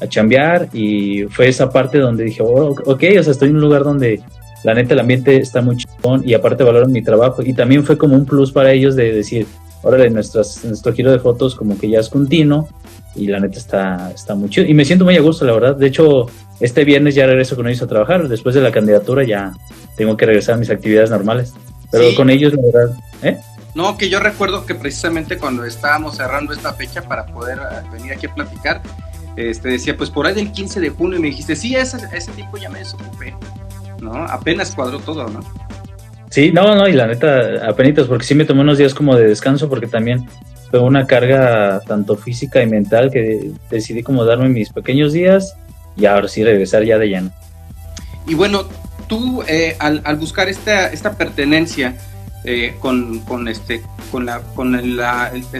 a 0.00 0.06
chambear. 0.06 0.68
Y 0.72 1.24
fue 1.24 1.48
esa 1.48 1.70
parte 1.70 1.98
donde 1.98 2.24
dije, 2.24 2.42
oh, 2.42 2.74
ok, 2.84 3.04
o 3.18 3.22
sea, 3.22 3.32
estoy 3.32 3.50
en 3.50 3.56
un 3.56 3.62
lugar 3.62 3.84
donde 3.84 4.20
la 4.64 4.74
neta 4.74 4.94
el 4.94 5.00
ambiente 5.00 5.36
está 5.36 5.60
muy 5.60 5.76
chingón 5.76 6.26
y 6.26 6.34
aparte 6.34 6.64
valoran 6.64 6.90
mi 6.90 7.02
trabajo. 7.02 7.42
Y 7.42 7.52
también 7.52 7.84
fue 7.84 7.98
como 7.98 8.16
un 8.16 8.24
plus 8.24 8.50
para 8.50 8.72
ellos 8.72 8.96
de 8.96 9.12
decir, 9.12 9.46
órale, 9.84 10.10
nuestras, 10.10 10.64
nuestro 10.64 10.92
giro 10.92 11.12
de 11.12 11.18
fotos 11.18 11.54
como 11.54 11.78
que 11.78 11.88
ya 11.88 12.00
es 12.00 12.08
continuo 12.08 12.68
y 13.14 13.28
la 13.28 13.38
neta 13.38 13.58
está, 13.58 14.10
está 14.12 14.34
muy 14.34 14.50
chido. 14.50 14.66
Y 14.66 14.74
me 14.74 14.84
siento 14.84 15.04
muy 15.04 15.16
a 15.16 15.20
gusto, 15.20 15.44
la 15.44 15.52
verdad. 15.52 15.76
De 15.76 15.86
hecho, 15.86 16.26
este 16.60 16.84
viernes 16.84 17.14
ya 17.14 17.26
regreso 17.26 17.54
con 17.56 17.68
ellos 17.68 17.82
a 17.82 17.86
trabajar. 17.86 18.28
Después 18.28 18.54
de 18.54 18.60
la 18.60 18.72
candidatura 18.72 19.24
ya 19.24 19.52
tengo 19.96 20.16
que 20.16 20.26
regresar 20.26 20.56
a 20.56 20.58
mis 20.58 20.70
actividades 20.70 21.10
normales. 21.10 21.52
Pero 21.90 22.14
con 22.16 22.28
ellos, 22.28 22.52
la 22.54 22.62
verdad, 22.62 22.96
¿eh? 23.22 23.38
No, 23.74 23.96
que 23.98 24.08
yo 24.08 24.20
recuerdo 24.20 24.66
que 24.66 24.74
precisamente 24.74 25.36
cuando 25.36 25.64
estábamos 25.64 26.16
cerrando 26.16 26.52
esta 26.52 26.74
fecha 26.74 27.02
para 27.02 27.26
poder 27.26 27.58
eh, 27.58 27.88
venir 27.92 28.12
aquí 28.12 28.26
a 28.26 28.34
platicar, 28.34 28.82
este, 29.36 29.68
decía, 29.68 29.96
pues 29.96 30.10
por 30.10 30.26
ahí 30.26 30.34
del 30.34 30.52
15 30.52 30.80
de 30.80 30.90
junio, 30.90 31.18
y 31.18 31.22
me 31.22 31.28
dijiste, 31.28 31.56
sí, 31.56 31.74
ese, 31.74 31.98
ese 32.12 32.30
tiempo 32.32 32.56
ya 32.56 32.68
me 32.68 32.78
desocupé, 32.78 33.34
¿no? 34.00 34.12
Apenas 34.26 34.74
cuadró 34.74 35.00
todo, 35.00 35.28
¿no? 35.28 35.40
Sí, 36.34 36.50
no, 36.50 36.74
no, 36.74 36.88
y 36.88 36.92
la 36.94 37.06
neta, 37.06 37.64
apenas, 37.64 38.08
porque 38.08 38.24
sí 38.24 38.34
me 38.34 38.44
tomé 38.44 38.62
unos 38.62 38.76
días 38.76 38.92
como 38.92 39.14
de 39.14 39.28
descanso, 39.28 39.68
porque 39.68 39.86
también 39.86 40.28
fue 40.68 40.80
una 40.80 41.06
carga 41.06 41.80
tanto 41.86 42.16
física 42.16 42.60
y 42.60 42.66
mental 42.66 43.12
que 43.12 43.52
decidí 43.70 44.02
como 44.02 44.24
darme 44.24 44.48
mis 44.48 44.70
pequeños 44.70 45.12
días 45.12 45.54
y 45.96 46.06
ahora 46.06 46.26
sí 46.26 46.42
regresar 46.42 46.82
ya 46.82 46.98
de 46.98 47.06
lleno. 47.06 47.30
Y 48.26 48.34
bueno, 48.34 48.64
tú 49.06 49.44
eh, 49.46 49.76
al, 49.78 50.00
buscar 50.16 50.48
esta, 50.48 50.88
esta 50.88 51.16
pertenencia 51.16 51.94
eh, 52.42 52.74
con, 52.80 53.20
con, 53.20 53.46
este, 53.46 53.80
con, 54.10 54.26
la, 54.26 54.40
con 54.40 54.74
el, 54.74 55.00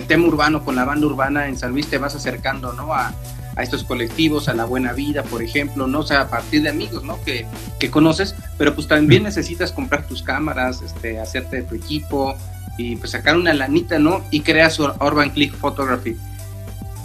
tema 0.08 0.26
urbano, 0.26 0.64
con 0.64 0.74
la 0.74 0.84
banda 0.84 1.06
urbana 1.06 1.46
en 1.46 1.56
San 1.56 1.70
Luis, 1.70 1.86
te 1.86 1.98
vas 1.98 2.16
acercando 2.16 2.72
¿no? 2.72 2.92
a, 2.92 3.14
a 3.56 3.62
estos 3.62 3.84
colectivos, 3.84 4.48
a 4.48 4.54
la 4.54 4.64
buena 4.64 4.92
vida, 4.92 5.22
por 5.22 5.42
ejemplo, 5.42 5.86
¿no? 5.86 6.00
O 6.00 6.06
sea, 6.06 6.22
a 6.22 6.28
partir 6.28 6.62
de 6.62 6.70
amigos, 6.70 7.04
¿no? 7.04 7.22
Que, 7.22 7.46
que 7.78 7.90
conoces, 7.90 8.34
pero 8.58 8.74
pues 8.74 8.88
también 8.88 9.22
necesitas 9.22 9.72
comprar 9.72 10.06
tus 10.06 10.22
cámaras, 10.22 10.82
este, 10.82 11.20
hacerte 11.20 11.62
tu 11.62 11.74
equipo, 11.74 12.36
y 12.76 12.96
pues 12.96 13.12
sacar 13.12 13.36
una 13.36 13.54
lanita, 13.54 13.98
¿no? 13.98 14.24
Y 14.30 14.40
crea 14.40 14.70
su 14.70 14.84
Urban 14.84 15.30
Click 15.30 15.54
Photography. 15.54 16.16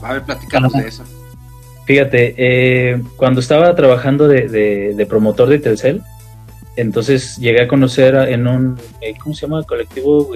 A 0.02 0.14
ver, 0.14 0.24
platicamos 0.24 0.74
de 0.74 0.88
eso. 0.88 1.04
Fíjate, 1.86 2.36
eh, 2.38 3.02
cuando 3.16 3.40
estaba 3.40 3.74
trabajando 3.76 4.28
de, 4.28 5.06
promotor 5.10 5.50
de 5.50 5.60
Telcel, 5.60 6.02
entonces 6.76 7.38
llegué 7.38 7.64
a 7.64 7.68
conocer 7.68 8.16
en 8.16 8.48
un, 8.48 8.80
eh, 9.02 9.16
¿cómo 9.22 9.36
se 9.36 9.42
llama? 9.42 9.64
Colectivo 9.64 10.32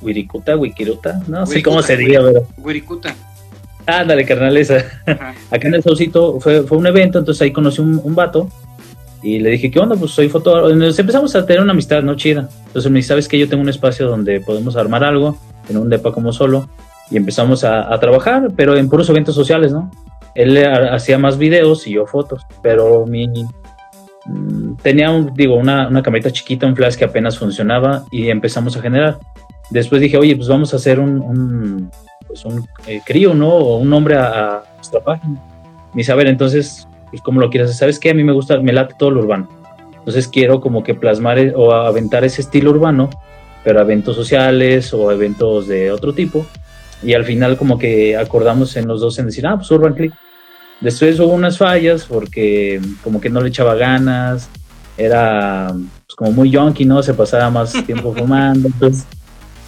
Wirikuta, 0.00 0.56
Wikiruta, 0.56 1.22
no 1.28 1.46
sé 1.46 1.62
cómo 1.62 1.82
se 1.82 1.96
diga, 1.96 2.20
pero... 2.24 2.46
Wirikuta. 2.58 3.14
Ándale, 3.88 4.26
carnal, 4.26 4.54
esa. 4.58 4.84
Acá 5.50 5.66
en 5.66 5.74
el 5.74 5.82
Saucito 5.82 6.38
fue, 6.40 6.62
fue 6.62 6.76
un 6.76 6.86
evento, 6.86 7.18
entonces 7.18 7.40
ahí 7.40 7.52
conocí 7.52 7.80
un, 7.80 7.98
un 8.04 8.14
vato 8.14 8.50
y 9.22 9.38
le 9.38 9.50
dije, 9.50 9.70
¿qué 9.70 9.80
onda? 9.80 9.96
Pues 9.96 10.10
soy 10.10 10.28
fotógrafo. 10.28 10.68
Entonces 10.68 10.98
empezamos 10.98 11.34
a 11.34 11.46
tener 11.46 11.62
una 11.62 11.72
amistad, 11.72 12.02
¿no? 12.02 12.14
Chida. 12.14 12.48
Entonces 12.66 12.90
me 12.90 12.98
dice, 12.98 13.08
¿sabes 13.08 13.28
que 13.28 13.38
Yo 13.38 13.48
tengo 13.48 13.62
un 13.62 13.68
espacio 13.70 14.06
donde 14.06 14.40
podemos 14.40 14.76
armar 14.76 15.04
algo, 15.04 15.38
en 15.70 15.78
un 15.78 15.88
depa 15.88 16.12
como 16.12 16.32
solo. 16.32 16.68
Y 17.10 17.16
empezamos 17.16 17.64
a, 17.64 17.98
trabajar, 17.98 18.48
pero 18.54 18.76
en 18.76 18.90
puros 18.90 19.08
eventos 19.08 19.34
sociales, 19.34 19.72
¿no? 19.72 19.90
Él 20.34 20.62
hacía 20.92 21.18
más 21.18 21.38
videos 21.38 21.86
y 21.86 21.92
yo 21.92 22.06
fotos, 22.06 22.42
pero 22.62 23.06
mi... 23.06 23.26
Mm, 24.26 24.76
tenía, 24.82 25.10
un, 25.10 25.32
digo, 25.34 25.56
una, 25.56 25.88
una 25.88 26.02
camarita 26.02 26.30
chiquita, 26.30 26.66
un 26.66 26.76
flash 26.76 26.96
que 26.96 27.06
apenas 27.06 27.38
funcionaba 27.38 28.04
y 28.10 28.28
empezamos 28.28 28.76
a 28.76 28.82
generar. 28.82 29.18
Después 29.70 30.02
dije, 30.02 30.18
oye, 30.18 30.36
pues 30.36 30.48
vamos 30.48 30.74
a 30.74 30.76
hacer 30.76 31.00
un, 31.00 31.22
un 31.22 31.90
pues 32.28 32.44
un 32.44 32.68
eh, 32.86 33.00
crío, 33.04 33.34
¿no? 33.34 33.48
O 33.48 33.78
un 33.78 33.90
nombre 33.90 34.16
a, 34.16 34.62
nuestra 34.76 35.00
página. 35.00 35.42
Me 35.94 36.00
dice, 36.00 36.12
a 36.12 36.14
ver, 36.14 36.28
entonces 36.28 36.86
pues 37.10 37.22
cómo 37.22 37.40
lo 37.40 37.50
quieres. 37.50 37.76
¿Sabes 37.76 37.98
qué? 37.98 38.10
A 38.10 38.14
mí 38.14 38.22
me 38.22 38.32
gusta, 38.32 38.60
me 38.60 38.72
late 38.72 38.94
todo 38.98 39.10
lo 39.10 39.20
urbano. 39.20 39.48
Entonces 39.98 40.28
quiero 40.28 40.60
como 40.60 40.84
que 40.84 40.94
plasmar 40.94 41.38
e, 41.38 41.52
o 41.54 41.72
aventar 41.72 42.24
ese 42.24 42.42
estilo 42.42 42.70
urbano, 42.70 43.10
pero 43.64 43.80
a 43.80 43.82
eventos 43.82 44.14
sociales 44.14 44.94
o 44.94 45.10
eventos 45.10 45.66
de 45.66 45.90
otro 45.90 46.12
tipo. 46.12 46.46
Y 47.02 47.14
al 47.14 47.24
final 47.24 47.56
como 47.56 47.78
que 47.78 48.16
acordamos 48.16 48.76
en 48.76 48.86
los 48.86 49.00
dos 49.00 49.18
en 49.18 49.26
decir, 49.26 49.46
ah, 49.46 49.56
pues 49.56 49.70
Urban 49.70 49.94
Click. 49.94 50.12
Después 50.80 51.18
hubo 51.18 51.32
unas 51.32 51.58
fallas 51.58 52.04
porque 52.04 52.80
como 53.02 53.20
que 53.20 53.30
no 53.30 53.40
le 53.40 53.48
echaba 53.48 53.74
ganas, 53.74 54.48
era 54.96 55.72
pues, 55.72 56.16
como 56.16 56.32
muy 56.32 56.50
yonky, 56.50 56.84
¿no? 56.84 57.02
Se 57.02 57.14
pasaba 57.14 57.50
más 57.50 57.72
tiempo 57.84 58.14
fumando. 58.16 58.68
Entonces, 58.68 59.06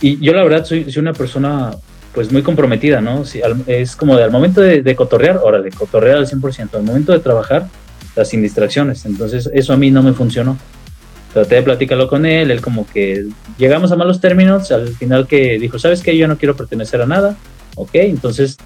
y 0.00 0.18
yo 0.24 0.32
la 0.32 0.42
verdad 0.42 0.64
soy, 0.64 0.90
soy 0.90 1.00
una 1.00 1.12
persona 1.12 1.70
pues 2.14 2.32
muy 2.32 2.42
comprometida, 2.42 3.00
¿no? 3.00 3.22
es 3.66 3.96
como 3.96 4.16
de, 4.16 4.24
al 4.24 4.30
momento 4.30 4.60
de, 4.60 4.82
de 4.82 4.96
cotorrear, 4.96 5.40
órale, 5.42 5.70
cotorrear 5.70 6.18
al 6.18 6.26
100%, 6.26 6.74
al 6.74 6.82
momento 6.82 7.12
de 7.12 7.20
trabajar, 7.20 7.68
las 8.16 8.28
sin 8.28 8.42
distracciones. 8.42 9.06
Entonces 9.06 9.48
eso 9.52 9.72
a 9.72 9.76
mí 9.76 9.90
no 9.90 10.02
me 10.02 10.12
funcionó. 10.12 10.58
Traté 11.32 11.56
de 11.56 11.62
platicarlo 11.62 12.08
con 12.08 12.26
él, 12.26 12.50
él 12.50 12.60
como 12.60 12.86
que 12.88 13.26
llegamos 13.56 13.92
a 13.92 13.96
malos 13.96 14.20
términos, 14.20 14.72
al 14.72 14.88
final 14.88 15.28
que 15.28 15.60
dijo, 15.60 15.78
¿sabes 15.78 16.02
qué? 16.02 16.16
Yo 16.16 16.26
no 16.26 16.36
quiero 16.36 16.56
pertenecer 16.56 17.00
a 17.02 17.06
nada, 17.06 17.36
ok, 17.76 17.90
entonces 17.94 18.56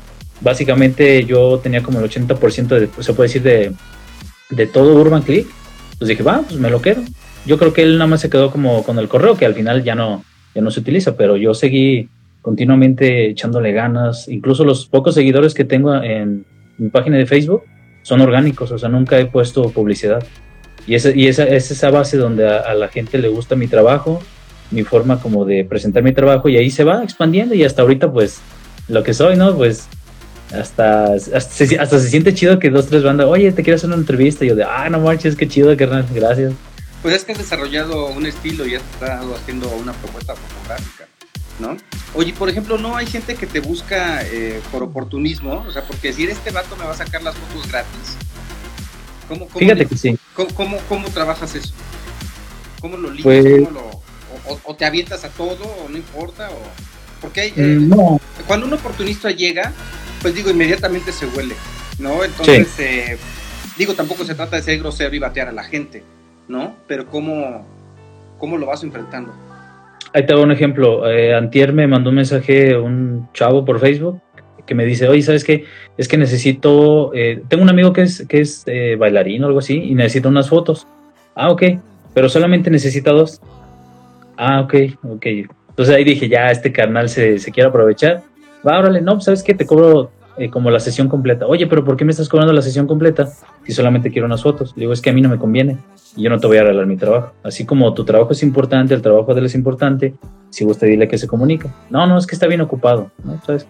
básicamente 0.40 1.24
yo 1.26 1.61
tenía 1.62 1.83
como 1.83 2.00
el 2.00 2.09
80% 2.09 2.68
de, 2.68 2.88
se 3.02 3.12
puede 3.12 3.28
decir, 3.28 3.42
de, 3.42 3.72
de 4.48 4.66
todo 4.66 4.94
Urban 4.94 5.22
Click, 5.22 5.46
pues 5.98 6.09
dije, 6.09 6.22
va, 6.22 6.40
pues 6.40 6.59
me 6.59 6.70
lo 6.70 6.80
quedo. 6.80 7.02
Yo 7.44 7.59
creo 7.59 7.74
que 7.74 7.83
él 7.83 7.98
nada 7.98 8.09
más 8.09 8.22
se 8.22 8.30
quedó 8.30 8.50
como 8.50 8.83
con 8.83 8.98
el 8.98 9.09
correo, 9.09 9.37
que 9.37 9.44
al 9.44 9.54
final 9.54 9.85
ya 9.85 9.94
no, 9.94 10.24
ya 10.54 10.62
no 10.62 10.70
se 10.70 10.80
utiliza, 10.80 11.16
pero 11.16 11.37
yo 11.37 11.52
seguí 11.52 12.09
continuamente 12.44 13.30
echándole 13.30 13.72
ganas. 13.72 14.28
Incluso 14.28 14.64
los 14.64 14.85
pocos 14.87 15.14
seguidores 15.14 15.54
que 15.54 15.64
tengo 15.64 15.94
en 15.94 16.44
mi 16.76 16.90
página 16.90 17.16
de 17.16 17.24
Facebook 17.24 17.62
son 18.02 18.20
orgánicos, 18.20 18.70
o 18.70 18.78
sea, 18.78 18.90
nunca 18.90 19.18
he 19.18 19.24
puesto 19.24 19.70
publicidad. 19.70 20.22
Y, 20.87 20.94
esa, 20.94 21.11
y 21.11 21.26
esa, 21.26 21.44
es 21.44 21.70
esa 21.70 21.90
base 21.90 22.18
donde 22.18 22.46
a, 22.46 22.74
la 22.74 22.88
gente 22.88 23.16
le 23.16 23.28
gusta 23.28 23.57
mi 23.57 23.66
trabajo, 23.66 24.20
mi 24.70 24.83
forma 24.83 25.22
como 25.22 25.46
de 25.46 25.64
presentar 25.64 26.02
mi 26.02 26.12
trabajo, 26.12 26.50
y 26.50 26.59
ahí 26.59 26.70
se 26.70 26.85
va 26.85 27.02
expandiendo 27.02 27.54
y 27.54 27.64
hasta 27.64 27.80
ahorita 27.80 28.12
pues 28.12 28.40
lo 28.88 29.02
que 29.02 29.14
soy, 29.14 29.37
¿no? 29.37 29.57
Pues 29.57 29.88
hasta, 30.52 31.14
hasta, 31.14 31.40
se, 31.40 31.78
hasta 31.78 31.98
se 31.98 32.11
siente 32.11 32.35
chido 32.35 32.59
que 32.59 32.68
dos, 32.68 32.88
tres 32.88 33.02
bandas, 33.02 33.26
oye, 33.26 33.52
te 33.52 33.62
quiero 33.62 33.76
hacer 33.76 33.88
una 33.88 33.96
entrevista, 33.96 34.44
y 34.44 34.48
yo 34.48 34.54
de, 34.54 34.64
ah, 34.64 34.90
no 34.90 35.00
marches, 35.00 35.35
qué 35.35 35.48
chido, 35.48 35.74
gracias. 35.74 36.52
Pues 37.00 37.14
es 37.16 37.24
que 37.24 37.33
has 37.33 37.38
desarrollado 37.38 38.09
un 38.09 38.26
estilo 38.26 38.66
y 38.66 38.74
has 38.74 38.83
estado 38.83 39.35
haciendo 39.35 39.70
una 39.70 39.94
propuesta 39.94 40.35
fotográfica. 40.35 41.13
¿No? 41.58 41.76
Oye, 42.14 42.32
por 42.32 42.48
ejemplo, 42.48 42.78
no 42.78 42.96
hay 42.96 43.06
gente 43.06 43.34
que 43.34 43.46
te 43.46 43.60
busca 43.60 44.22
eh, 44.22 44.60
por 44.70 44.82
oportunismo, 44.82 45.64
o 45.66 45.70
sea, 45.70 45.82
porque 45.86 46.08
decir 46.08 46.30
este 46.30 46.50
vato 46.50 46.76
me 46.76 46.84
va 46.84 46.92
a 46.92 46.96
sacar 46.96 47.22
las 47.22 47.34
fotos 47.34 47.70
gratis. 47.70 48.16
¿Cómo, 49.28 49.48
Fíjate 49.48 49.86
que 49.86 49.96
sí. 49.96 50.18
¿cómo, 50.34 50.78
cómo, 50.88 51.08
trabajas 51.08 51.54
eso? 51.54 51.72
¿Cómo 52.80 52.96
lo 52.96 53.10
ligas? 53.10 53.24
Pues 53.24 53.68
o, 54.64 54.74
te 54.74 54.84
avientas 54.84 55.24
a 55.24 55.28
todo 55.30 55.64
o 55.64 55.88
no 55.88 55.96
importa? 55.96 56.50
O, 56.50 56.58
porque 57.20 57.52
eh, 57.56 57.78
mm, 57.80 58.18
cuando 58.46 58.66
un 58.66 58.74
oportunista 58.74 59.30
llega, 59.30 59.72
pues 60.20 60.34
digo, 60.34 60.50
inmediatamente 60.50 61.12
se 61.12 61.26
huele, 61.26 61.54
¿no? 61.98 62.22
Entonces, 62.22 62.68
eh, 62.78 63.18
digo, 63.78 63.94
tampoco 63.94 64.24
se 64.24 64.34
trata 64.34 64.56
de 64.56 64.62
ser 64.62 64.78
grosero 64.78 65.14
y 65.14 65.18
batear 65.18 65.48
a 65.48 65.52
la 65.52 65.64
gente, 65.64 66.02
¿no? 66.48 66.76
Pero 66.86 67.06
¿cómo, 67.06 67.66
cómo 68.38 68.58
lo 68.58 68.66
vas 68.66 68.82
enfrentando? 68.82 69.32
Ahí 70.14 70.24
te 70.24 70.33
hago 70.33 70.44
un 70.44 70.53
ejemplo. 70.53 71.11
Eh, 71.11 71.35
Antier 71.35 71.72
me 71.72 71.88
mandó 71.88 72.11
un 72.11 72.16
mensaje 72.16 72.79
un 72.79 73.29
chavo 73.35 73.64
por 73.64 73.81
Facebook 73.81 74.20
que 74.64 74.74
me 74.74 74.85
dice, 74.85 75.09
oye, 75.09 75.22
¿sabes 75.22 75.42
qué? 75.42 75.64
Es 75.98 76.07
que 76.07 76.16
necesito, 76.16 77.12
eh, 77.14 77.42
tengo 77.48 77.64
un 77.64 77.68
amigo 77.68 77.92
que 77.92 78.03
es, 78.03 78.24
que 78.29 78.40
es 78.40 78.62
eh, 78.66 78.94
bailarín 78.96 79.42
o 79.42 79.48
algo 79.48 79.59
así 79.59 79.74
y 79.74 79.94
necesita 79.94 80.29
unas 80.29 80.48
fotos. 80.48 80.87
Ah, 81.35 81.50
ok, 81.50 81.62
pero 82.14 82.29
solamente 82.29 82.70
necesita 82.70 83.11
dos. 83.11 83.40
Ah, 84.37 84.61
ok, 84.61 84.74
ok. 85.03 85.27
Entonces 85.70 85.94
ahí 85.94 86.05
dije, 86.05 86.29
ya, 86.29 86.48
este 86.48 86.72
carnal 86.72 87.09
se, 87.09 87.40
se 87.40 87.50
quiere 87.50 87.68
aprovechar. 87.68 88.22
Va, 88.66 88.79
órale, 88.79 89.03
no, 89.03 89.14
pues, 89.14 89.24
¿sabes 89.24 89.42
qué? 89.42 89.53
Te 89.53 89.66
cobro 89.66 90.12
eh, 90.36 90.50
como 90.50 90.70
la 90.70 90.80
sesión 90.80 91.08
completa. 91.08 91.46
Oye, 91.46 91.66
pero 91.66 91.84
¿por 91.84 91.96
qué 91.96 92.04
me 92.04 92.10
estás 92.10 92.28
cobrando 92.28 92.52
la 92.52 92.62
sesión 92.62 92.86
completa 92.86 93.28
si 93.64 93.72
solamente 93.72 94.10
quiero 94.10 94.26
unas 94.26 94.42
fotos? 94.42 94.72
Le 94.76 94.80
digo, 94.80 94.92
es 94.92 95.00
que 95.00 95.10
a 95.10 95.12
mí 95.12 95.20
no 95.20 95.28
me 95.28 95.38
conviene 95.38 95.78
y 96.16 96.22
yo 96.22 96.30
no 96.30 96.38
te 96.38 96.46
voy 96.46 96.56
a 96.56 96.62
arreglar 96.62 96.86
mi 96.86 96.96
trabajo. 96.96 97.32
Así 97.42 97.64
como 97.64 97.92
tu 97.94 98.04
trabajo 98.04 98.32
es 98.32 98.42
importante, 98.42 98.94
el 98.94 99.02
trabajo 99.02 99.32
de 99.32 99.40
él 99.40 99.46
es 99.46 99.54
importante, 99.54 100.14
si 100.50 100.64
gusta 100.64 100.86
dile 100.86 101.08
que 101.08 101.18
se 101.18 101.26
comunica. 101.26 101.72
No, 101.90 102.06
no, 102.06 102.18
es 102.18 102.26
que 102.26 102.34
está 102.34 102.46
bien 102.46 102.60
ocupado. 102.60 103.10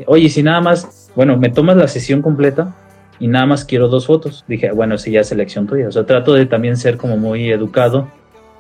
Oye, 0.07 0.29
si 0.29 0.43
nada 0.43 0.61
más, 0.61 1.11
bueno, 1.15 1.37
me 1.37 1.51
tomas 1.51 1.77
la 1.77 1.89
sesión 1.89 2.23
completa 2.23 2.75
y 3.19 3.29
nada 3.29 3.47
más 3.47 3.65
quiero 3.65 3.89
dos 3.89 4.07
fotos. 4.07 4.45
Dije, 4.49 4.73
bueno, 4.73 4.99
si 4.99 5.11
ya 5.11 5.21
es 5.21 5.33
elección 5.33 5.67
tuya. 5.67 5.89
O 5.89 5.93
sea, 5.93 6.05
trato 6.05 6.35
de 6.35 6.47
también 6.47 6.77
ser 6.77 6.97
como 6.97 7.17
muy 7.17 7.51
educado 7.51 8.09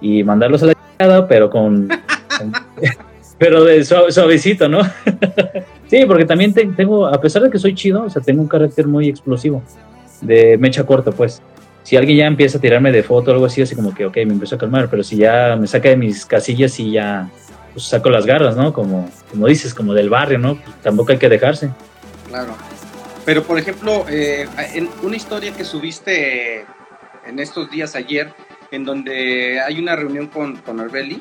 y 0.00 0.24
mandarlos 0.24 0.62
a 0.62 0.66
la 0.66 1.26
pero 1.28 1.50
con, 1.50 1.88
pero 3.44 3.62
de 3.62 3.84
suavecito, 3.84 4.68
¿no? 4.70 4.80
Sí, 5.86 6.06
porque 6.06 6.24
también 6.24 6.52
tengo, 6.54 7.06
a 7.06 7.20
pesar 7.20 7.42
de 7.42 7.50
que 7.50 7.58
soy 7.58 7.74
chido, 7.74 8.04
o 8.04 8.10
sea, 8.10 8.20
tengo 8.22 8.40
un 8.40 8.48
carácter 8.48 8.86
muy 8.86 9.06
explosivo, 9.06 9.62
de 10.22 10.56
mecha 10.56 10.84
corta, 10.84 11.12
pues. 11.12 11.42
Si 11.82 11.94
alguien 11.94 12.18
ya 12.18 12.26
empieza 12.26 12.56
a 12.56 12.60
tirarme 12.60 12.90
de 12.90 13.02
foto 13.02 13.30
o 13.30 13.34
algo 13.34 13.46
así, 13.46 13.60
así 13.60 13.76
como 13.76 13.94
que, 13.94 14.06
ok, 14.06 14.16
me 14.16 14.32
empiezo 14.32 14.56
a 14.56 14.58
calmar, 14.58 14.88
pero 14.90 15.04
si 15.04 15.18
ya 15.18 15.56
me 15.60 15.66
saca 15.66 15.90
de 15.90 15.96
mis 15.96 16.24
casillas 16.24 16.80
y 16.80 16.92
ya 16.92 17.28
pues, 17.74 17.84
saco 17.84 18.08
las 18.08 18.24
garras, 18.24 18.56
¿no? 18.56 18.72
Como, 18.72 19.08
como 19.30 19.46
dices, 19.46 19.74
como 19.74 19.92
del 19.92 20.08
barrio, 20.08 20.38
¿no? 20.38 20.56
Pues, 20.56 20.74
tampoco 20.82 21.12
hay 21.12 21.18
que 21.18 21.28
dejarse. 21.28 21.70
Claro. 22.28 22.56
Pero, 23.26 23.44
por 23.44 23.58
ejemplo, 23.58 24.06
eh, 24.08 24.48
en 24.72 24.88
una 25.02 25.16
historia 25.16 25.52
que 25.52 25.64
subiste 25.64 26.64
en 27.26 27.38
estos 27.38 27.70
días 27.70 27.94
ayer, 27.94 28.32
en 28.70 28.84
donde 28.84 29.60
hay 29.60 29.78
una 29.78 29.94
reunión 29.94 30.28
con, 30.28 30.56
con 30.56 30.80
Arbeli, 30.80 31.20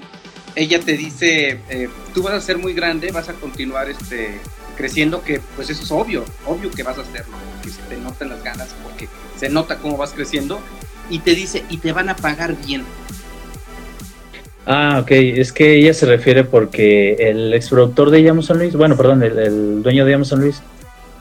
ella 0.56 0.80
te 0.80 0.98
dice, 0.98 1.60
eh, 1.70 1.90
tú 2.14 2.24
vas 2.24 2.34
a 2.34 2.42
ser 2.42 2.58
muy 2.58 2.74
grande, 2.74 3.12
vas 3.12 3.30
a 3.30 3.34
continuar 3.34 3.90
este, 3.90 4.40
creciendo, 4.76 5.24
que 5.24 5.42
pues 5.56 5.70
eso 5.70 5.84
es 5.84 5.92
obvio, 5.92 6.26
obvio 6.46 6.72
que 6.72 6.84
vas 6.84 6.98
a 6.98 7.02
hacerlo, 7.02 7.36
porque 7.54 7.70
se 7.70 7.82
te 7.84 7.98
notan 7.98 8.30
las 8.30 8.44
ganas, 8.44 8.76
porque 8.84 9.08
se 9.38 9.50
nota 9.50 9.78
cómo 9.80 9.98
vas 9.98 10.14
creciendo, 10.14 10.60
y 11.10 11.20
te 11.20 11.36
dice, 11.36 11.64
y 11.70 11.78
te 11.78 11.92
van 11.92 12.10
a 12.10 12.16
pagar 12.16 12.56
bien. 12.66 12.84
Ah, 14.66 15.00
ok, 15.02 15.12
es 15.12 15.52
que 15.52 15.76
ella 15.76 15.94
se 15.94 16.06
refiere 16.06 16.46
porque 16.46 17.16
el 17.20 17.54
exproductor 17.54 18.10
de 18.10 18.42
San 18.42 18.60
Luis, 18.60 18.76
bueno, 18.76 18.96
perdón, 18.96 19.22
el, 19.24 19.84
dueño 19.84 20.06
de 20.06 20.24
San 20.24 20.40
Luis, 20.40 20.62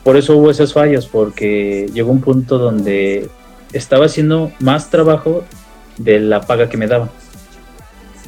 por 0.04 0.16
eso 0.16 0.36
hubo 0.36 0.50
esas 0.50 0.72
fallas, 0.72 1.06
porque 1.06 1.88
llegó 1.92 2.12
un 2.12 2.20
punto 2.20 2.58
donde 2.58 3.28
estaba 3.72 4.06
haciendo 4.06 4.52
más 4.60 4.90
trabajo 4.90 5.44
de 5.96 6.20
la 6.20 6.42
paga 6.42 6.68
que 6.68 6.76
me 6.76 6.86
daba. 6.86 7.10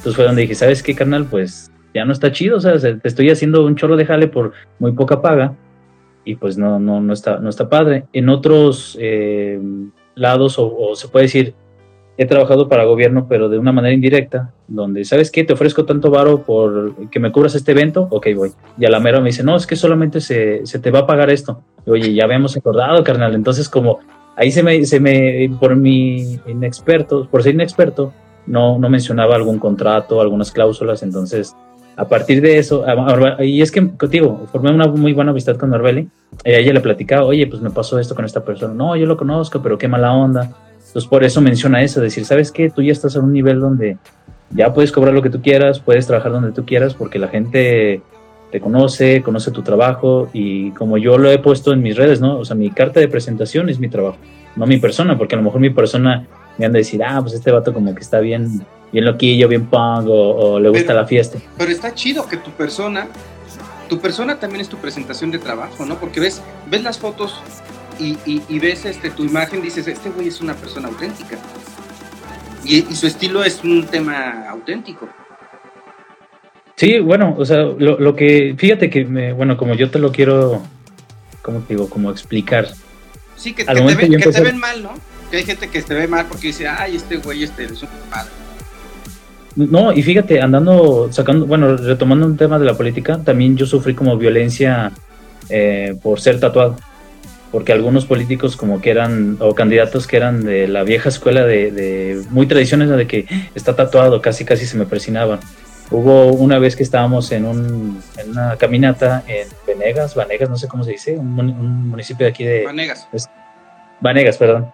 Entonces 0.05 0.17
fue 0.17 0.27
donde 0.27 0.43
dije, 0.43 0.55
¿sabes 0.55 0.83
qué, 0.83 0.95
carnal? 0.95 1.25
Pues 1.25 1.73
ya 1.95 2.05
no 2.05 2.13
está 2.13 2.31
chido, 2.31 2.59
o 2.59 2.61
sea, 2.61 2.79
te 2.79 3.09
estoy 3.09 3.31
haciendo 3.31 3.65
un 3.65 3.75
chorro 3.75 3.97
de 3.97 4.05
jale 4.05 4.29
por 4.29 4.53
muy 4.79 4.93
poca 4.93 5.23
paga 5.23 5.55
y 6.27 6.35
pues 6.35 6.59
no, 6.59 6.79
no, 6.79 7.01
no, 7.01 7.15
está, 7.15 7.39
no 7.39 7.49
está 7.49 7.71
padre. 7.71 8.05
En 8.13 8.29
otros 8.29 8.99
eh, 9.01 9.59
lados, 10.15 10.57
o, 10.59 10.95
se 10.95 11.09
puede 11.09 11.25
decir, 11.25 11.55
he 12.19 12.27
trabajado 12.27 12.69
para 12.69 12.85
gobierno, 12.85 13.29
pero 13.31 13.49
de 13.49 13.57
una 13.57 13.73
manera 13.73 13.95
indirecta, 13.95 14.53
donde, 14.69 15.07
¿sabes 15.07 15.31
qué? 15.31 15.43
Te 15.43 15.55
ofrezco 15.55 15.87
tanto 15.87 16.11
varo 16.11 16.43
por 16.43 17.09
que 17.09 17.19
me 17.19 17.33
cubras 17.33 17.55
este 17.55 17.73
evento, 17.73 18.07
ok, 18.11 18.27
voy. 18.37 18.51
Y 18.77 18.85
a 18.85 18.91
la 18.91 19.01
mera 19.01 19.21
me 19.21 19.31
dice, 19.31 19.43
no, 19.43 19.57
es 19.57 19.67
que 19.67 19.75
solamente 19.75 20.21
se, 20.21 20.67
se 20.67 20.79
te 20.81 20.91
va 20.91 20.99
a 20.99 21.07
pagar 21.07 21.31
esto. 21.31 21.63
Oye, 21.87 22.13
ya 22.13 22.25
habíamos 22.25 22.55
acordado, 22.59 23.03
carnal. 23.05 23.35
Entonces, 23.35 23.71
como 23.71 24.01
ahí 24.37 24.51
se 24.51 24.63
me, 24.63 24.85
se 24.85 25.01
me 25.01 25.51
por 25.59 25.77
mi 25.77 26.39
inexperto, 26.47 27.27
por 27.31 27.43
ser 27.43 27.55
inexperto, 27.55 28.13
no, 28.47 28.79
no 28.79 28.89
mencionaba 28.89 29.35
algún 29.37 29.59
contrato, 29.59 30.21
algunas 30.21 30.53
cláusulas, 30.53 31.03
entonces 31.03 31.55
a 31.97 32.09
partir 32.09 32.41
de 32.41 32.59
eso, 32.59 32.85
y 33.41 33.63
es 33.63 33.71
que, 33.71 33.91
contigo, 33.97 34.47
formé 34.51 34.73
una 34.73 34.89
muy 34.89 35.13
buena 35.13 35.31
amistad 35.31 35.57
con 35.57 35.71
Norbeli. 35.71 36.09
Eh, 36.43 36.59
ella 36.59 36.73
le 36.73 36.81
platicaba, 36.81 37.25
oye, 37.25 37.47
pues 37.47 37.63
me 37.63 37.71
pasó 37.71 37.99
esto 37.99 38.15
con 38.15 38.25
esta 38.25 38.45
persona. 38.45 38.75
No, 38.75 38.97
yo 38.97 39.07
lo 39.07 39.17
conozco, 39.17 39.63
pero 39.63 39.79
qué 39.79 39.87
mala 39.87 40.13
onda. 40.13 40.51
Entonces, 40.77 41.07
por 41.07 41.23
eso 41.23 41.41
menciona 41.41 41.83
eso, 41.83 42.01
decir, 42.01 42.25
¿sabes 42.25 42.51
qué? 42.51 42.71
Tú 42.71 42.83
ya 42.83 42.93
estás 42.93 43.15
en 43.15 43.23
un 43.23 43.33
nivel 43.33 43.61
donde 43.61 43.97
ya 44.51 44.73
puedes 44.73 44.91
cobrar 44.91 45.15
lo 45.15 45.23
que 45.23 45.31
tú 45.31 45.41
quieras, 45.41 45.79
puedes 45.79 46.07
trabajar 46.07 46.33
donde 46.33 46.53
tú 46.53 46.65
quieras, 46.65 46.95
porque 46.95 47.19
la 47.19 47.29
gente 47.29 48.03
te 48.51 48.61
conoce, 48.61 49.23
conoce 49.23 49.51
tu 49.53 49.63
trabajo, 49.63 50.29
y 50.33 50.71
como 50.73 50.99
yo 50.99 51.17
lo 51.17 51.31
he 51.31 51.39
puesto 51.39 51.73
en 51.73 51.83
mis 51.83 51.97
redes, 51.97 52.21
¿no? 52.21 52.39
O 52.39 52.45
sea, 52.45 52.57
mi 52.57 52.71
carta 52.71 52.99
de 52.99 53.09
presentación 53.09 53.69
es 53.69 53.79
mi 53.79 53.89
trabajo, 53.89 54.19
no 54.57 54.67
mi 54.67 54.79
persona, 54.79 55.17
porque 55.17 55.37
a 55.37 55.39
lo 55.39 55.45
mejor 55.45 55.61
mi 55.61 55.71
persona 55.71 56.27
me 56.59 56.67
han 56.67 56.73
de 56.73 56.79
decir, 56.79 57.03
ah, 57.03 57.21
pues 57.21 57.35
este 57.35 57.51
vato 57.51 57.73
como 57.73 57.95
que 57.95 58.01
está 58.01 58.21
bien 58.21 58.65
bien 58.95 59.05
loquillo, 59.05 59.49
bien 59.49 59.67
punk 59.67 60.07
o, 60.07 60.61
le 60.61 60.69
gusta 60.69 60.95
la 60.95 61.05
fiesta. 61.05 61.39
Pero 61.59 61.71
está 61.71 61.93
chido 61.93 62.29
que 62.29 62.37
tu 62.37 62.53
persona, 62.53 63.09
tu 63.89 63.99
persona 63.99 64.39
también 64.39 64.61
es 64.61 64.69
tu 64.69 64.77
presentación 64.77 65.33
de 65.33 65.41
trabajo, 65.41 65.85
¿no? 65.85 65.99
Porque 65.99 66.21
ves, 66.21 66.41
ves 66.71 66.85
las 66.85 66.99
fotos 66.99 67.41
y, 67.99 68.17
y, 68.25 68.59
ves 68.61 68.85
este, 68.85 69.11
tu 69.11 69.25
imagen, 69.25 69.63
dices, 69.63 69.89
este 69.89 70.11
güey 70.11 70.29
es 70.29 70.41
una 70.41 70.55
persona 70.55 70.89
auténtica. 70.89 71.37
Y, 72.65 72.83
su 72.95 73.09
estilo 73.09 73.43
es 73.43 73.65
un 73.65 73.85
tema 73.87 74.49
auténtico. 74.49 75.09
Sí, 76.77 77.01
bueno, 77.01 77.35
o 77.37 77.45
sea, 77.45 77.59
lo, 77.59 77.99
lo 77.99 78.15
que, 78.15 78.55
fíjate 78.57 78.91
que, 78.91 79.05
me, 79.05 79.33
bueno, 79.33 79.57
como 79.57 79.75
yo 79.75 79.91
te 79.91 79.99
lo 79.99 80.13
quiero, 80.13 80.63
¿cómo 81.43 81.61
te 81.61 81.75
digo? 81.75 81.91
Como 81.91 82.13
explicar. 82.13 82.69
Sí, 83.37 83.55
que, 83.55 83.65
te, 83.65 84.41
ven 84.41 84.59
mal, 84.59 84.85
¿no? 84.85 84.93
Que 85.31 85.39
hay 85.39 85.45
gente 85.45 85.69
que 85.69 85.83
te 85.83 85.95
ve 85.95 86.07
mal 86.07 86.27
porque 86.27 86.49
dice, 86.49 86.69
ay, 86.69 86.97
este 86.97 87.17
güey 87.17 87.45
este 87.45 87.65
es 87.65 87.83
un 87.83 87.89
padre. 88.11 88.31
No, 89.57 89.93
y 89.93 90.03
fíjate, 90.03 90.41
andando, 90.41 91.13
sacando, 91.13 91.47
bueno, 91.47 91.77
retomando 91.77 92.27
un 92.27 92.37
tema 92.37 92.59
de 92.59 92.65
la 92.65 92.75
política, 92.75 93.21
también 93.25 93.57
yo 93.57 93.67
sufrí 93.67 93.95
como 93.95 94.17
violencia 94.17 94.93
eh, 95.49 95.97
por 96.03 96.21
ser 96.21 96.41
tatuado 96.41 96.77
porque 97.55 97.71
algunos 97.71 98.05
políticos 98.05 98.57
como 98.57 98.81
que 98.81 98.91
eran, 98.91 99.37
o 99.39 99.55
candidatos 99.55 100.09
que 100.09 100.17
eran 100.17 100.45
de 100.45 100.67
la 100.67 100.83
vieja 100.83 101.09
escuela 101.09 101.45
de, 101.45 102.21
muy 102.31 102.47
tradiciones, 102.47 102.89
de 102.89 103.07
que 103.07 103.27
está 103.55 103.77
tatuado, 103.77 104.21
casi 104.21 104.45
casi 104.45 104.67
se 104.67 104.77
me 104.77 104.87
persinaban. 104.87 105.39
Hubo 105.89 106.33
una 106.33 106.59
vez 106.59 106.75
que 106.75 106.83
estábamos 106.83 107.31
en, 107.31 107.45
un, 107.45 108.03
en 108.17 108.31
una 108.31 108.57
caminata 108.57 109.23
en 109.29 109.47
Venegas, 109.69 110.17
Vanegas, 110.17 110.51
no 110.51 110.57
sé 110.57 110.67
cómo 110.67 110.83
se 110.83 110.91
dice, 110.91 111.17
un, 111.17 111.89
municipio 111.91 112.27
de 112.27 112.33
aquí 112.33 112.43
de... 112.43 112.65
Vanegas. 112.65 113.09
Vanegas, 114.01 114.37
perdón. 114.37 114.73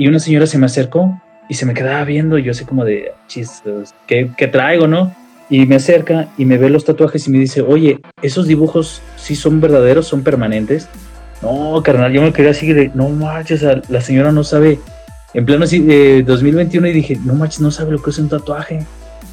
Y 0.00 0.08
una 0.08 0.18
señora 0.18 0.46
se 0.46 0.56
me 0.56 0.64
acercó 0.64 1.20
y 1.46 1.52
se 1.52 1.66
me 1.66 1.74
quedaba 1.74 2.02
viendo, 2.04 2.38
yo 2.38 2.52
así 2.52 2.64
como 2.64 2.86
de, 2.86 3.12
chistos, 3.28 3.92
¿qué, 4.06 4.30
¿qué 4.34 4.46
traigo, 4.48 4.86
no? 4.86 5.14
Y 5.50 5.66
me 5.66 5.74
acerca 5.74 6.26
y 6.38 6.46
me 6.46 6.56
ve 6.56 6.70
los 6.70 6.86
tatuajes 6.86 7.28
y 7.28 7.30
me 7.30 7.38
dice, 7.38 7.60
oye, 7.60 8.00
¿esos 8.22 8.46
dibujos 8.46 9.02
sí 9.16 9.36
son 9.36 9.60
verdaderos, 9.60 10.06
son 10.06 10.22
permanentes? 10.22 10.88
No, 11.42 11.82
carnal, 11.82 12.14
yo 12.14 12.22
me 12.22 12.32
quedé 12.32 12.48
así 12.48 12.72
de, 12.72 12.90
no 12.94 13.10
manches, 13.10 13.62
la 13.62 14.00
señora 14.00 14.32
no 14.32 14.42
sabe, 14.42 14.78
en 15.34 15.44
pleno 15.44 15.66
eh, 15.70 16.24
2021 16.26 16.86
y 16.86 16.92
dije, 16.94 17.18
no 17.22 17.34
manches, 17.34 17.60
no 17.60 17.70
sabe 17.70 17.92
lo 17.92 18.02
que 18.02 18.08
es 18.08 18.18
un 18.18 18.30
tatuaje. 18.30 18.86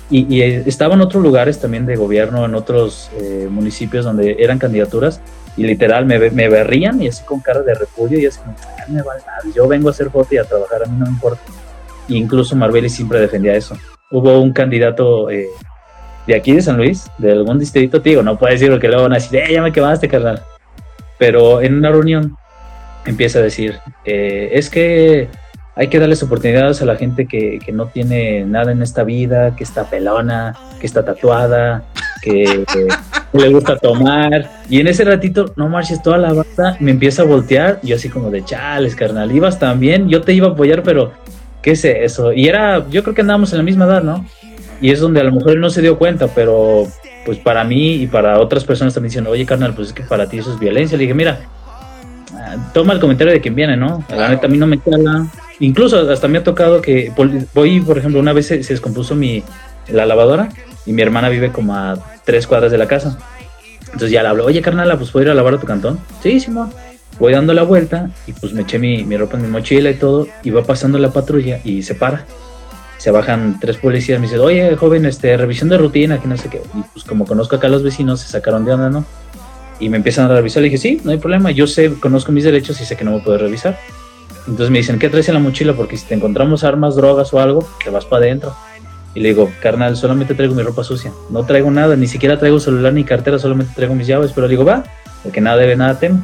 Y, 0.09 0.33
y 0.33 0.41
eh, 0.41 0.63
otros 0.99 1.21
lugares 1.21 1.59
también 1.59 1.85
de 1.85 1.95
gobierno, 1.95 2.45
en 2.45 2.55
otros 2.55 3.11
eh, 3.19 3.47
municipios 3.49 4.05
donde 4.05 4.37
eran 4.39 4.57
candidaturas 4.57 5.19
y 5.57 5.63
literal 5.63 6.05
me, 6.05 6.17
me 6.29 6.49
berrían 6.49 7.01
y 7.01 7.07
así 7.07 7.23
con 7.23 7.39
cara 7.39 7.61
de 7.61 7.73
repudio 7.73 8.19
y 8.19 8.25
así 8.25 8.39
como, 8.39 8.55
ah, 8.59 8.85
me 8.87 9.01
vale 9.01 9.21
yo 9.53 9.67
vengo 9.67 9.89
a 9.89 9.91
hacer 9.91 10.09
foto 10.09 10.35
y 10.35 10.37
a 10.37 10.43
trabajar, 10.43 10.83
a 10.83 10.89
mí 10.89 10.97
no 10.97 11.05
me 11.05 11.11
importa. 11.11 11.41
E 12.07 12.13
incluso 12.13 12.55
Marbelli 12.55 12.89
siempre 12.89 13.19
defendía 13.19 13.55
eso. 13.55 13.75
Hubo 14.11 14.39
un 14.39 14.53
candidato 14.53 15.29
eh, 15.29 15.47
de 16.25 16.35
aquí 16.35 16.53
de 16.53 16.61
San 16.61 16.77
Luis, 16.77 17.09
de 17.17 17.31
algún 17.31 17.59
distrito, 17.59 18.01
tío, 18.01 18.23
no 18.23 18.37
puede 18.37 18.53
decir 18.53 18.79
que 18.79 18.87
luego 18.87 19.03
van 19.03 19.13
a 19.13 19.15
decir, 19.15 19.39
eh, 19.39 19.53
ya 19.53 19.61
me 19.61 19.73
quemaste, 19.73 20.07
carnal 20.07 20.41
pero 21.17 21.61
en 21.61 21.75
una 21.75 21.91
reunión 21.91 22.37
empieza 23.05 23.39
a 23.39 23.41
decir, 23.41 23.79
eh, 24.05 24.49
es 24.53 24.69
que 24.69 25.29
hay 25.77 25.89
que 25.89 25.99
darles 25.99 26.23
oportunidades 26.23 26.81
a 26.81 26.85
la 26.85 26.95
gente 26.95 27.27
que, 27.27 27.59
que, 27.63 27.71
no 27.71 27.85
tiene 27.85 28.43
nada 28.45 28.71
en 28.71 28.81
esta 28.81 29.03
vida, 29.03 29.55
que 29.55 29.63
está 29.63 29.87
pelona, 29.87 30.55
que 30.79 30.87
está 30.87 31.05
tatuada, 31.05 31.83
que, 32.21 32.65
le 33.33 33.49
gusta 33.49 33.77
tomar. 33.77 34.49
Y 34.69 34.79
en 34.79 34.87
ese 34.87 35.03
ratito, 35.03 35.53
no 35.55 35.69
marches, 35.69 36.01
toda 36.01 36.17
la 36.17 36.33
banda 36.33 36.77
me 36.79 36.89
empieza 36.89 37.21
a 37.21 37.25
voltear. 37.25 37.79
Yo 37.83 37.95
así 37.95 38.09
como 38.09 38.31
de, 38.31 38.43
chales, 38.43 38.95
carnal, 38.95 39.31
ibas 39.31 39.59
también, 39.59 40.09
yo 40.09 40.21
te 40.21 40.33
iba 40.33 40.47
a 40.47 40.51
apoyar, 40.51 40.81
pero 40.81 41.11
¿qué 41.61 41.71
es 41.71 41.85
eso? 41.85 42.33
Y 42.33 42.47
era, 42.47 42.89
yo 42.89 43.03
creo 43.03 43.13
que 43.13 43.21
andábamos 43.21 43.51
en 43.51 43.59
la 43.59 43.63
misma 43.63 43.85
edad, 43.85 44.01
¿no? 44.01 44.25
Y 44.81 44.89
es 44.89 44.99
donde 44.99 45.19
a 45.19 45.23
lo 45.23 45.31
mejor 45.31 45.51
él 45.51 45.59
no 45.59 45.69
se 45.69 45.83
dio 45.83 45.99
cuenta, 45.99 46.27
pero 46.27 46.87
pues 47.23 47.37
para 47.37 47.63
mí 47.63 47.95
y 47.95 48.07
para 48.07 48.39
otras 48.39 48.63
personas 48.63 48.95
también 48.95 49.11
dicen, 49.11 49.27
oye, 49.27 49.45
carnal, 49.45 49.75
pues 49.75 49.89
es 49.89 49.93
que 49.93 50.03
para 50.03 50.27
ti 50.27 50.39
eso 50.39 50.53
es 50.53 50.59
violencia. 50.59 50.97
Le 50.97 51.03
dije, 51.03 51.13
mira, 51.13 51.39
ah, 52.33 52.71
toma 52.73 52.93
el 52.93 52.99
comentario 52.99 53.31
de 53.31 53.41
quien 53.41 53.53
viene, 53.53 53.77
¿no? 53.77 54.03
La 54.09 54.29
neta 54.29 54.47
a 54.47 54.49
mí 54.49 54.57
no 54.57 54.65
me 54.65 54.79
cala. 54.79 55.27
Incluso 55.59 56.09
hasta 56.09 56.27
me 56.27 56.37
ha 56.37 56.43
tocado 56.43 56.81
que 56.81 57.11
voy, 57.53 57.81
por 57.81 57.97
ejemplo, 57.97 58.19
una 58.19 58.33
vez 58.33 58.47
se, 58.47 58.57
descompuso 58.57 59.15
mi, 59.15 59.43
la 59.87 60.05
lavadora 60.05 60.49
y 60.85 60.93
mi 60.93 61.01
hermana 61.01 61.29
vive 61.29 61.51
como 61.51 61.75
a 61.75 61.97
tres 62.23 62.47
cuadras 62.47 62.71
de 62.71 62.77
la 62.77 62.87
casa. 62.87 63.17
Entonces 63.85 64.11
ya 64.11 64.21
le 64.21 64.29
hablo, 64.29 64.45
oye, 64.45 64.61
carnal, 64.61 64.95
pues 64.97 65.11
puedo 65.11 65.25
ir 65.25 65.31
a 65.31 65.35
lavar 65.35 65.55
a 65.55 65.59
tu 65.59 65.65
cantón. 65.65 65.99
Sí, 66.21 66.39
sí, 66.39 66.51
Voy 67.19 67.33
dando 67.33 67.53
la 67.55 67.63
vuelta 67.63 68.11
y 68.27 68.33
pues 68.33 68.53
me 68.53 68.61
eché 68.61 68.77
mi, 68.77 69.03
mi 69.03 69.17
ropa 69.17 69.37
en 69.37 69.43
mi 69.43 69.47
mochila 69.47 69.89
y 69.89 69.95
todo 69.95 70.27
y 70.43 70.51
va 70.51 70.63
pasando 70.63 70.99
la 70.99 71.09
patrulla 71.09 71.59
y 71.63 71.81
se 71.81 71.95
para 71.95 72.27
se 72.97 73.11
bajan 73.11 73.59
tres 73.59 73.77
policías, 73.77 74.19
me 74.19 74.25
dicen, 74.25 74.39
oye, 74.41 74.75
joven, 74.75 75.05
este, 75.05 75.37
revisión 75.37 75.69
de 75.69 75.77
rutina, 75.77 76.19
que 76.19 76.27
no 76.27 76.35
sé 76.37 76.49
qué. 76.49 76.61
Y 76.73 76.81
pues 76.93 77.05
como 77.05 77.25
conozco 77.25 77.55
acá 77.55 77.67
a 77.67 77.69
los 77.69 77.83
vecinos, 77.83 78.21
se 78.21 78.27
sacaron 78.27 78.65
de 78.65 78.73
onda, 78.73 78.89
¿no? 78.89 79.05
Y 79.79 79.89
me 79.89 79.97
empiezan 79.97 80.29
a 80.29 80.35
revisar. 80.35 80.63
Le 80.63 80.69
dije, 80.69 80.79
sí, 80.79 81.01
no 81.03 81.11
hay 81.11 81.17
problema, 81.17 81.51
yo 81.51 81.67
sé, 81.67 81.93
conozco 81.99 82.31
mis 82.31 82.43
derechos 82.43 82.81
y 82.81 82.85
sé 82.85 82.95
que 82.95 83.05
no 83.05 83.11
me 83.11 83.19
puedes 83.19 83.39
revisar. 83.39 83.77
Entonces 84.47 84.69
me 84.69 84.77
dicen, 84.77 84.97
¿qué 84.97 85.09
traes 85.09 85.27
en 85.27 85.33
la 85.33 85.39
mochila? 85.41 85.73
Porque 85.73 85.97
si 85.97 86.05
te 86.05 86.15
encontramos 86.15 86.63
armas, 86.63 86.95
drogas 86.95 87.33
o 87.33 87.39
algo, 87.39 87.67
te 87.83 87.89
vas 87.89 88.05
para 88.05 88.25
adentro. 88.25 88.55
Y 89.13 89.19
le 89.19 89.29
digo, 89.29 89.51
carnal, 89.61 89.97
solamente 89.97 90.35
traigo 90.35 90.55
mi 90.55 90.63
ropa 90.63 90.83
sucia. 90.83 91.11
No 91.29 91.43
traigo 91.43 91.69
nada, 91.69 91.95
ni 91.95 92.07
siquiera 92.07 92.39
traigo 92.39 92.59
celular 92.59 92.93
ni 92.93 93.03
cartera, 93.03 93.39
solamente 93.39 93.73
traigo 93.75 93.93
mis 93.93 94.07
llaves. 94.07 94.31
Pero 94.33 94.47
le 94.47 94.51
digo, 94.51 94.63
va, 94.63 94.83
porque 95.23 95.41
nada 95.41 95.57
debe, 95.57 95.75
nada 95.75 95.99
teme. 95.99 96.19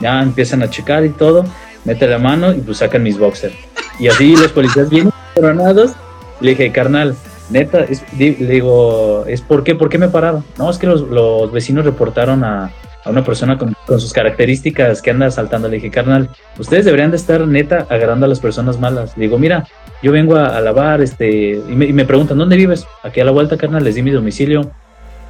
Ya 0.00 0.22
empiezan 0.22 0.62
a 0.62 0.68
checar 0.68 1.04
y 1.06 1.10
todo, 1.10 1.44
mete 1.84 2.06
la 2.06 2.18
mano 2.18 2.52
y 2.52 2.58
pues 2.58 2.78
sacan 2.78 3.02
mis 3.02 3.18
boxers. 3.18 3.54
Y 3.98 4.08
así 4.08 4.36
los 4.36 4.52
policías 4.52 4.90
vienen 4.90 5.12
coronados. 5.34 5.92
Le 6.40 6.50
dije, 6.50 6.70
carnal, 6.72 7.16
neta, 7.48 7.80
es, 7.84 8.02
le 8.18 8.34
digo, 8.34 9.24
¿es 9.26 9.40
por 9.40 9.64
qué? 9.64 9.74
¿Por 9.74 9.88
qué 9.88 9.96
me 9.96 10.08
pararon? 10.08 10.44
No, 10.58 10.68
es 10.68 10.76
que 10.76 10.86
los, 10.86 11.02
los 11.02 11.50
vecinos 11.50 11.86
reportaron 11.86 12.44
a, 12.44 12.70
a 13.06 13.10
una 13.10 13.24
persona 13.24 13.56
con, 13.56 13.74
con, 13.86 14.00
sus 14.00 14.12
características 14.12 15.00
que 15.00 15.10
anda 15.10 15.26
asaltando. 15.26 15.68
Le 15.68 15.76
dije, 15.76 15.90
carnal, 15.90 16.28
ustedes 16.58 16.84
deberían 16.84 17.10
de 17.10 17.16
estar 17.16 17.46
neta 17.46 17.86
agarrando 17.88 18.26
a 18.26 18.28
las 18.28 18.40
personas 18.40 18.80
malas. 18.80 19.16
Le 19.16 19.24
digo, 19.24 19.38
mira, 19.38 19.66
yo 20.02 20.12
vengo 20.12 20.36
a, 20.36 20.60
lavar, 20.60 21.00
este, 21.00 21.52
y 21.52 21.74
me, 21.74 22.04
preguntan, 22.04 22.36
¿dónde 22.36 22.56
vives? 22.56 22.86
Aquí 23.02 23.20
a 23.20 23.24
la 23.24 23.30
vuelta, 23.30 23.56
carnal, 23.56 23.84
les 23.84 23.94
di 23.94 24.02
mi 24.02 24.10
domicilio. 24.10 24.70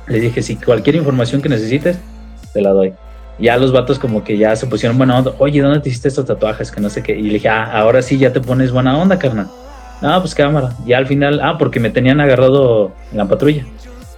Les 0.09 0.22
dije, 0.22 0.43
si 0.43 0.57
cualquier 0.57 0.97
información 0.97 1.43
que 1.43 1.49
necesites, 1.49 1.99
te 2.53 2.62
la 2.62 2.70
doy. 2.70 2.95
Ya 3.39 3.59
los 3.59 3.72
vatos 3.72 3.99
como 3.99 4.24
que 4.24 4.39
ya 4.39 4.57
se 4.57 4.66
pusieron 4.66 4.97
buena 4.97 5.18
onda. 5.18 5.33
Oye, 5.39 5.61
¿dónde 5.61 5.81
te 5.81 5.91
hiciste 5.91 6.09
estos 6.09 6.24
tatuajes? 6.24 6.70
Que 6.70 6.81
no 6.81 6.89
sé 6.89 7.03
qué. 7.03 7.14
Y 7.14 7.22
le 7.22 7.35
dije, 7.35 7.49
ah, 7.49 7.79
ahora 7.79 8.01
sí 8.01 8.16
ya 8.16 8.33
te 8.33 8.41
pones 8.41 8.72
buena 8.72 8.97
onda, 8.97 9.18
carnal. 9.18 9.49
Ah, 10.01 10.18
pues 10.20 10.35
cámara. 10.35 10.70
Y 10.87 10.95
al 10.95 11.07
final, 11.07 11.41
ah, 11.43 11.59
porque 11.59 11.79
me 11.79 11.91
tenían 11.91 12.20
agarrado 12.20 12.93
en 13.12 13.18
la 13.18 13.27
patrulla. 13.27 13.64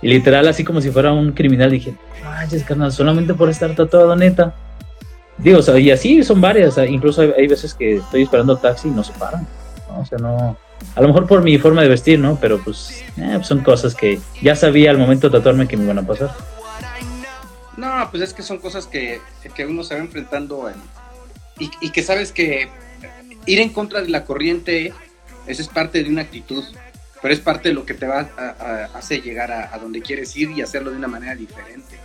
Y 0.01 0.09
literal, 0.09 0.47
así 0.47 0.65
como 0.65 0.81
si 0.81 0.91
fuera 0.91 1.13
un 1.13 1.33
criminal, 1.33 1.71
dije, 1.71 1.95
manches, 2.23 2.63
carnal, 2.65 2.93
solamente 2.93 3.35
por 3.35 3.49
estar 3.51 3.75
tatuado, 3.75 4.15
neta. 4.15 4.55
Digo, 5.39 5.59
o 5.59 5.63
sea, 5.63 5.79
y 5.79 5.91
así 5.91 6.23
son 6.23 6.41
varias. 6.41 6.79
incluso 6.79 7.23
hay, 7.23 7.47
veces 7.47 7.75
que 7.75 7.97
estoy 7.97 8.23
esperando 8.23 8.57
taxi 8.57 8.89
y 8.89 8.91
no 8.91 9.03
se 9.03 9.13
paran. 9.13 9.47
O 9.97 10.05
sea, 10.05 10.19
no. 10.19 10.57
A 10.95 11.01
lo 11.01 11.09
mejor 11.09 11.27
por 11.27 11.43
mi 11.43 11.59
forma 11.59 11.83
de 11.83 11.89
vestir, 11.89 12.19
¿no? 12.19 12.39
Pero 12.41 12.63
pues, 12.63 13.05
eh, 13.17 13.33
pues 13.35 13.47
son 13.47 13.61
cosas 13.61 13.95
que 13.95 14.21
ya 14.43 14.55
sabía 14.55 14.91
al 14.91 14.99
momento 14.99 15.29
de 15.29 15.39
tatuarme 15.39 15.67
que 15.67 15.77
me 15.77 15.85
iban 15.85 15.99
a 15.99 16.07
pasar. 16.07 16.33
No, 17.77 18.09
pues 18.11 18.23
es 18.23 18.35
que 18.35 18.43
son 18.43 18.59
cosas 18.59 18.87
que, 18.87 19.21
que 19.55 19.67
uno 19.67 19.83
se 19.83 19.95
va 19.95 20.01
enfrentando 20.01 20.71
y, 21.59 21.71
y 21.81 21.91
que 21.91 22.03
sabes 22.03 22.33
que 22.33 22.69
ir 23.47 23.61
en 23.61 23.71
contra 23.71 24.03
de 24.03 24.09
la 24.09 24.25
corriente 24.25 24.93
esa 25.49 25.63
es 25.63 25.69
parte 25.69 26.05
de 26.05 26.11
una 26.11 26.23
actitud, 26.23 26.63
pero 27.21 27.35
es 27.35 27.41
parte 27.41 27.69
de 27.69 27.75
lo 27.75 27.85
que 27.85 27.95
te 27.95 28.07
va 28.07 28.29
a, 28.37 28.89
hacer 28.95 29.23
llegar 29.23 29.51
a, 29.51 29.77
donde 29.79 30.01
quieres 30.01 30.37
ir 30.37 30.51
y 30.51 30.63
hacerlo 30.63 30.91
de 30.91 30.97
una 30.97 31.09
manera 31.09 31.35
diferente. 31.35 31.97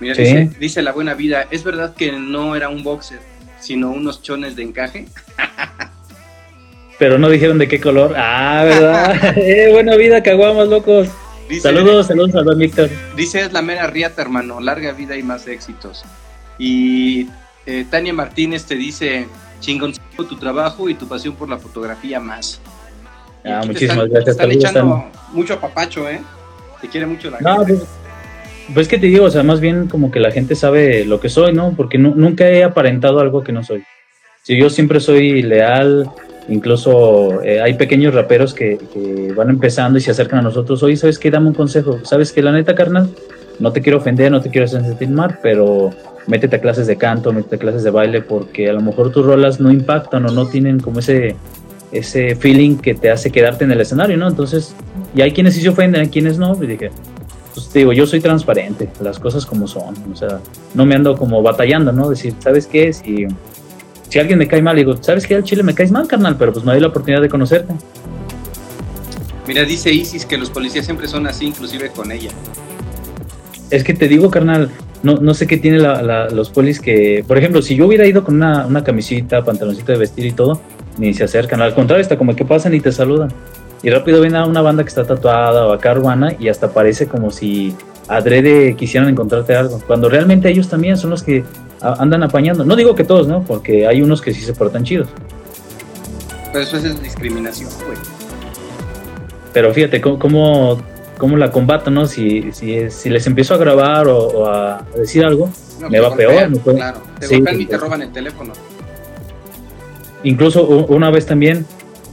Mira, 0.00 0.14
dice, 0.58 0.82
la 0.82 0.92
buena 0.92 1.14
vida, 1.14 1.46
¿es 1.50 1.62
verdad 1.62 1.94
que 1.94 2.12
no 2.12 2.56
era 2.56 2.68
un 2.68 2.82
boxer, 2.82 3.20
sino 3.60 3.90
unos 3.90 4.22
chones 4.22 4.56
de 4.56 4.62
encaje? 4.64 5.06
pero 6.98 7.18
no 7.18 7.28
dijeron 7.28 7.58
de 7.58 7.68
qué 7.68 7.80
color. 7.80 8.14
Ah, 8.16 8.62
¿verdad? 8.64 9.34
eh, 9.38 9.70
buena 9.72 9.96
vida, 9.96 10.22
caguamos, 10.22 10.68
locos. 10.68 11.08
saludos, 11.60 12.08
saludos 12.08 12.34
a 12.34 12.42
don 12.42 12.58
Víctor. 12.58 12.90
Dice, 13.16 13.42
es 13.42 13.52
la 13.52 13.62
mera 13.62 13.86
riata, 13.86 14.22
hermano, 14.22 14.60
larga 14.60 14.92
vida 14.92 15.16
y 15.16 15.22
más 15.22 15.46
éxitos. 15.46 16.04
Y 16.58 17.28
eh, 17.66 17.86
Tania 17.88 18.12
Martínez 18.12 18.64
te 18.64 18.74
dice, 18.74 19.26
chingón 19.60 19.94
tu 20.16 20.36
trabajo 20.36 20.88
y 20.88 20.94
tu 20.94 21.08
pasión 21.08 21.34
por 21.34 21.48
la 21.48 21.58
fotografía 21.58 22.20
más. 22.20 22.60
Ah, 23.44 23.62
muchísimas 23.66 24.08
gracias. 24.08 24.24
Te 24.24 24.30
están 24.30 24.52
echando 24.52 25.04
mucho 25.32 25.60
papacho, 25.60 26.08
¿eh? 26.08 26.20
Te 26.80 26.88
quiere 26.88 27.06
mucho 27.06 27.30
la 27.30 27.40
no, 27.40 27.64
gente. 27.64 27.74
Pues, 27.74 27.88
pues 28.72 28.88
que 28.88 28.98
te 28.98 29.06
digo, 29.06 29.26
o 29.26 29.30
sea, 29.30 29.42
más 29.42 29.60
bien 29.60 29.88
como 29.88 30.10
que 30.10 30.20
la 30.20 30.30
gente 30.30 30.54
sabe 30.54 31.04
lo 31.04 31.20
que 31.20 31.28
soy, 31.28 31.52
¿no? 31.52 31.74
Porque 31.76 31.98
nunca 31.98 32.48
he 32.48 32.64
aparentado 32.64 33.20
algo 33.20 33.44
que 33.44 33.52
no 33.52 33.62
soy. 33.62 33.84
Si 34.42 34.56
yo 34.56 34.70
siempre 34.70 35.00
soy 35.00 35.42
leal, 35.42 36.10
incluso 36.48 37.42
eh, 37.42 37.60
hay 37.60 37.74
pequeños 37.74 38.14
raperos 38.14 38.54
que, 38.54 38.78
que, 38.92 39.32
van 39.34 39.50
empezando 39.50 39.98
y 39.98 40.02
se 40.02 40.10
acercan 40.10 40.40
a 40.40 40.42
nosotros, 40.42 40.82
oye, 40.82 40.96
¿sabes 40.96 41.18
qué? 41.18 41.30
Dame 41.30 41.48
un 41.48 41.54
consejo. 41.54 42.00
¿Sabes 42.04 42.32
qué? 42.32 42.42
La 42.42 42.52
neta, 42.52 42.74
carnal, 42.74 43.10
no 43.58 43.72
te 43.72 43.82
quiero 43.82 43.98
ofender, 43.98 44.30
no 44.30 44.40
te 44.40 44.50
quiero 44.50 44.64
hacer 44.64 44.82
sentir 44.82 45.08
mal, 45.10 45.38
pero 45.42 45.90
métete 46.26 46.56
a 46.56 46.60
clases 46.60 46.86
de 46.86 46.96
canto, 46.96 47.32
métete 47.32 47.56
a 47.56 47.58
clases 47.58 47.82
de 47.84 47.90
baile, 47.90 48.22
porque 48.22 48.68
a 48.70 48.72
lo 48.72 48.80
mejor 48.80 49.12
tus 49.12 49.24
rolas 49.24 49.60
no 49.60 49.70
impactan 49.70 50.26
o 50.26 50.32
no 50.32 50.46
tienen 50.46 50.80
como 50.80 51.00
ese, 51.00 51.36
ese 51.94 52.34
feeling 52.34 52.76
que 52.76 52.94
te 52.94 53.10
hace 53.10 53.30
quedarte 53.30 53.64
en 53.64 53.70
el 53.70 53.80
escenario, 53.80 54.16
¿no? 54.16 54.28
Entonces, 54.28 54.74
y 55.14 55.22
hay 55.22 55.32
quienes 55.32 55.54
sí 55.54 55.62
se 55.62 55.68
ofenden, 55.68 56.00
hay 56.02 56.08
quienes 56.08 56.38
no, 56.38 56.58
y 56.62 56.66
dije, 56.66 56.90
pues 57.54 57.68
te 57.68 57.78
digo, 57.78 57.92
yo 57.92 58.06
soy 58.06 58.20
transparente, 58.20 58.88
las 59.00 59.18
cosas 59.18 59.46
como 59.46 59.68
son, 59.68 59.94
o 60.12 60.16
sea, 60.16 60.40
no 60.74 60.84
me 60.84 60.96
ando 60.96 61.16
como 61.16 61.40
batallando, 61.40 61.92
¿no? 61.92 62.10
Decir, 62.10 62.34
¿sabes 62.40 62.66
qué? 62.66 62.92
Si, 62.92 63.26
si 64.08 64.18
alguien 64.18 64.38
me 64.38 64.48
cae 64.48 64.60
mal, 64.60 64.76
digo, 64.76 65.00
¿sabes 65.00 65.26
qué? 65.26 65.36
Al 65.36 65.44
chile 65.44 65.62
me 65.62 65.74
caes 65.74 65.92
mal, 65.92 66.08
carnal, 66.08 66.36
pero 66.36 66.52
pues 66.52 66.64
me 66.64 66.72
doy 66.72 66.80
la 66.80 66.88
oportunidad 66.88 67.22
de 67.22 67.28
conocerte. 67.28 67.72
Mira, 69.46 69.62
dice 69.64 69.92
Isis 69.92 70.26
que 70.26 70.36
los 70.36 70.50
policías 70.50 70.84
siempre 70.84 71.06
son 71.06 71.26
así, 71.26 71.46
inclusive 71.46 71.90
con 71.90 72.10
ella. 72.10 72.30
Es 73.70 73.84
que 73.84 73.94
te 73.94 74.08
digo, 74.08 74.30
carnal, 74.30 74.70
no, 75.04 75.16
no 75.16 75.34
sé 75.34 75.46
qué 75.46 75.58
tiene 75.58 75.78
los 75.78 76.50
polis 76.50 76.80
que, 76.80 77.24
por 77.28 77.38
ejemplo, 77.38 77.62
si 77.62 77.76
yo 77.76 77.86
hubiera 77.86 78.06
ido 78.06 78.24
con 78.24 78.36
una, 78.36 78.66
una 78.66 78.82
camisita, 78.82 79.44
pantaloncito 79.44 79.92
de 79.92 79.98
vestir 79.98 80.26
y 80.26 80.32
todo, 80.32 80.60
ni 80.98 81.14
se 81.14 81.24
acercan. 81.24 81.60
Al 81.62 81.74
contrario, 81.74 82.02
está 82.02 82.16
como 82.16 82.34
que 82.34 82.44
pasan 82.44 82.74
y 82.74 82.80
te 82.80 82.92
saludan. 82.92 83.30
Y 83.82 83.90
rápido 83.90 84.20
ven 84.20 84.34
a 84.34 84.46
una 84.46 84.62
banda 84.62 84.82
que 84.82 84.88
está 84.88 85.04
tatuada 85.04 85.66
o 85.66 85.72
acá 85.72 85.92
urbana 85.92 86.34
y 86.38 86.48
hasta 86.48 86.72
parece 86.72 87.06
como 87.06 87.30
si 87.30 87.74
adrede 88.08 88.74
quisieran 88.76 89.08
encontrarte 89.10 89.54
algo. 89.54 89.80
Cuando 89.86 90.08
realmente 90.08 90.48
ellos 90.48 90.68
también 90.68 90.96
son 90.96 91.10
los 91.10 91.22
que 91.22 91.44
andan 91.80 92.22
apañando. 92.22 92.64
No 92.64 92.76
digo 92.76 92.94
que 92.94 93.04
todos, 93.04 93.28
¿no? 93.28 93.42
Porque 93.42 93.86
hay 93.86 94.00
unos 94.00 94.22
que 94.22 94.32
sí 94.32 94.40
se 94.40 94.54
portan 94.54 94.84
chidos. 94.84 95.08
Pero 96.52 96.64
eso 96.64 96.76
es 96.76 97.02
discriminación, 97.02 97.70
güey. 97.84 97.98
Pero 99.52 99.72
fíjate 99.72 100.00
cómo, 100.00 100.80
cómo, 101.18 101.36
la 101.36 101.50
combato, 101.50 101.90
¿no? 101.90 102.06
Si, 102.06 102.52
si, 102.52 102.90
si, 102.90 103.10
les 103.10 103.26
empiezo 103.26 103.54
a 103.54 103.56
grabar 103.56 104.08
o, 104.08 104.46
a 104.46 104.84
decir 104.96 105.24
algo, 105.24 105.50
me 105.88 106.00
va 106.00 106.14
peor. 106.14 106.50
Claro, 106.62 107.02
te 107.20 107.26
golpean 107.28 107.60
y 107.60 107.66
te 107.66 107.76
roban 107.76 108.02
el 108.02 108.12
teléfono. 108.12 108.52
Incluso 110.24 110.66
una 110.66 111.10
vez 111.10 111.26
también 111.26 111.64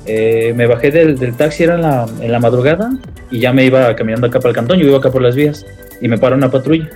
eh, 0.06 0.54
me 0.56 0.68
bajé 0.68 0.92
del, 0.92 1.36
taxi, 1.36 1.64
era 1.64 1.76
en 1.76 1.82
la, 1.82 2.06
en 2.22 2.32
la 2.32 2.40
madrugada, 2.40 2.92
y 3.30 3.40
ya 3.40 3.54
me 3.54 3.66
iba 3.66 3.96
caminando 3.96 4.28
acá 4.28 4.40
para 4.40 4.50
el 4.50 4.56
cantón, 4.56 4.80
yo 4.80 4.88
iba 4.88 4.98
acá 4.98 5.12
por 5.12 5.22
las 5.22 5.36
vías, 5.36 5.66
y 6.02 6.08
me 6.08 6.18
para 6.18 6.36
una 6.36 6.52
patrulla. 6.52 6.90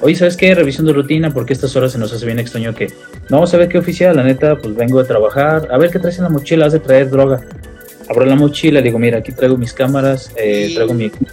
Oye, 0.00 0.14
¿sabes 0.14 0.36
qué? 0.36 0.54
Revisión 0.54 0.86
de 0.86 0.92
rutina, 0.92 1.30
porque 1.32 1.52
estas 1.52 1.74
horas 1.74 1.92
se 1.92 1.98
nos 1.98 2.12
hace 2.12 2.24
bien 2.24 2.38
extraño 2.38 2.72
que... 2.74 2.86
No, 3.28 3.38
vamos 3.38 3.52
a 3.52 3.56
ver 3.56 3.68
qué 3.68 3.78
oficial, 3.78 4.14
la 4.14 4.22
neta, 4.22 4.56
pues 4.56 4.76
vengo 4.76 5.00
a 5.00 5.04
trabajar. 5.04 5.66
A 5.72 5.78
ver 5.78 5.90
qué 5.90 5.98
traes 5.98 6.18
en 6.18 6.24
la 6.24 6.30
mochila, 6.30 6.66
has 6.66 6.72
de 6.72 6.78
traer 6.78 7.10
droga. 7.10 7.40
Abro 8.08 8.24
la 8.24 8.36
mochila, 8.36 8.80
le 8.80 8.84
digo, 8.84 8.98
mira, 9.00 9.18
aquí 9.18 9.32
traigo 9.32 9.56
mis 9.56 9.72
cámaras, 9.72 10.32
eh, 10.36 10.70
traigo 10.72 10.94
mi 10.94 11.06
equipo. 11.06 11.26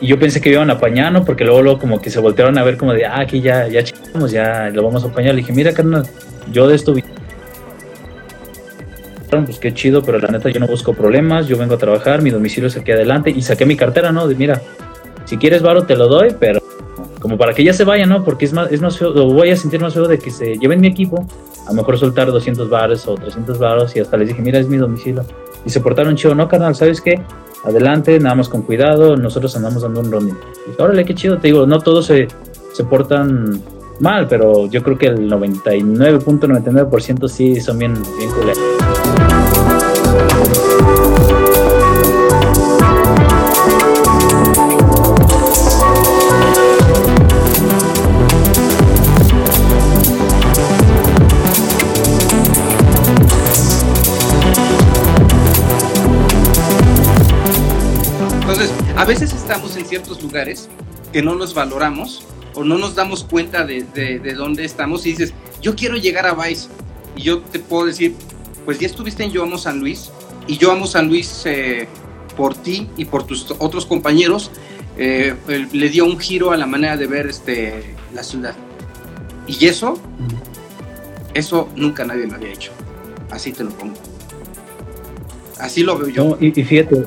Y 0.00 0.06
yo 0.06 0.18
pensé 0.18 0.42
que 0.42 0.50
iban 0.50 0.68
a 0.68 0.74
apañar, 0.74 1.10
¿no? 1.10 1.24
Porque 1.24 1.44
luego, 1.44 1.62
luego 1.62 1.78
como 1.78 2.02
que 2.02 2.10
se 2.10 2.20
voltearon 2.20 2.58
a 2.58 2.64
ver 2.64 2.76
como 2.76 2.92
de, 2.92 3.06
ah, 3.06 3.20
aquí 3.20 3.40
ya, 3.40 3.66
ya 3.66 3.82
chingamos, 3.82 4.30
ya 4.30 4.68
lo 4.68 4.82
vamos 4.82 5.02
a 5.02 5.08
apañar. 5.08 5.34
Le 5.34 5.40
dije, 5.40 5.54
mira, 5.54 5.72
carnal, 5.72 6.06
yo 6.52 6.68
de 6.68 6.76
esto 6.76 6.92
pues 9.42 9.58
qué 9.58 9.74
chido, 9.74 10.02
pero 10.02 10.18
la 10.18 10.28
neta 10.28 10.50
yo 10.50 10.60
no 10.60 10.66
busco 10.66 10.94
problemas, 10.94 11.48
yo 11.48 11.56
vengo 11.56 11.74
a 11.74 11.78
trabajar, 11.78 12.22
mi 12.22 12.30
domicilio 12.30 12.68
es 12.68 12.76
aquí 12.76 12.92
adelante 12.92 13.30
y 13.30 13.42
saqué 13.42 13.66
mi 13.66 13.76
cartera, 13.76 14.12
¿no? 14.12 14.28
De 14.28 14.34
mira, 14.34 14.60
si 15.24 15.36
quieres 15.36 15.62
varo 15.62 15.84
te 15.84 15.96
lo 15.96 16.06
doy, 16.08 16.34
pero 16.38 16.60
como 17.20 17.38
para 17.38 17.54
que 17.54 17.64
ya 17.64 17.72
se 17.72 17.84
vaya, 17.84 18.06
¿no? 18.06 18.22
Porque 18.22 18.44
es 18.44 18.52
más, 18.52 18.70
es 18.70 18.80
más 18.80 18.98
feo, 18.98 19.12
voy 19.12 19.50
a 19.50 19.56
sentir 19.56 19.80
más 19.80 19.94
feo 19.94 20.06
de 20.06 20.18
que 20.18 20.30
se 20.30 20.58
lleven 20.58 20.80
mi 20.80 20.88
equipo, 20.88 21.26
a 21.66 21.70
lo 21.70 21.76
mejor 21.76 21.98
soltar 21.98 22.30
200 22.30 22.68
bares 22.68 23.08
o 23.08 23.14
300 23.14 23.58
baros 23.58 23.96
y 23.96 24.00
hasta 24.00 24.16
les 24.16 24.28
dije, 24.28 24.42
mira, 24.42 24.58
es 24.58 24.68
mi 24.68 24.76
domicilio. 24.76 25.24
Y 25.64 25.70
se 25.70 25.80
portaron 25.80 26.16
chido, 26.16 26.34
no, 26.34 26.46
carnal, 26.46 26.74
¿sabes 26.74 27.00
qué? 27.00 27.18
Adelante, 27.64 28.20
nada 28.20 28.34
más 28.34 28.50
con 28.50 28.60
cuidado, 28.62 29.16
nosotros 29.16 29.56
andamos 29.56 29.82
dando 29.82 30.00
un 30.00 30.12
running. 30.12 30.36
Y 30.66 30.82
órale, 30.82 31.04
qué 31.06 31.14
chido, 31.14 31.38
te 31.38 31.48
digo, 31.48 31.66
no 31.66 31.80
todos 31.80 32.04
se, 32.06 32.28
se 32.72 32.84
portan 32.84 33.62
mal, 34.00 34.26
pero 34.28 34.66
yo 34.66 34.82
creo 34.82 34.98
que 34.98 35.06
el 35.06 35.30
99.99% 35.30 37.28
sí 37.28 37.60
son 37.60 37.78
bien, 37.78 37.94
bien 38.18 38.30
culeros. 38.32 38.83
A 59.04 59.06
veces 59.06 59.34
estamos 59.34 59.76
en 59.76 59.84
ciertos 59.84 60.22
lugares 60.22 60.70
que 61.12 61.20
no 61.20 61.34
nos 61.34 61.52
valoramos 61.52 62.24
o 62.54 62.64
no 62.64 62.78
nos 62.78 62.94
damos 62.94 63.22
cuenta 63.22 63.62
de, 63.66 63.84
dónde 64.34 64.64
estamos 64.64 65.04
y 65.04 65.10
dices, 65.10 65.34
yo 65.60 65.76
quiero 65.76 65.96
llegar 65.96 66.24
a 66.24 66.32
Vice. 66.32 66.68
Y 67.14 67.20
yo 67.24 67.40
te 67.40 67.58
puedo 67.58 67.84
decir, 67.84 68.14
pues 68.64 68.78
ya 68.78 68.86
estuviste 68.86 69.22
en 69.22 69.30
Yo 69.30 69.42
Amo 69.42 69.58
San 69.58 69.78
Luis 69.78 70.10
y 70.46 70.56
Yo 70.56 70.72
Amo 70.72 70.86
San 70.86 71.08
Luis 71.08 71.42
eh, 71.44 71.86
por 72.34 72.54
ti 72.54 72.88
y 72.96 73.04
por 73.04 73.26
tus 73.26 73.50
otros 73.58 73.84
compañeros 73.84 74.50
eh, 74.96 75.34
le 75.70 75.88
dio 75.90 76.06
un 76.06 76.18
giro 76.18 76.52
a 76.52 76.56
la 76.56 76.64
manera 76.64 76.96
de 76.96 77.06
ver 77.06 77.26
este, 77.26 77.94
la 78.14 78.22
ciudad. 78.22 78.54
Y 79.46 79.66
eso, 79.66 79.98
eso 81.34 81.68
nunca 81.76 82.06
nadie 82.06 82.26
lo 82.26 82.36
había 82.36 82.54
hecho. 82.54 82.72
Así 83.30 83.52
te 83.52 83.64
lo 83.64 83.70
pongo. 83.72 83.96
Así 85.58 85.82
lo 85.82 85.98
veo 85.98 86.08
yo. 86.08 86.38
y, 86.40 86.58
y 86.58 86.64
fíjate, 86.64 87.04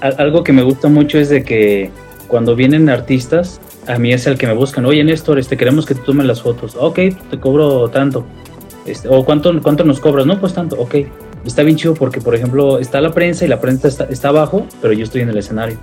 algo 0.00 0.44
que 0.44 0.52
me 0.52 0.62
gusta 0.62 0.88
mucho 0.88 1.18
es 1.18 1.28
de 1.28 1.44
que 1.44 1.90
cuando 2.28 2.54
vienen 2.54 2.88
artistas, 2.88 3.60
a 3.86 3.98
mí 3.98 4.12
es 4.12 4.26
el 4.26 4.38
que 4.38 4.46
me 4.46 4.54
buscan, 4.54 4.86
oye 4.86 5.02
Néstor, 5.02 5.38
este, 5.38 5.56
queremos 5.56 5.84
que 5.84 5.94
te 5.94 6.02
tomen 6.02 6.26
las 6.26 6.42
fotos, 6.42 6.76
ok, 6.78 6.98
te 7.30 7.40
cobro 7.40 7.88
tanto, 7.88 8.24
este, 8.86 9.08
o 9.08 9.24
cuánto, 9.24 9.60
cuánto 9.62 9.84
nos 9.84 10.00
cobras, 10.00 10.26
no, 10.26 10.38
pues 10.38 10.54
tanto, 10.54 10.76
ok, 10.80 10.94
está 11.44 11.62
bien 11.62 11.76
chido 11.76 11.94
porque, 11.94 12.20
por 12.20 12.34
ejemplo, 12.34 12.78
está 12.78 13.00
la 13.00 13.12
prensa 13.12 13.44
y 13.44 13.48
la 13.48 13.60
prensa 13.60 13.88
está, 13.88 14.04
está 14.04 14.28
abajo, 14.28 14.66
pero 14.80 14.92
yo 14.92 15.04
estoy 15.04 15.22
en 15.22 15.30
el 15.30 15.38
escenario. 15.38 15.76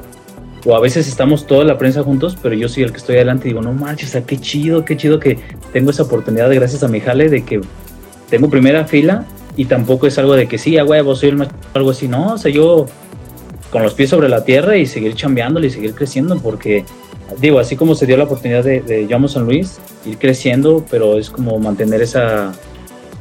O 0.66 0.76
a 0.76 0.80
veces 0.80 1.08
estamos 1.08 1.46
toda 1.48 1.64
la 1.64 1.78
prensa 1.78 2.04
juntos, 2.04 2.38
pero 2.42 2.56
yo 2.56 2.68
soy 2.68 2.84
el 2.84 2.92
que 2.92 2.98
estoy 2.98 3.16
adelante 3.16 3.48
y 3.48 3.52
digo, 3.52 3.62
no 3.62 3.74
manches, 3.74 4.18
qué 4.26 4.38
chido, 4.38 4.84
qué 4.84 4.98
chido 4.98 5.20
que 5.20 5.38
tengo 5.72 5.92
esa 5.92 6.04
oportunidad, 6.04 6.54
gracias 6.54 6.84
a 6.84 6.88
mi 6.88 7.00
jale, 7.00 7.30
de 7.30 7.44
que 7.44 7.62
tengo 8.30 8.50
primera 8.50 8.86
fila 8.86 9.26
y 9.56 9.66
tampoco 9.66 10.08
es 10.08 10.18
algo 10.18 10.36
de 10.36 10.48
que 10.48 10.58
sí, 10.58 10.78
a 10.78 10.86
huevo, 10.86 11.16
soy 11.16 11.30
el 11.30 11.36
más, 11.38 11.50
algo 11.74 11.92
así, 11.92 12.08
no, 12.08 12.34
o 12.34 12.38
sea, 12.38 12.52
yo 12.52 12.86
con 13.72 13.84
los 13.84 13.94
pies 13.94 14.10
sobre 14.10 14.30
la 14.30 14.44
tierra 14.44 14.78
y 14.78 14.86
seguir 14.86 15.16
chambeándole 15.16 15.68
y 15.68 15.70
seguir 15.72 15.94
creciendo, 15.94 16.38
porque 16.40 16.86
digo, 17.40 17.60
así 17.60 17.76
como 17.76 17.96
se 17.96 18.06
dio 18.06 18.18
la 18.18 18.24
oportunidad 18.24 18.64
de, 18.64 18.82
de 18.82 19.06
Llamo 19.06 19.28
San 19.28 19.46
Luis, 19.46 19.80
ir 20.06 20.18
creciendo, 20.18 20.86
pero 20.90 21.18
es 21.18 21.30
como 21.30 21.60
mantener 21.60 22.02
esa, 22.02 22.54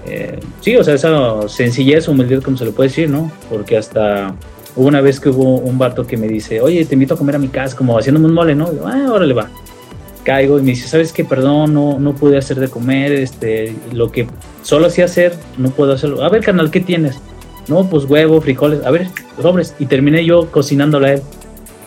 eh, 0.08 0.38
sí, 0.60 0.76
o 0.76 0.84
sea, 0.84 0.94
esa 0.94 1.48
sencillez, 1.48 2.06
humildad, 2.08 2.42
como 2.42 2.56
se 2.56 2.64
le 2.64 2.72
puede 2.72 2.88
decir, 2.88 3.10
¿no? 3.10 3.30
Porque 3.50 3.76
hasta 3.76 4.34
hubo 4.76 4.86
una 4.86 5.00
vez 5.00 5.18
que 5.18 5.30
hubo 5.30 5.56
un 5.58 5.78
vato 5.78 6.06
que 6.06 6.16
me 6.16 6.28
dice, 6.28 6.60
oye, 6.60 6.84
te 6.84 6.94
invito 6.94 7.14
a 7.14 7.18
comer 7.18 7.36
a 7.36 7.38
mi 7.38 7.48
casa, 7.48 7.76
como 7.76 7.98
haciéndome 7.98 8.26
un 8.26 8.34
mole, 8.34 8.54
¿no? 8.54 8.72
Y 8.72 8.78
ah, 8.84 9.10
órale, 9.10 9.34
va. 9.34 9.50
Caigo 10.22 10.58
y 10.58 10.62
me 10.62 10.70
dice, 10.70 10.88
¿sabes 10.88 11.12
qué? 11.12 11.24
Perdón, 11.24 11.74
no, 11.74 11.98
no 11.98 12.14
pude 12.14 12.36
hacer 12.36 12.58
de 12.58 12.68
comer, 12.68 13.12
este, 13.12 13.74
lo 13.92 14.10
que 14.10 14.26
solo 14.62 14.86
hacía 14.86 15.06
hacer, 15.06 15.34
no 15.56 15.70
puedo 15.70 15.92
hacerlo. 15.92 16.22
A 16.24 16.28
ver, 16.28 16.42
canal, 16.42 16.70
¿qué 16.70 16.80
tienes? 16.80 17.20
No, 17.68 17.88
pues 17.88 18.04
huevo, 18.04 18.40
frijoles, 18.40 18.84
a 18.84 18.90
ver, 18.90 19.08
sobres. 19.40 19.74
Y 19.78 19.86
terminé 19.86 20.24
yo 20.24 20.50
cocinándole 20.50 21.08
a 21.08 21.12
él. 21.14 21.22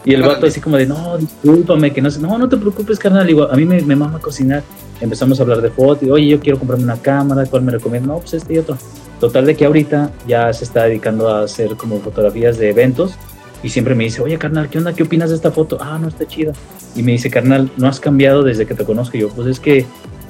Y 0.06 0.14
el 0.14 0.22
vato 0.24 0.46
así 0.46 0.62
como 0.62 0.78
de, 0.78 0.86
no, 0.86 1.18
discúlpame, 1.18 1.92
que 1.92 2.02
no 2.02 2.10
sé, 2.10 2.20
no, 2.20 2.38
no 2.38 2.48
te 2.50 2.58
preocupes, 2.58 2.98
carnal. 3.00 3.28
Digo, 3.28 3.50
a 3.50 3.56
mí 3.56 3.66
me, 3.66 3.82
me 3.82 3.96
mama 3.96 4.20
cocinar. 4.20 4.64
Empezamos 5.02 5.40
a 5.40 5.44
hablar 5.44 5.62
de 5.62 5.70
fotos, 5.70 6.04
y 6.04 6.12
oye, 6.12 6.28
yo 6.28 6.40
quiero 6.40 6.58
comprarme 6.58 6.84
una 6.84 6.98
cámara, 6.98 7.46
¿cuál 7.46 7.62
me 7.64 7.72
recomiendo? 7.72 8.14
No, 8.14 8.20
pues 8.20 8.34
este 8.34 8.54
y 8.54 8.58
otro. 8.58 8.78
Total 9.20 9.46
de 9.46 9.56
que 9.56 9.66
ahorita 9.66 10.12
ya 10.28 10.52
se 10.54 10.64
está 10.64 10.84
dedicando 10.84 11.30
a 11.30 11.44
hacer 11.44 11.76
como 11.76 12.00
fotografías 12.00 12.58
de 12.58 12.70
eventos 12.70 13.14
y 13.62 13.70
siempre 13.70 13.96
me 13.96 14.06
dice, 14.06 14.22
oye, 14.22 14.38
carnal, 14.38 14.70
¿qué 14.70 14.78
onda? 14.78 14.94
¿Qué 14.94 15.04
opinas 15.04 15.30
de 15.30 15.36
esta 15.36 15.52
foto? 15.52 15.78
Ah, 15.82 15.98
no, 16.02 16.08
está 16.08 16.26
chida. 16.26 16.54
Y 16.96 17.04
me 17.04 17.12
dice, 17.12 17.30
carnal, 17.30 17.70
¿no 17.78 17.88
has 17.88 18.00
cambiado 18.00 18.44
desde 18.44 18.66
que 18.66 18.74
te 18.74 18.86
conozco? 18.86 19.18
Y 19.18 19.22
yo, 19.22 19.30
pues 19.30 19.48
es 19.48 19.60
que 19.60 19.86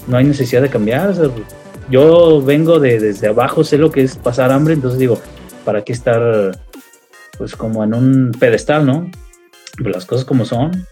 no 0.07 0.17
hay 0.17 0.25
necesidad 0.25 0.61
de 0.61 0.69
cambiar. 0.69 1.13
yo 1.89 2.41
vengo 2.41 2.79
de, 2.79 2.99
desde 2.99 3.27
abajo, 3.27 3.63
sé 3.63 3.77
lo 3.77 3.91
que 3.91 4.01
es 4.01 4.15
pasar 4.15 4.51
hambre, 4.51 4.73
entonces 4.73 4.99
digo, 4.99 5.19
¿para 5.69 5.83
qué 5.83 5.93
estar 5.93 6.59
pues 7.37 7.55
como 7.55 7.83
en 7.83 7.93
un 7.93 8.31
pedestal, 8.31 8.87
¿no? 8.87 9.11
Pues 9.77 9.93
las 9.93 10.03
cosas 10.03 10.25
como 10.25 10.43
son. 10.43 10.87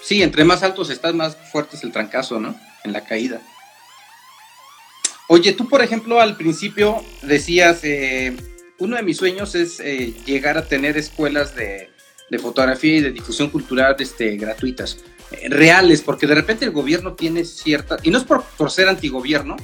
Sí, 0.00 0.22
entre 0.22 0.44
más 0.44 0.62
altos 0.62 0.90
estás, 0.90 1.12
más 1.12 1.36
fuerte 1.50 1.74
es 1.74 1.82
el 1.82 1.90
trancazo, 1.90 2.38
¿no? 2.38 2.54
En 2.84 2.92
la 2.92 3.04
caída. 3.04 3.40
Oye, 5.26 5.54
tú 5.54 5.68
por 5.68 5.82
ejemplo 5.82 6.20
al 6.20 6.36
principio 6.36 7.02
decías, 7.22 7.80
eh, 7.82 8.36
uno 8.78 8.94
de 8.94 9.02
mis 9.02 9.16
sueños 9.16 9.56
es 9.56 9.80
eh, 9.80 10.14
llegar 10.24 10.56
a 10.56 10.66
tener 10.66 10.96
escuelas 10.96 11.56
de, 11.56 11.90
fotografía 12.40 12.98
y 12.98 13.00
de 13.00 13.10
difusión 13.10 13.50
cultural 13.50 13.96
este, 13.98 14.36
gratuitas, 14.36 14.98
eh, 15.32 15.48
reales, 15.48 16.00
porque 16.00 16.28
de 16.28 16.36
repente 16.36 16.64
el 16.64 16.70
gobierno 16.70 17.14
tiene 17.14 17.44
cierta, 17.44 17.96
y 18.04 18.10
no 18.10 18.18
es 18.18 18.24
por 18.24 18.70
ser 18.70 18.88
antigobierno, 18.88 19.56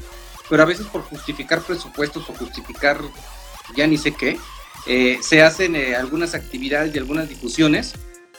pero 0.49 0.65
a 0.65 0.67
veces 0.67 0.87
por 0.87 1.03
justificar 1.03 1.61
presupuestos 1.61 2.29
o 2.29 2.35
justificar 2.35 2.99
ya 3.77 3.87
ni 3.87 3.99
sé 3.99 4.13
qué, 4.13 4.39
eh, 4.87 5.19
se 5.21 5.43
hacen 5.43 5.77
eh, 5.77 5.95
algunas 5.95 6.35
actividades 6.35 6.95
y 6.95 6.99
algunas 6.99 7.29
difusiones, 7.29 7.95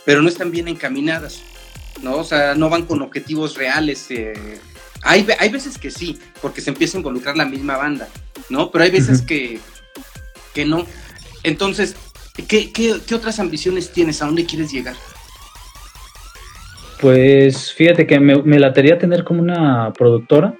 pero 0.05 0.21
no 0.21 0.29
están 0.29 0.51
bien 0.51 0.67
encaminadas, 0.67 1.41
¿no? 2.01 2.15
O 2.15 2.23
sea, 2.23 2.55
no 2.55 2.69
van 2.69 2.85
con 2.85 3.01
objetivos 3.01 3.55
reales. 3.55 4.09
Eh. 4.09 4.33
Hay, 5.03 5.27
hay 5.39 5.49
veces 5.49 5.77
que 5.77 5.91
sí, 5.91 6.19
porque 6.41 6.61
se 6.61 6.71
empieza 6.71 6.97
a 6.97 6.99
involucrar 6.99 7.37
la 7.37 7.45
misma 7.45 7.77
banda, 7.77 8.07
¿no? 8.49 8.71
Pero 8.71 8.83
hay 8.83 8.91
veces 8.91 9.21
que, 9.21 9.59
que 10.53 10.65
no. 10.65 10.85
Entonces, 11.43 11.95
¿qué, 12.47 12.71
¿qué, 12.71 12.93
otras 13.13 13.39
ambiciones 13.39 13.91
tienes? 13.91 14.21
¿A 14.21 14.25
dónde 14.25 14.45
quieres 14.45 14.71
llegar? 14.71 14.95
Pues 16.99 17.73
fíjate 17.73 18.05
que 18.05 18.19
me, 18.19 18.41
me 18.43 18.59
latería 18.59 18.99
tener 18.99 19.23
como 19.23 19.41
una 19.41 19.91
productora 19.93 20.55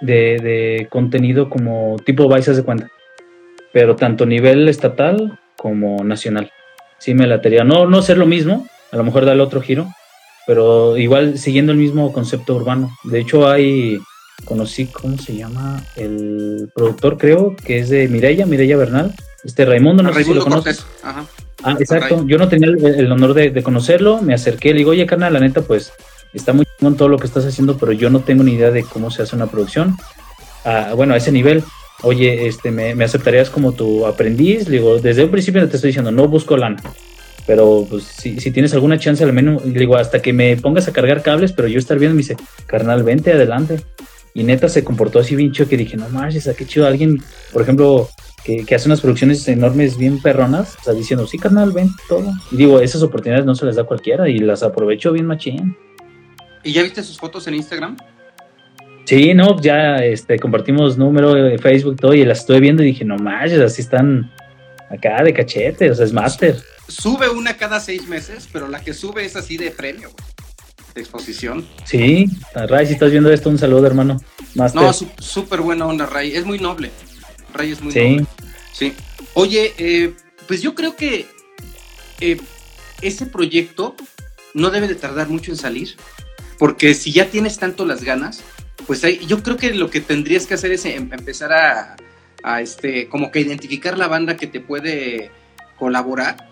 de, 0.00 0.38
de 0.38 0.88
contenido 0.90 1.50
como 1.50 1.96
tipo 2.04 2.32
Vice 2.32 2.54
de 2.54 2.62
cuenta 2.62 2.90
pero 3.74 3.96
tanto 3.96 4.22
a 4.22 4.26
nivel 4.28 4.68
estatal 4.68 5.36
como 5.56 6.04
nacional. 6.04 6.50
Sí 6.98 7.12
me 7.12 7.26
latería. 7.26 7.64
No, 7.64 7.86
no 7.86 8.02
ser 8.02 8.16
lo 8.16 8.24
mismo, 8.24 8.68
a 8.92 8.96
lo 8.96 9.02
mejor 9.02 9.26
darle 9.26 9.42
otro 9.42 9.60
giro, 9.60 9.88
pero 10.46 10.96
igual 10.96 11.38
siguiendo 11.38 11.72
el 11.72 11.78
mismo 11.78 12.12
concepto 12.12 12.54
urbano. 12.54 12.96
De 13.02 13.18
hecho, 13.18 13.48
hay, 13.50 13.98
conocí, 14.44 14.86
¿cómo 14.86 15.18
se 15.18 15.34
llama? 15.34 15.82
El 15.96 16.70
productor, 16.72 17.18
creo, 17.18 17.56
que 17.56 17.80
es 17.80 17.88
de 17.88 18.06
Mireya, 18.06 18.46
Mireya 18.46 18.76
Bernal. 18.76 19.12
Este 19.42 19.64
Raimundo, 19.64 20.04
no 20.04 20.14
sé 20.14 20.22
si 20.22 20.32
lo 20.32 20.44
conoces. 20.44 20.86
Ajá. 21.02 21.24
Ah, 21.64 21.76
exacto. 21.78 22.24
Yo 22.28 22.38
no 22.38 22.48
tenía 22.48 22.68
el, 22.68 23.10
honor 23.10 23.34
de, 23.34 23.60
conocerlo, 23.64 24.22
me 24.22 24.34
acerqué, 24.34 24.70
le 24.70 24.78
digo, 24.78 24.92
oye, 24.92 25.04
carnal, 25.04 25.32
la 25.32 25.40
neta, 25.40 25.62
pues 25.62 25.92
está 26.32 26.52
muy 26.52 26.64
bien 26.78 26.96
todo 26.96 27.08
lo 27.08 27.18
que 27.18 27.26
estás 27.26 27.44
haciendo, 27.44 27.76
pero 27.76 27.90
yo 27.90 28.08
no 28.08 28.20
tengo 28.20 28.44
ni 28.44 28.52
idea 28.52 28.70
de 28.70 28.84
cómo 28.84 29.10
se 29.10 29.22
hace 29.22 29.34
una 29.34 29.48
producción. 29.48 29.96
Ah, 30.64 30.92
bueno, 30.94 31.14
a 31.14 31.16
ese 31.16 31.32
nivel, 31.32 31.64
oye, 32.04 32.46
este, 32.46 32.70
me, 32.70 32.92
aceptarías 33.04 33.50
como 33.50 33.72
tu 33.72 34.06
aprendiz? 34.06 34.68
Le 34.68 34.78
digo, 34.78 34.98
desde 34.98 35.24
un 35.24 35.30
principio 35.30 35.66
te 35.68 35.76
estoy 35.76 35.88
diciendo, 35.88 36.12
no 36.12 36.28
busco 36.28 36.56
lana, 36.56 36.82
pero 37.46 37.86
pues 37.88 38.04
si, 38.04 38.40
si 38.40 38.50
tienes 38.50 38.72
alguna 38.74 38.98
chance 38.98 39.24
al 39.24 39.32
menos, 39.32 39.62
digo, 39.64 39.96
hasta 39.96 40.22
que 40.22 40.32
me 40.32 40.56
pongas 40.56 40.88
a 40.88 40.92
cargar 40.92 41.22
cables, 41.22 41.52
pero 41.52 41.68
yo 41.68 41.78
estar 41.78 41.98
viendo, 41.98 42.14
me 42.14 42.22
dice, 42.22 42.36
carnal, 42.66 43.02
vente 43.02 43.32
adelante. 43.32 43.80
Y 44.36 44.42
neta 44.42 44.68
se 44.68 44.82
comportó 44.82 45.20
así 45.20 45.36
bien 45.36 45.52
chido 45.52 45.68
que 45.68 45.76
dije, 45.76 45.96
no 45.96 46.08
manches, 46.08 46.50
qué 46.56 46.66
chido 46.66 46.86
alguien, 46.86 47.22
por 47.52 47.62
ejemplo, 47.62 48.08
que, 48.44 48.74
hace 48.74 48.88
unas 48.88 49.00
producciones 49.00 49.46
enormes, 49.48 49.96
bien 49.96 50.20
perronas, 50.20 50.76
o 50.80 50.84
sea, 50.84 50.92
diciendo, 50.92 51.26
sí, 51.26 51.38
carnal, 51.38 51.72
ven 51.72 51.90
todo. 52.08 52.30
Y 52.50 52.56
digo, 52.56 52.80
esas 52.80 53.02
oportunidades 53.02 53.46
no 53.46 53.54
se 53.54 53.64
las 53.64 53.76
da 53.76 53.84
cualquiera 53.84 54.28
y 54.28 54.38
las 54.38 54.62
aprovecho 54.62 55.12
bien 55.12 55.26
machín. 55.26 55.76
¿Y 56.62 56.72
ya 56.72 56.82
viste 56.82 57.02
sus 57.02 57.18
fotos 57.18 57.46
en 57.46 57.54
Instagram? 57.54 57.96
Sí, 59.04 59.34
no, 59.34 59.60
ya 59.60 59.96
este, 59.96 60.38
compartimos 60.38 60.96
número 60.96 61.34
de 61.34 61.58
Facebook 61.58 61.96
todo 61.96 62.14
y 62.14 62.24
las 62.24 62.40
estoy 62.40 62.60
viendo 62.60 62.82
y 62.82 62.86
dije, 62.86 63.04
no 63.04 63.16
manches, 63.16 63.60
así 63.60 63.82
están 63.82 64.32
acá 64.90 65.22
de 65.22 65.34
cachete, 65.34 65.90
o 65.90 65.94
sea, 65.94 66.06
es 66.06 66.12
máster. 66.12 66.56
Sube 66.88 67.28
una 67.28 67.56
cada 67.56 67.80
seis 67.80 68.06
meses, 68.08 68.48
pero 68.52 68.68
la 68.68 68.80
que 68.80 68.94
sube 68.94 69.24
es 69.24 69.36
así 69.36 69.56
de 69.58 69.70
premio, 69.70 70.10
de 70.94 71.00
exposición. 71.00 71.66
Sí, 71.84 72.26
Ray, 72.54 72.86
si 72.86 72.94
estás 72.94 73.10
viendo 73.10 73.30
esto, 73.30 73.50
un 73.50 73.58
saludo, 73.58 73.86
hermano. 73.86 74.20
Master. 74.54 74.82
No, 74.82 74.92
súper 74.92 75.60
buena 75.60 75.86
onda, 75.86 76.06
Ray, 76.06 76.34
es 76.34 76.44
muy 76.46 76.58
noble. 76.58 76.90
Ray 77.52 77.72
es 77.72 77.82
muy 77.82 77.92
sí. 77.92 78.16
noble. 78.16 78.26
Sí. 78.72 78.94
Oye, 79.34 79.74
eh, 79.78 80.14
pues 80.48 80.62
yo 80.62 80.74
creo 80.74 80.96
que 80.96 81.26
eh, 82.20 82.40
ese 83.02 83.26
proyecto 83.26 83.96
no 84.54 84.70
debe 84.70 84.88
de 84.88 84.94
tardar 84.94 85.28
mucho 85.28 85.50
en 85.50 85.58
salir, 85.58 85.96
porque 86.58 86.94
si 86.94 87.12
ya 87.12 87.26
tienes 87.26 87.58
tanto 87.58 87.84
las 87.84 88.02
ganas, 88.02 88.42
pues 88.86 89.02
yo 89.26 89.42
creo 89.42 89.56
que 89.56 89.74
lo 89.74 89.90
que 89.90 90.00
tendrías 90.00 90.46
que 90.46 90.54
hacer 90.54 90.72
es 90.72 90.84
em, 90.84 91.10
empezar 91.12 91.52
a, 91.52 92.60
este, 92.60 93.08
como 93.08 93.30
que 93.30 93.40
identificar 93.40 93.96
la 93.96 94.08
banda 94.08 94.36
que 94.36 94.46
te 94.46 94.60
puede 94.60 95.30
colaborar 95.78 96.50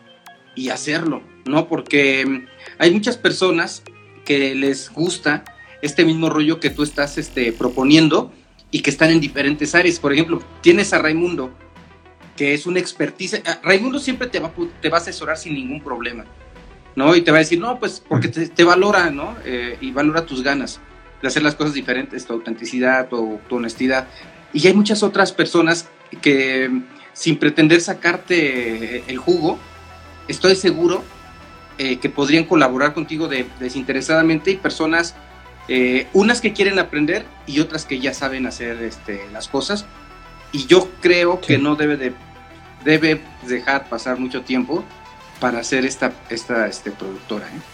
y 0.55 0.70
hacerlo, 0.70 1.22
¿no? 1.45 1.68
Porque 1.68 2.20
em, 2.20 2.47
hay 2.78 2.91
muchas 2.91 3.16
personas 3.16 3.83
que 4.24 4.55
les 4.55 4.91
gusta 4.91 5.45
este 5.83 6.05
mismo 6.05 6.30
rollo 6.30 6.61
que 6.61 6.70
tú 6.70 6.83
estás 6.83 7.18
este, 7.18 7.53
proponiendo 7.53 8.33
y 8.70 8.80
que 8.80 8.91
están 8.91 9.11
en 9.11 9.20
diferentes 9.20 9.74
áreas. 9.74 9.99
Por 9.99 10.12
ejemplo, 10.12 10.43
tienes 10.61 10.93
a 10.93 10.99
Raimundo, 10.99 11.53
que 12.37 12.55
es 12.55 12.66
una 12.66 12.78
expertise. 12.78 13.43
Raimundo 13.62 13.99
siempre 13.99 14.28
te 14.28 14.39
va, 14.39 14.53
te 14.80 14.89
va 14.89 14.99
a 14.99 15.01
asesorar 15.01 15.37
sin 15.37 15.55
ningún 15.55 15.83
problema, 15.83 16.24
¿no? 16.97 17.14
Y 17.14 17.22
te 17.22 17.30
va 17.30 17.39
a 17.39 17.41
decir, 17.41 17.59
no, 17.59 17.78
pues 17.78 18.03
porque 18.09 18.28
te, 18.28 18.64
valora, 18.64 19.11
¿no? 19.11 19.37
Eh, 19.45 19.76
y 19.80 19.91
valora 19.91 20.24
tus 20.24 20.43
ganas 20.43 20.80
de 21.23 21.29
hacer 21.29 21.43
las 21.43 21.55
cosas 21.55 21.73
diferentes, 21.73 22.27
tu 22.27 22.33
autenticidad, 22.33 23.09
tu, 23.09 23.41
honestidad. 23.51 24.09
Y 24.53 24.66
hay 24.66 24.75
muchas 24.75 25.03
otras 25.03 25.33
personas 25.33 25.89
que 26.20 26.70
sin 27.14 27.39
pretender 27.39 27.81
sacarte 27.81 29.11
el 29.11 29.16
jugo, 29.16 29.59
estoy 30.29 30.57
seguro 30.57 31.03
eh, 31.79 31.99
que 31.99 32.11
podrían 32.11 32.45
colaborar 32.45 32.93
contigo 32.93 33.29
desinteresadamente 33.61 34.51
y 34.51 34.57
personas, 34.57 35.14
eh, 35.68 36.07
unas 36.12 36.41
que 36.41 36.53
quieren 36.53 36.79
aprender 36.79 37.25
y 37.47 37.61
otras 37.61 37.85
que 37.85 38.01
ya 38.01 38.12
saben 38.12 38.47
hacer 38.47 38.83
este, 38.83 39.23
las 39.33 39.49
cosas. 39.49 39.87
Y 40.53 40.66
yo 40.66 40.91
creo 41.01 41.41
que 41.41 41.57
no 41.57 41.77
debe 41.77 41.97
de 41.97 42.12
debe 42.85 43.20
dejar 43.47 43.89
pasar 43.89 44.18
mucho 44.18 44.43
tiempo 44.43 44.85
para 45.41 45.61
hacer 45.61 45.85
esta, 45.85 46.12
esta 46.31 46.66
este, 46.66 46.91
productora. 46.91 47.47
¿eh? 47.47 47.72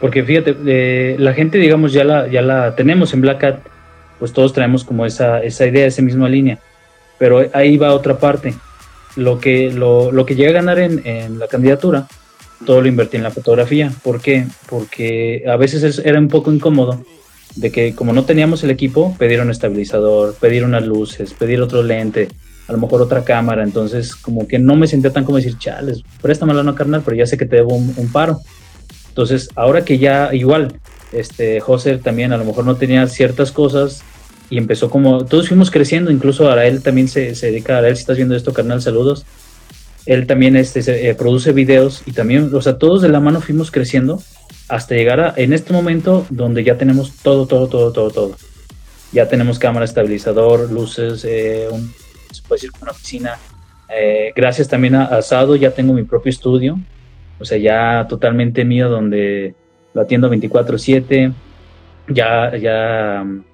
Porque 0.00 0.22
fíjate, 0.22 1.16
la 1.18 1.32
gente, 1.32 1.58
digamos, 1.58 1.92
ya 1.92 2.04
la, 2.04 2.28
ya 2.28 2.42
la 2.42 2.74
tenemos 2.74 3.14
en 3.14 3.22
Black 3.22 3.40
Cat, 3.40 3.58
pues 4.18 4.32
todos 4.32 4.52
traemos 4.52 4.84
como 4.84 5.06
esa, 5.06 5.42
esa 5.42 5.66
idea, 5.66 5.86
esa 5.86 6.02
misma 6.02 6.28
línea. 6.28 6.58
Pero 7.18 7.48
ahí 7.52 7.76
va 7.76 7.94
otra 7.94 8.18
parte. 8.18 8.54
Lo 9.16 9.40
que, 9.40 9.72
lo, 9.72 10.12
lo 10.12 10.26
que 10.26 10.34
llega 10.34 10.50
a 10.50 10.54
ganar 10.54 10.78
en, 10.78 11.06
en, 11.06 11.38
la 11.38 11.48
candidatura, 11.48 12.06
todo 12.66 12.82
lo 12.82 12.88
invertí 12.88 13.16
en 13.16 13.22
la 13.22 13.30
fotografía. 13.30 13.90
¿Por 14.02 14.20
qué? 14.20 14.46
Porque 14.68 15.44
a 15.48 15.56
veces 15.56 16.02
era 16.04 16.18
un 16.18 16.28
poco 16.28 16.52
incómodo 16.52 17.02
de 17.54 17.72
que 17.72 17.94
como 17.94 18.12
no 18.12 18.24
teníamos 18.24 18.62
el 18.64 18.70
equipo, 18.70 19.16
pedir 19.18 19.40
un 19.40 19.50
estabilizador, 19.50 20.34
pedir 20.34 20.64
unas 20.64 20.86
luces, 20.86 21.32
pedir 21.32 21.62
otro 21.62 21.82
lente, 21.82 22.28
a 22.68 22.72
lo 22.72 22.78
mejor 22.78 23.00
otra 23.00 23.24
cámara. 23.24 23.62
Entonces, 23.62 24.14
como 24.14 24.46
que 24.46 24.58
no 24.58 24.76
me 24.76 24.86
sentía 24.86 25.10
tan 25.10 25.24
como 25.24 25.38
decir, 25.38 25.56
chales, 25.56 26.02
préstamela 26.20 26.62
no 26.62 26.74
carnal, 26.74 27.00
pero 27.02 27.16
ya 27.16 27.26
sé 27.26 27.38
que 27.38 27.46
te 27.46 27.56
debo 27.56 27.74
un 27.74 28.10
paro. 28.12 28.40
Entonces, 29.16 29.48
ahora 29.54 29.82
que 29.82 29.96
ya 29.96 30.34
igual, 30.34 30.78
este, 31.10 31.58
José 31.60 31.96
también 31.96 32.34
a 32.34 32.36
lo 32.36 32.44
mejor 32.44 32.66
no 32.66 32.76
tenía 32.76 33.06
ciertas 33.06 33.50
cosas 33.50 34.02
y 34.50 34.58
empezó 34.58 34.90
como, 34.90 35.24
todos 35.24 35.48
fuimos 35.48 35.70
creciendo, 35.70 36.10
incluso 36.10 36.46
ahora 36.46 36.66
él 36.66 36.82
también 36.82 37.08
se, 37.08 37.34
se 37.34 37.46
dedica, 37.46 37.78
a 37.78 37.88
él 37.88 37.96
si 37.96 38.02
estás 38.02 38.18
viendo 38.18 38.36
esto, 38.36 38.52
carnal, 38.52 38.82
saludos. 38.82 39.24
Él 40.04 40.26
también 40.26 40.54
este, 40.54 40.82
se, 40.82 41.08
eh, 41.08 41.14
produce 41.14 41.52
videos 41.52 42.02
y 42.04 42.12
también, 42.12 42.54
o 42.54 42.60
sea, 42.60 42.76
todos 42.76 43.00
de 43.00 43.08
la 43.08 43.18
mano 43.18 43.40
fuimos 43.40 43.70
creciendo 43.70 44.22
hasta 44.68 44.94
llegar 44.94 45.20
a, 45.20 45.32
en 45.38 45.54
este 45.54 45.72
momento 45.72 46.26
donde 46.28 46.62
ya 46.62 46.76
tenemos 46.76 47.12
todo, 47.22 47.46
todo, 47.46 47.68
todo, 47.68 47.92
todo, 47.92 48.10
todo. 48.10 48.36
Ya 49.12 49.28
tenemos 49.28 49.58
cámara 49.58 49.86
estabilizador, 49.86 50.70
luces, 50.70 51.24
eh, 51.24 51.68
un, 51.70 51.90
se 52.30 52.42
puede 52.42 52.60
decir 52.60 52.70
una 52.82 52.90
oficina. 52.90 53.38
Eh, 53.88 54.34
gracias 54.36 54.68
también 54.68 54.94
a 54.94 55.06
Asado, 55.06 55.56
ya 55.56 55.70
tengo 55.70 55.94
mi 55.94 56.02
propio 56.02 56.28
estudio 56.28 56.78
o 57.38 57.44
sea, 57.44 57.58
ya 57.58 58.06
totalmente 58.08 58.64
mío 58.64 58.88
donde 58.88 59.54
lo 59.94 60.02
atiendo 60.02 60.28
24/7, 60.30 61.32
ya, 62.08 62.56
ya 62.56 63.24
mm, 63.24 63.44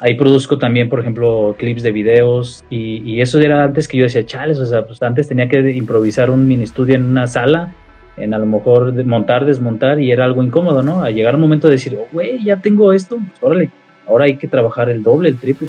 ahí 0.00 0.14
produzco 0.14 0.58
también, 0.58 0.88
por 0.88 1.00
ejemplo, 1.00 1.54
clips 1.58 1.82
de 1.82 1.92
videos 1.92 2.64
y, 2.70 3.20
eso 3.20 3.38
era 3.40 3.64
antes 3.64 3.88
que 3.88 3.96
yo 3.98 4.04
decía, 4.04 4.26
chales, 4.26 4.58
o 4.58 4.66
sea, 4.66 4.86
pues 4.86 5.02
antes 5.02 5.28
tenía 5.28 5.48
que 5.48 5.60
improvisar 5.70 6.30
un 6.30 6.46
mini 6.46 6.64
estudio 6.64 6.96
en 6.96 7.04
una 7.04 7.26
sala, 7.26 7.74
en 8.16 8.34
a 8.34 8.38
lo 8.38 8.46
mejor 8.46 8.92
montar, 9.04 9.44
desmontar 9.44 10.00
y 10.00 10.12
era 10.12 10.24
algo 10.24 10.42
incómodo, 10.42 10.82
¿no? 10.82 11.02
A 11.02 11.10
llegar 11.10 11.34
un 11.34 11.40
momento 11.40 11.68
de 11.68 11.74
decir, 11.74 11.96
oh, 12.00 12.06
güey, 12.12 12.42
ya 12.44 12.56
tengo 12.56 12.92
esto, 12.92 13.16
pues, 13.16 13.42
órale, 13.42 13.70
ahora 14.06 14.24
hay 14.26 14.36
que 14.36 14.48
trabajar 14.48 14.90
el 14.90 15.02
doble, 15.02 15.28
el 15.28 15.38
triple. 15.38 15.68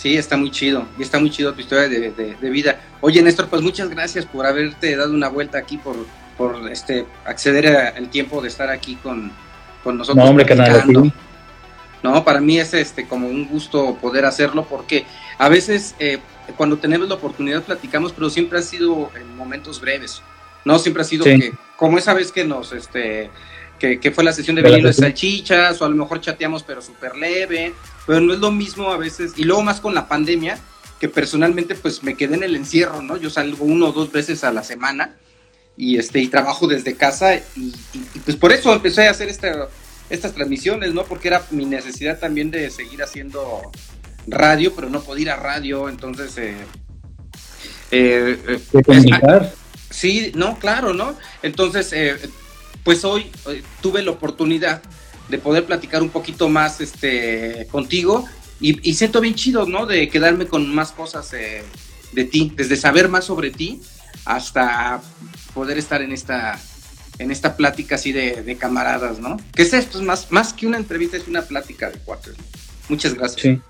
Sí, 0.00 0.16
está 0.16 0.38
muy 0.38 0.50
chido. 0.50 0.86
Y 0.98 1.02
está 1.02 1.18
muy 1.18 1.28
chido 1.28 1.52
tu 1.52 1.60
historia 1.60 1.86
de, 1.86 2.50
vida. 2.50 2.80
Oye, 3.02 3.20
Néstor, 3.20 3.48
pues 3.48 3.60
muchas 3.60 3.90
gracias 3.90 4.24
por 4.24 4.46
haberte 4.46 4.96
dado 4.96 5.12
una 5.12 5.28
vuelta 5.28 5.58
aquí, 5.58 5.76
por, 5.76 5.94
por 6.38 6.70
este 6.72 7.04
acceder 7.26 7.66
al 7.68 8.08
tiempo 8.08 8.40
de 8.40 8.48
estar 8.48 8.70
aquí 8.70 8.96
con, 9.02 9.30
nosotros. 9.84 10.16
No, 10.16 10.24
hombre, 10.24 10.46
canal. 10.46 11.12
No, 12.02 12.24
para 12.24 12.40
mí 12.40 12.58
es 12.58 12.72
este 12.72 13.06
como 13.06 13.28
un 13.28 13.46
gusto 13.46 13.94
poder 14.00 14.24
hacerlo 14.24 14.64
porque 14.64 15.04
a 15.36 15.50
veces 15.50 15.94
eh, 15.98 16.18
cuando 16.56 16.78
tenemos 16.78 17.06
la 17.06 17.16
oportunidad 17.16 17.62
platicamos, 17.62 18.14
pero 18.14 18.30
siempre 18.30 18.58
ha 18.58 18.62
sido 18.62 19.10
en 19.14 19.36
momentos 19.36 19.82
breves. 19.82 20.22
No 20.64 20.78
siempre 20.78 21.02
ha 21.02 21.04
sido 21.04 21.24
que, 21.24 21.52
como 21.76 21.98
esa 21.98 22.14
vez 22.14 22.32
que 22.32 22.46
nos 22.46 22.72
este 22.72 23.30
que, 23.80 24.12
fue 24.12 24.24
la 24.24 24.32
sesión 24.32 24.56
de 24.56 24.62
vinilo 24.62 24.88
de 24.88 24.94
salchichas, 24.94 25.80
o 25.80 25.84
a 25.84 25.88
lo 25.88 25.96
mejor 25.96 26.20
chateamos 26.20 26.62
pero 26.62 26.82
súper 26.82 27.16
leve, 27.16 27.74
pero 28.06 28.20
no 28.20 28.32
es 28.32 28.40
lo 28.40 28.50
mismo 28.50 28.90
a 28.90 28.96
veces, 28.96 29.32
y 29.36 29.44
luego 29.44 29.62
más 29.62 29.80
con 29.80 29.94
la 29.94 30.08
pandemia, 30.08 30.58
que 30.98 31.08
personalmente 31.08 31.74
pues 31.74 32.02
me 32.02 32.16
quedé 32.16 32.34
en 32.34 32.42
el 32.42 32.56
encierro, 32.56 33.00
¿no? 33.02 33.16
Yo 33.16 33.30
salgo 33.30 33.64
uno 33.64 33.88
o 33.88 33.92
dos 33.92 34.12
veces 34.12 34.44
a 34.44 34.52
la 34.52 34.62
semana 34.62 35.16
y, 35.76 35.98
este, 35.98 36.20
y 36.20 36.28
trabajo 36.28 36.66
desde 36.66 36.94
casa 36.94 37.36
y, 37.36 37.72
pues 38.24 38.36
por 38.36 38.52
eso 38.52 38.72
empecé 38.74 39.08
a 39.08 39.12
hacer 39.12 39.28
estas 39.28 40.34
transmisiones, 40.34 40.92
¿no? 40.92 41.04
Porque 41.04 41.28
era 41.28 41.42
mi 41.50 41.64
necesidad 41.64 42.18
también 42.18 42.50
de 42.50 42.70
seguir 42.70 43.02
haciendo 43.02 43.62
radio, 44.26 44.74
pero 44.74 44.90
no 44.90 45.00
podía 45.02 45.22
ir 45.22 45.30
a 45.30 45.36
radio, 45.36 45.88
entonces... 45.88 46.36
Eh, 46.36 46.54
eh, 47.90 48.38
eh 48.46 49.50
sí, 49.90 50.32
no, 50.34 50.58
claro, 50.58 50.94
¿no? 50.94 51.16
Entonces, 51.42 51.92
eh, 51.92 52.16
pues 52.84 53.04
hoy 53.04 53.30
eh, 53.48 53.62
tuve 53.80 54.02
la 54.02 54.12
oportunidad 54.12 54.82
de 55.30 55.38
poder 55.38 55.64
platicar 55.64 56.02
un 56.02 56.10
poquito 56.10 56.48
más 56.48 56.80
este, 56.80 57.66
contigo 57.70 58.26
y, 58.60 58.92
siento 58.92 59.22
bien 59.22 59.34
chido, 59.34 59.64
¿no? 59.64 59.86
De 59.86 60.08
quedarme 60.10 60.46
con 60.46 60.74
más 60.74 60.92
cosas 60.92 61.32
eh, 61.32 61.62
de 62.12 62.24
ti, 62.24 62.52
desde 62.54 62.76
saber 62.76 63.08
más 63.08 63.24
sobre 63.24 63.50
ti 63.50 63.80
hasta 64.26 65.00
poder 65.54 65.78
estar 65.78 66.02
en 66.02 66.12
esta, 66.12 66.60
en 67.18 67.30
esta 67.30 67.56
plática 67.56 67.94
así 67.94 68.12
de, 68.12 68.56
camaradas, 68.60 69.18
¿no? 69.18 69.38
¿Qué 69.54 69.62
es 69.62 69.72
esto? 69.72 69.98
Es 69.98 70.04
más, 70.04 70.30
más 70.30 70.52
que 70.52 70.66
una 70.66 70.76
entrevista, 70.76 71.16
es 71.16 71.26
una 71.26 71.40
plática 71.42 71.90
de 71.90 71.98
cuatro. 72.04 72.34
Muchas 72.90 73.14
gracias. 73.14 73.40
Sí. 73.40 73.60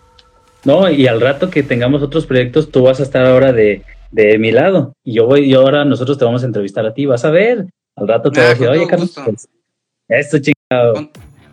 No, 0.65 0.91
y 0.91 1.07
al 1.07 1.21
rato 1.21 1.51
que 1.51 1.63
tengamos 1.63 2.03
otros 2.03 2.27
proyectos, 2.27 2.71
tú 2.71 2.83
vas 2.83 2.99
a 2.99 3.05
estar 3.05 3.25
ahora 3.25 3.53
de, 3.53 3.85
de 4.11 4.39
mi 4.39 4.51
lado 4.51 4.95
y 5.05 5.15
yo 5.15 5.27
voy 5.27 5.45
y 5.45 5.55
ahora 5.55 5.85
nosotros 5.85 6.19
te 6.19 6.25
vamos 6.25 6.43
a 6.43 6.47
entrevistar 6.47 6.85
a 6.85 6.93
ti, 6.93 7.07
vas 7.07 7.25
a 7.25 7.31
ver, 7.31 7.67
Al 7.97 8.09
rato 8.09 8.31
te 8.31 8.41
Ah, 8.41 8.43
voy 8.43 8.47
a 8.47 8.55
decir, 8.55 8.69
oye, 8.69 8.87
Carlos, 8.89 9.13
pues, 9.25 9.49
esto 10.09 10.39
chingado. 10.39 10.95
Con, 10.95 11.11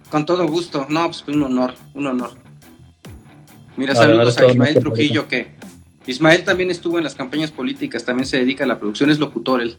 con 0.09 0.25
todo 0.25 0.47
gusto. 0.47 0.85
No, 0.89 1.05
pues 1.07 1.23
un 1.27 1.43
honor, 1.43 1.73
un 1.93 2.07
honor. 2.07 2.31
Mira, 3.75 3.93
saludos 3.95 4.37
a 4.39 4.45
Ismael 4.47 4.79
Trujillo, 4.79 5.27
que 5.27 5.51
Ismael 6.07 6.43
también 6.43 6.71
estuvo 6.71 6.97
en 6.97 7.03
las 7.03 7.15
campañas 7.15 7.51
políticas, 7.51 8.03
también 8.03 8.25
se 8.25 8.37
dedica 8.37 8.63
a 8.63 8.67
la 8.67 8.79
producción, 8.79 9.09
es 9.09 9.19
locutor 9.19 9.61
él. 9.61 9.77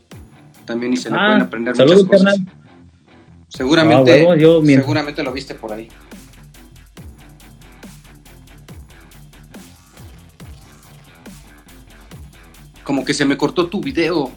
También 0.66 0.92
y 0.92 0.96
se 0.98 1.08
le 1.10 1.16
Ah, 1.18 1.26
pueden 1.26 1.42
aprender 1.42 1.76
saludos, 1.76 2.04
muchas 2.04 2.20
cosas. 2.22 2.34
carnal. 2.38 2.54
Seguramente, 3.48 4.26
Ah, 4.30 4.36
yo, 4.36 4.62
seguramente 4.62 5.22
lo 5.22 5.32
viste 5.32 5.54
por 5.54 5.72
ahí. 5.72 5.88
Como 12.84 13.04
que 13.04 13.12
se 13.14 13.24
me 13.24 13.36
cortó 13.36 13.68
tu 13.68 13.80
video, 13.80 14.30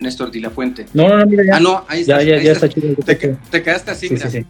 Néstor 0.00 0.30
Di 0.30 0.40
la 0.40 0.50
Fuente. 0.50 0.86
No, 0.94 1.08
no, 1.08 1.18
no, 1.18 1.26
mira, 1.26 1.44
ya. 1.44 1.56
Ah, 1.56 1.60
no, 1.60 1.84
ahí 1.88 2.04
ya, 2.04 2.14
está. 2.20 2.24
ya, 2.24 2.36
ahí 2.36 2.44
ya 2.44 2.52
está. 2.52 2.66
está 2.66 2.80
chido. 2.80 2.94
Te, 3.04 3.18
que- 3.18 3.36
te 3.50 3.62
quedaste 3.62 3.90
así, 3.92 4.08
Sí, 4.08 4.14
mira. 4.14 4.30
sí, 4.30 4.38
sí. 4.40 4.46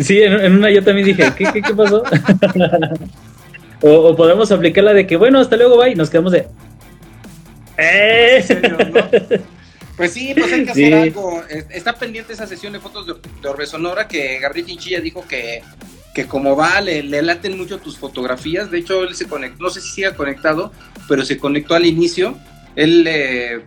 Sí, 0.00 0.22
en, 0.22 0.32
en 0.34 0.52
una 0.56 0.70
yo 0.70 0.82
también 0.82 1.06
dije, 1.06 1.24
¿qué, 1.36 1.44
qué, 1.52 1.62
qué 1.62 1.74
pasó? 1.74 2.02
o, 3.82 3.90
o 3.90 4.16
podemos 4.16 4.50
aplicar 4.52 4.84
la 4.84 4.94
de 4.94 5.06
que, 5.06 5.16
bueno, 5.16 5.38
hasta 5.38 5.56
luego, 5.56 5.76
bye, 5.78 5.94
nos 5.94 6.08
quedamos 6.10 6.32
de... 6.32 6.46
¡Eh! 7.76 8.36
¿En 8.38 8.42
serio, 8.42 8.76
no? 8.78 9.08
Pues 9.96 10.12
sí, 10.12 10.32
pues 10.36 10.52
hay 10.52 10.64
que 10.64 10.70
hacer 10.70 10.86
Sí. 10.86 10.92
algo. 10.92 11.42
Es- 11.48 11.66
Está 11.70 11.94
pendiente 11.94 12.32
esa 12.32 12.46
sesión 12.46 12.72
de 12.72 12.80
fotos 12.80 13.06
de, 13.06 13.14
de 13.42 13.48
Orbe 13.48 13.66
Sonora 13.66 14.08
que 14.08 14.38
Gabriel 14.38 14.66
Chinchilla 14.66 15.00
dijo 15.00 15.24
que, 15.28 15.62
que 16.14 16.26
como 16.26 16.56
va, 16.56 16.80
le, 16.80 17.02
le 17.02 17.22
laten 17.22 17.56
mucho 17.58 17.78
tus 17.78 17.98
fotografías. 17.98 18.70
De 18.70 18.78
hecho, 18.78 19.02
él 19.04 19.14
se 19.14 19.26
conectó, 19.28 19.62
no 19.64 19.70
sé 19.70 19.80
si 19.80 19.88
siga 19.90 20.14
conectado, 20.14 20.72
pero 21.08 21.24
se 21.24 21.38
conectó 21.38 21.74
al 21.74 21.84
inicio. 21.86 22.36
Él 22.74 23.04
eh, 23.06 23.60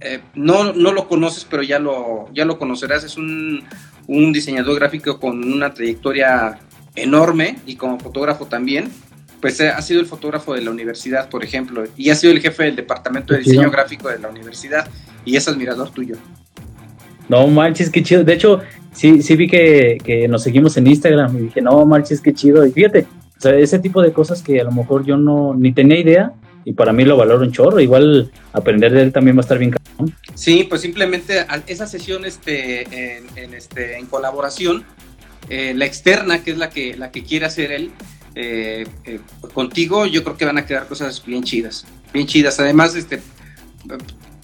eh, 0.00 0.20
no, 0.34 0.72
no 0.72 0.92
lo 0.92 1.08
conoces, 1.08 1.44
pero 1.48 1.62
ya 1.62 1.78
lo, 1.78 2.28
ya 2.32 2.44
lo 2.44 2.58
conocerás. 2.58 3.02
Es 3.04 3.16
un, 3.16 3.64
un 4.06 4.32
diseñador 4.32 4.76
gráfico 4.76 5.18
con 5.18 5.42
una 5.52 5.72
trayectoria 5.74 6.58
enorme 6.94 7.58
y 7.66 7.76
como 7.76 7.98
fotógrafo 7.98 8.46
también. 8.46 8.90
Pues 9.40 9.58
eh, 9.60 9.68
ha 9.70 9.82
sido 9.82 10.00
el 10.00 10.06
fotógrafo 10.06 10.54
de 10.54 10.62
la 10.62 10.70
universidad, 10.70 11.28
por 11.28 11.42
ejemplo, 11.42 11.84
y 11.96 12.10
ha 12.10 12.14
sido 12.14 12.32
el 12.32 12.40
jefe 12.40 12.64
del 12.64 12.76
departamento 12.76 13.32
de 13.32 13.40
Qué 13.40 13.44
chido. 13.46 13.54
diseño 13.54 13.72
gráfico 13.72 14.08
de 14.08 14.18
la 14.18 14.28
universidad 14.28 14.88
y 15.24 15.36
es 15.36 15.48
admirador 15.48 15.90
tuyo. 15.90 16.16
No 17.28 17.46
manches, 17.48 17.90
qué 17.90 18.02
chido. 18.02 18.22
De 18.22 18.34
hecho, 18.34 18.60
sí, 18.92 19.22
sí 19.22 19.36
vi 19.36 19.48
que, 19.48 19.98
que 20.04 20.28
nos 20.28 20.42
seguimos 20.44 20.76
en 20.76 20.86
Instagram 20.86 21.36
y 21.38 21.40
dije, 21.42 21.60
no 21.60 21.84
manches, 21.86 22.20
qué 22.20 22.32
chido. 22.32 22.64
Y 22.64 22.70
fíjate, 22.72 23.06
o 23.36 23.40
sea, 23.40 23.56
ese 23.56 23.78
tipo 23.80 24.00
de 24.02 24.12
cosas 24.12 24.42
que 24.42 24.60
a 24.60 24.64
lo 24.64 24.70
mejor 24.70 25.04
yo 25.04 25.16
no 25.16 25.54
ni 25.54 25.72
tenía 25.72 25.98
idea 25.98 26.32
y 26.64 26.72
para 26.72 26.92
mí 26.92 27.04
lo 27.04 27.16
valoro 27.16 27.44
un 27.44 27.52
chorro. 27.52 27.80
Igual 27.80 28.30
aprender 28.52 28.92
de 28.92 29.02
él 29.02 29.12
también 29.12 29.36
va 29.36 29.40
a 29.40 29.42
estar 29.42 29.58
bien. 29.58 29.72
cabrón. 29.72 30.14
Sí, 30.34 30.64
pues 30.68 30.80
simplemente 30.80 31.44
esa 31.66 31.86
sesión 31.86 32.24
este, 32.24 33.16
en, 33.16 33.26
en, 33.36 33.54
este, 33.54 33.98
en 33.98 34.06
colaboración, 34.06 34.84
eh, 35.48 35.74
la 35.74 35.84
externa, 35.84 36.42
que 36.42 36.52
es 36.52 36.58
la 36.58 36.70
que, 36.70 36.96
la 36.96 37.10
que 37.10 37.24
quiere 37.24 37.46
hacer 37.46 37.72
él, 37.72 37.90
eh, 38.34 38.86
eh, 39.04 39.20
contigo, 39.52 40.06
yo 40.06 40.24
creo 40.24 40.36
que 40.36 40.44
van 40.44 40.58
a 40.58 40.66
quedar 40.66 40.86
cosas 40.86 41.24
bien 41.24 41.42
chidas, 41.42 41.84
bien 42.12 42.26
chidas. 42.26 42.58
Además, 42.60 42.94
este, 42.94 43.20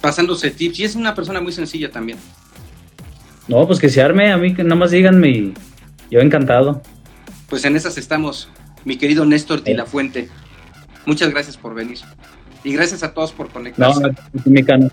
pasándose 0.00 0.50
tips, 0.50 0.80
y 0.80 0.84
es 0.84 0.94
una 0.94 1.14
persona 1.14 1.40
muy 1.40 1.52
sencilla 1.52 1.90
también. 1.90 2.18
No, 3.46 3.66
pues 3.66 3.78
que 3.78 3.88
se 3.88 4.02
arme, 4.02 4.30
a 4.30 4.36
mí 4.36 4.54
que 4.54 4.62
nada 4.62 4.76
más 4.76 4.90
díganme 4.90 5.30
y 5.30 5.54
yo 6.10 6.20
encantado. 6.20 6.82
Pues 7.48 7.64
en 7.64 7.76
esas 7.76 7.96
estamos, 7.96 8.50
mi 8.84 8.96
querido 8.98 9.24
Néstor 9.24 9.62
Di 9.62 9.74
Sí. 9.74 10.28
Muchas 11.08 11.30
gracias 11.30 11.56
por 11.56 11.72
venir. 11.74 11.96
Y 12.62 12.74
gracias 12.74 13.02
a 13.02 13.14
todos 13.14 13.32
por 13.32 13.46
No, 13.46 13.52
conectarse. 13.54 14.02
mi 14.44 14.62
cano. 14.62 14.90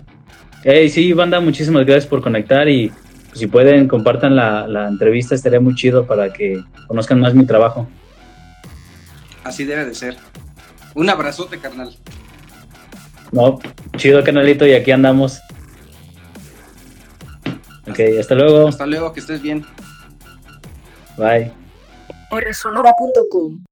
Ey, 0.64 0.88
sí, 0.88 1.12
banda, 1.12 1.40
muchísimas 1.40 1.84
gracias 1.84 2.06
por 2.06 2.22
conectar 2.22 2.66
y 2.70 2.88
pues, 2.88 3.38
si 3.38 3.46
pueden, 3.46 3.86
compartan 3.86 4.34
la, 4.34 4.66
la 4.66 4.88
entrevista, 4.88 5.34
estaría 5.34 5.60
muy 5.60 5.74
chido 5.74 6.06
para 6.06 6.32
que 6.32 6.64
conozcan 6.86 7.20
más 7.20 7.34
mi 7.34 7.44
trabajo. 7.44 7.86
Así 9.44 9.66
debe 9.66 9.84
de 9.84 9.94
ser. 9.94 10.16
Un 10.94 11.10
abrazote, 11.10 11.58
carnal. 11.58 11.94
No, 13.30 13.58
chido 13.98 14.24
canalito 14.24 14.66
y 14.66 14.72
aquí 14.72 14.92
andamos. 14.92 15.38
Ok, 17.90 18.00
hasta 18.18 18.34
luego. 18.34 18.68
Hasta 18.68 18.86
luego, 18.86 19.12
que 19.12 19.20
estés 19.20 19.42
bien. 19.42 19.66
Bye. 21.18 21.52
Oresonora.com 22.30 23.66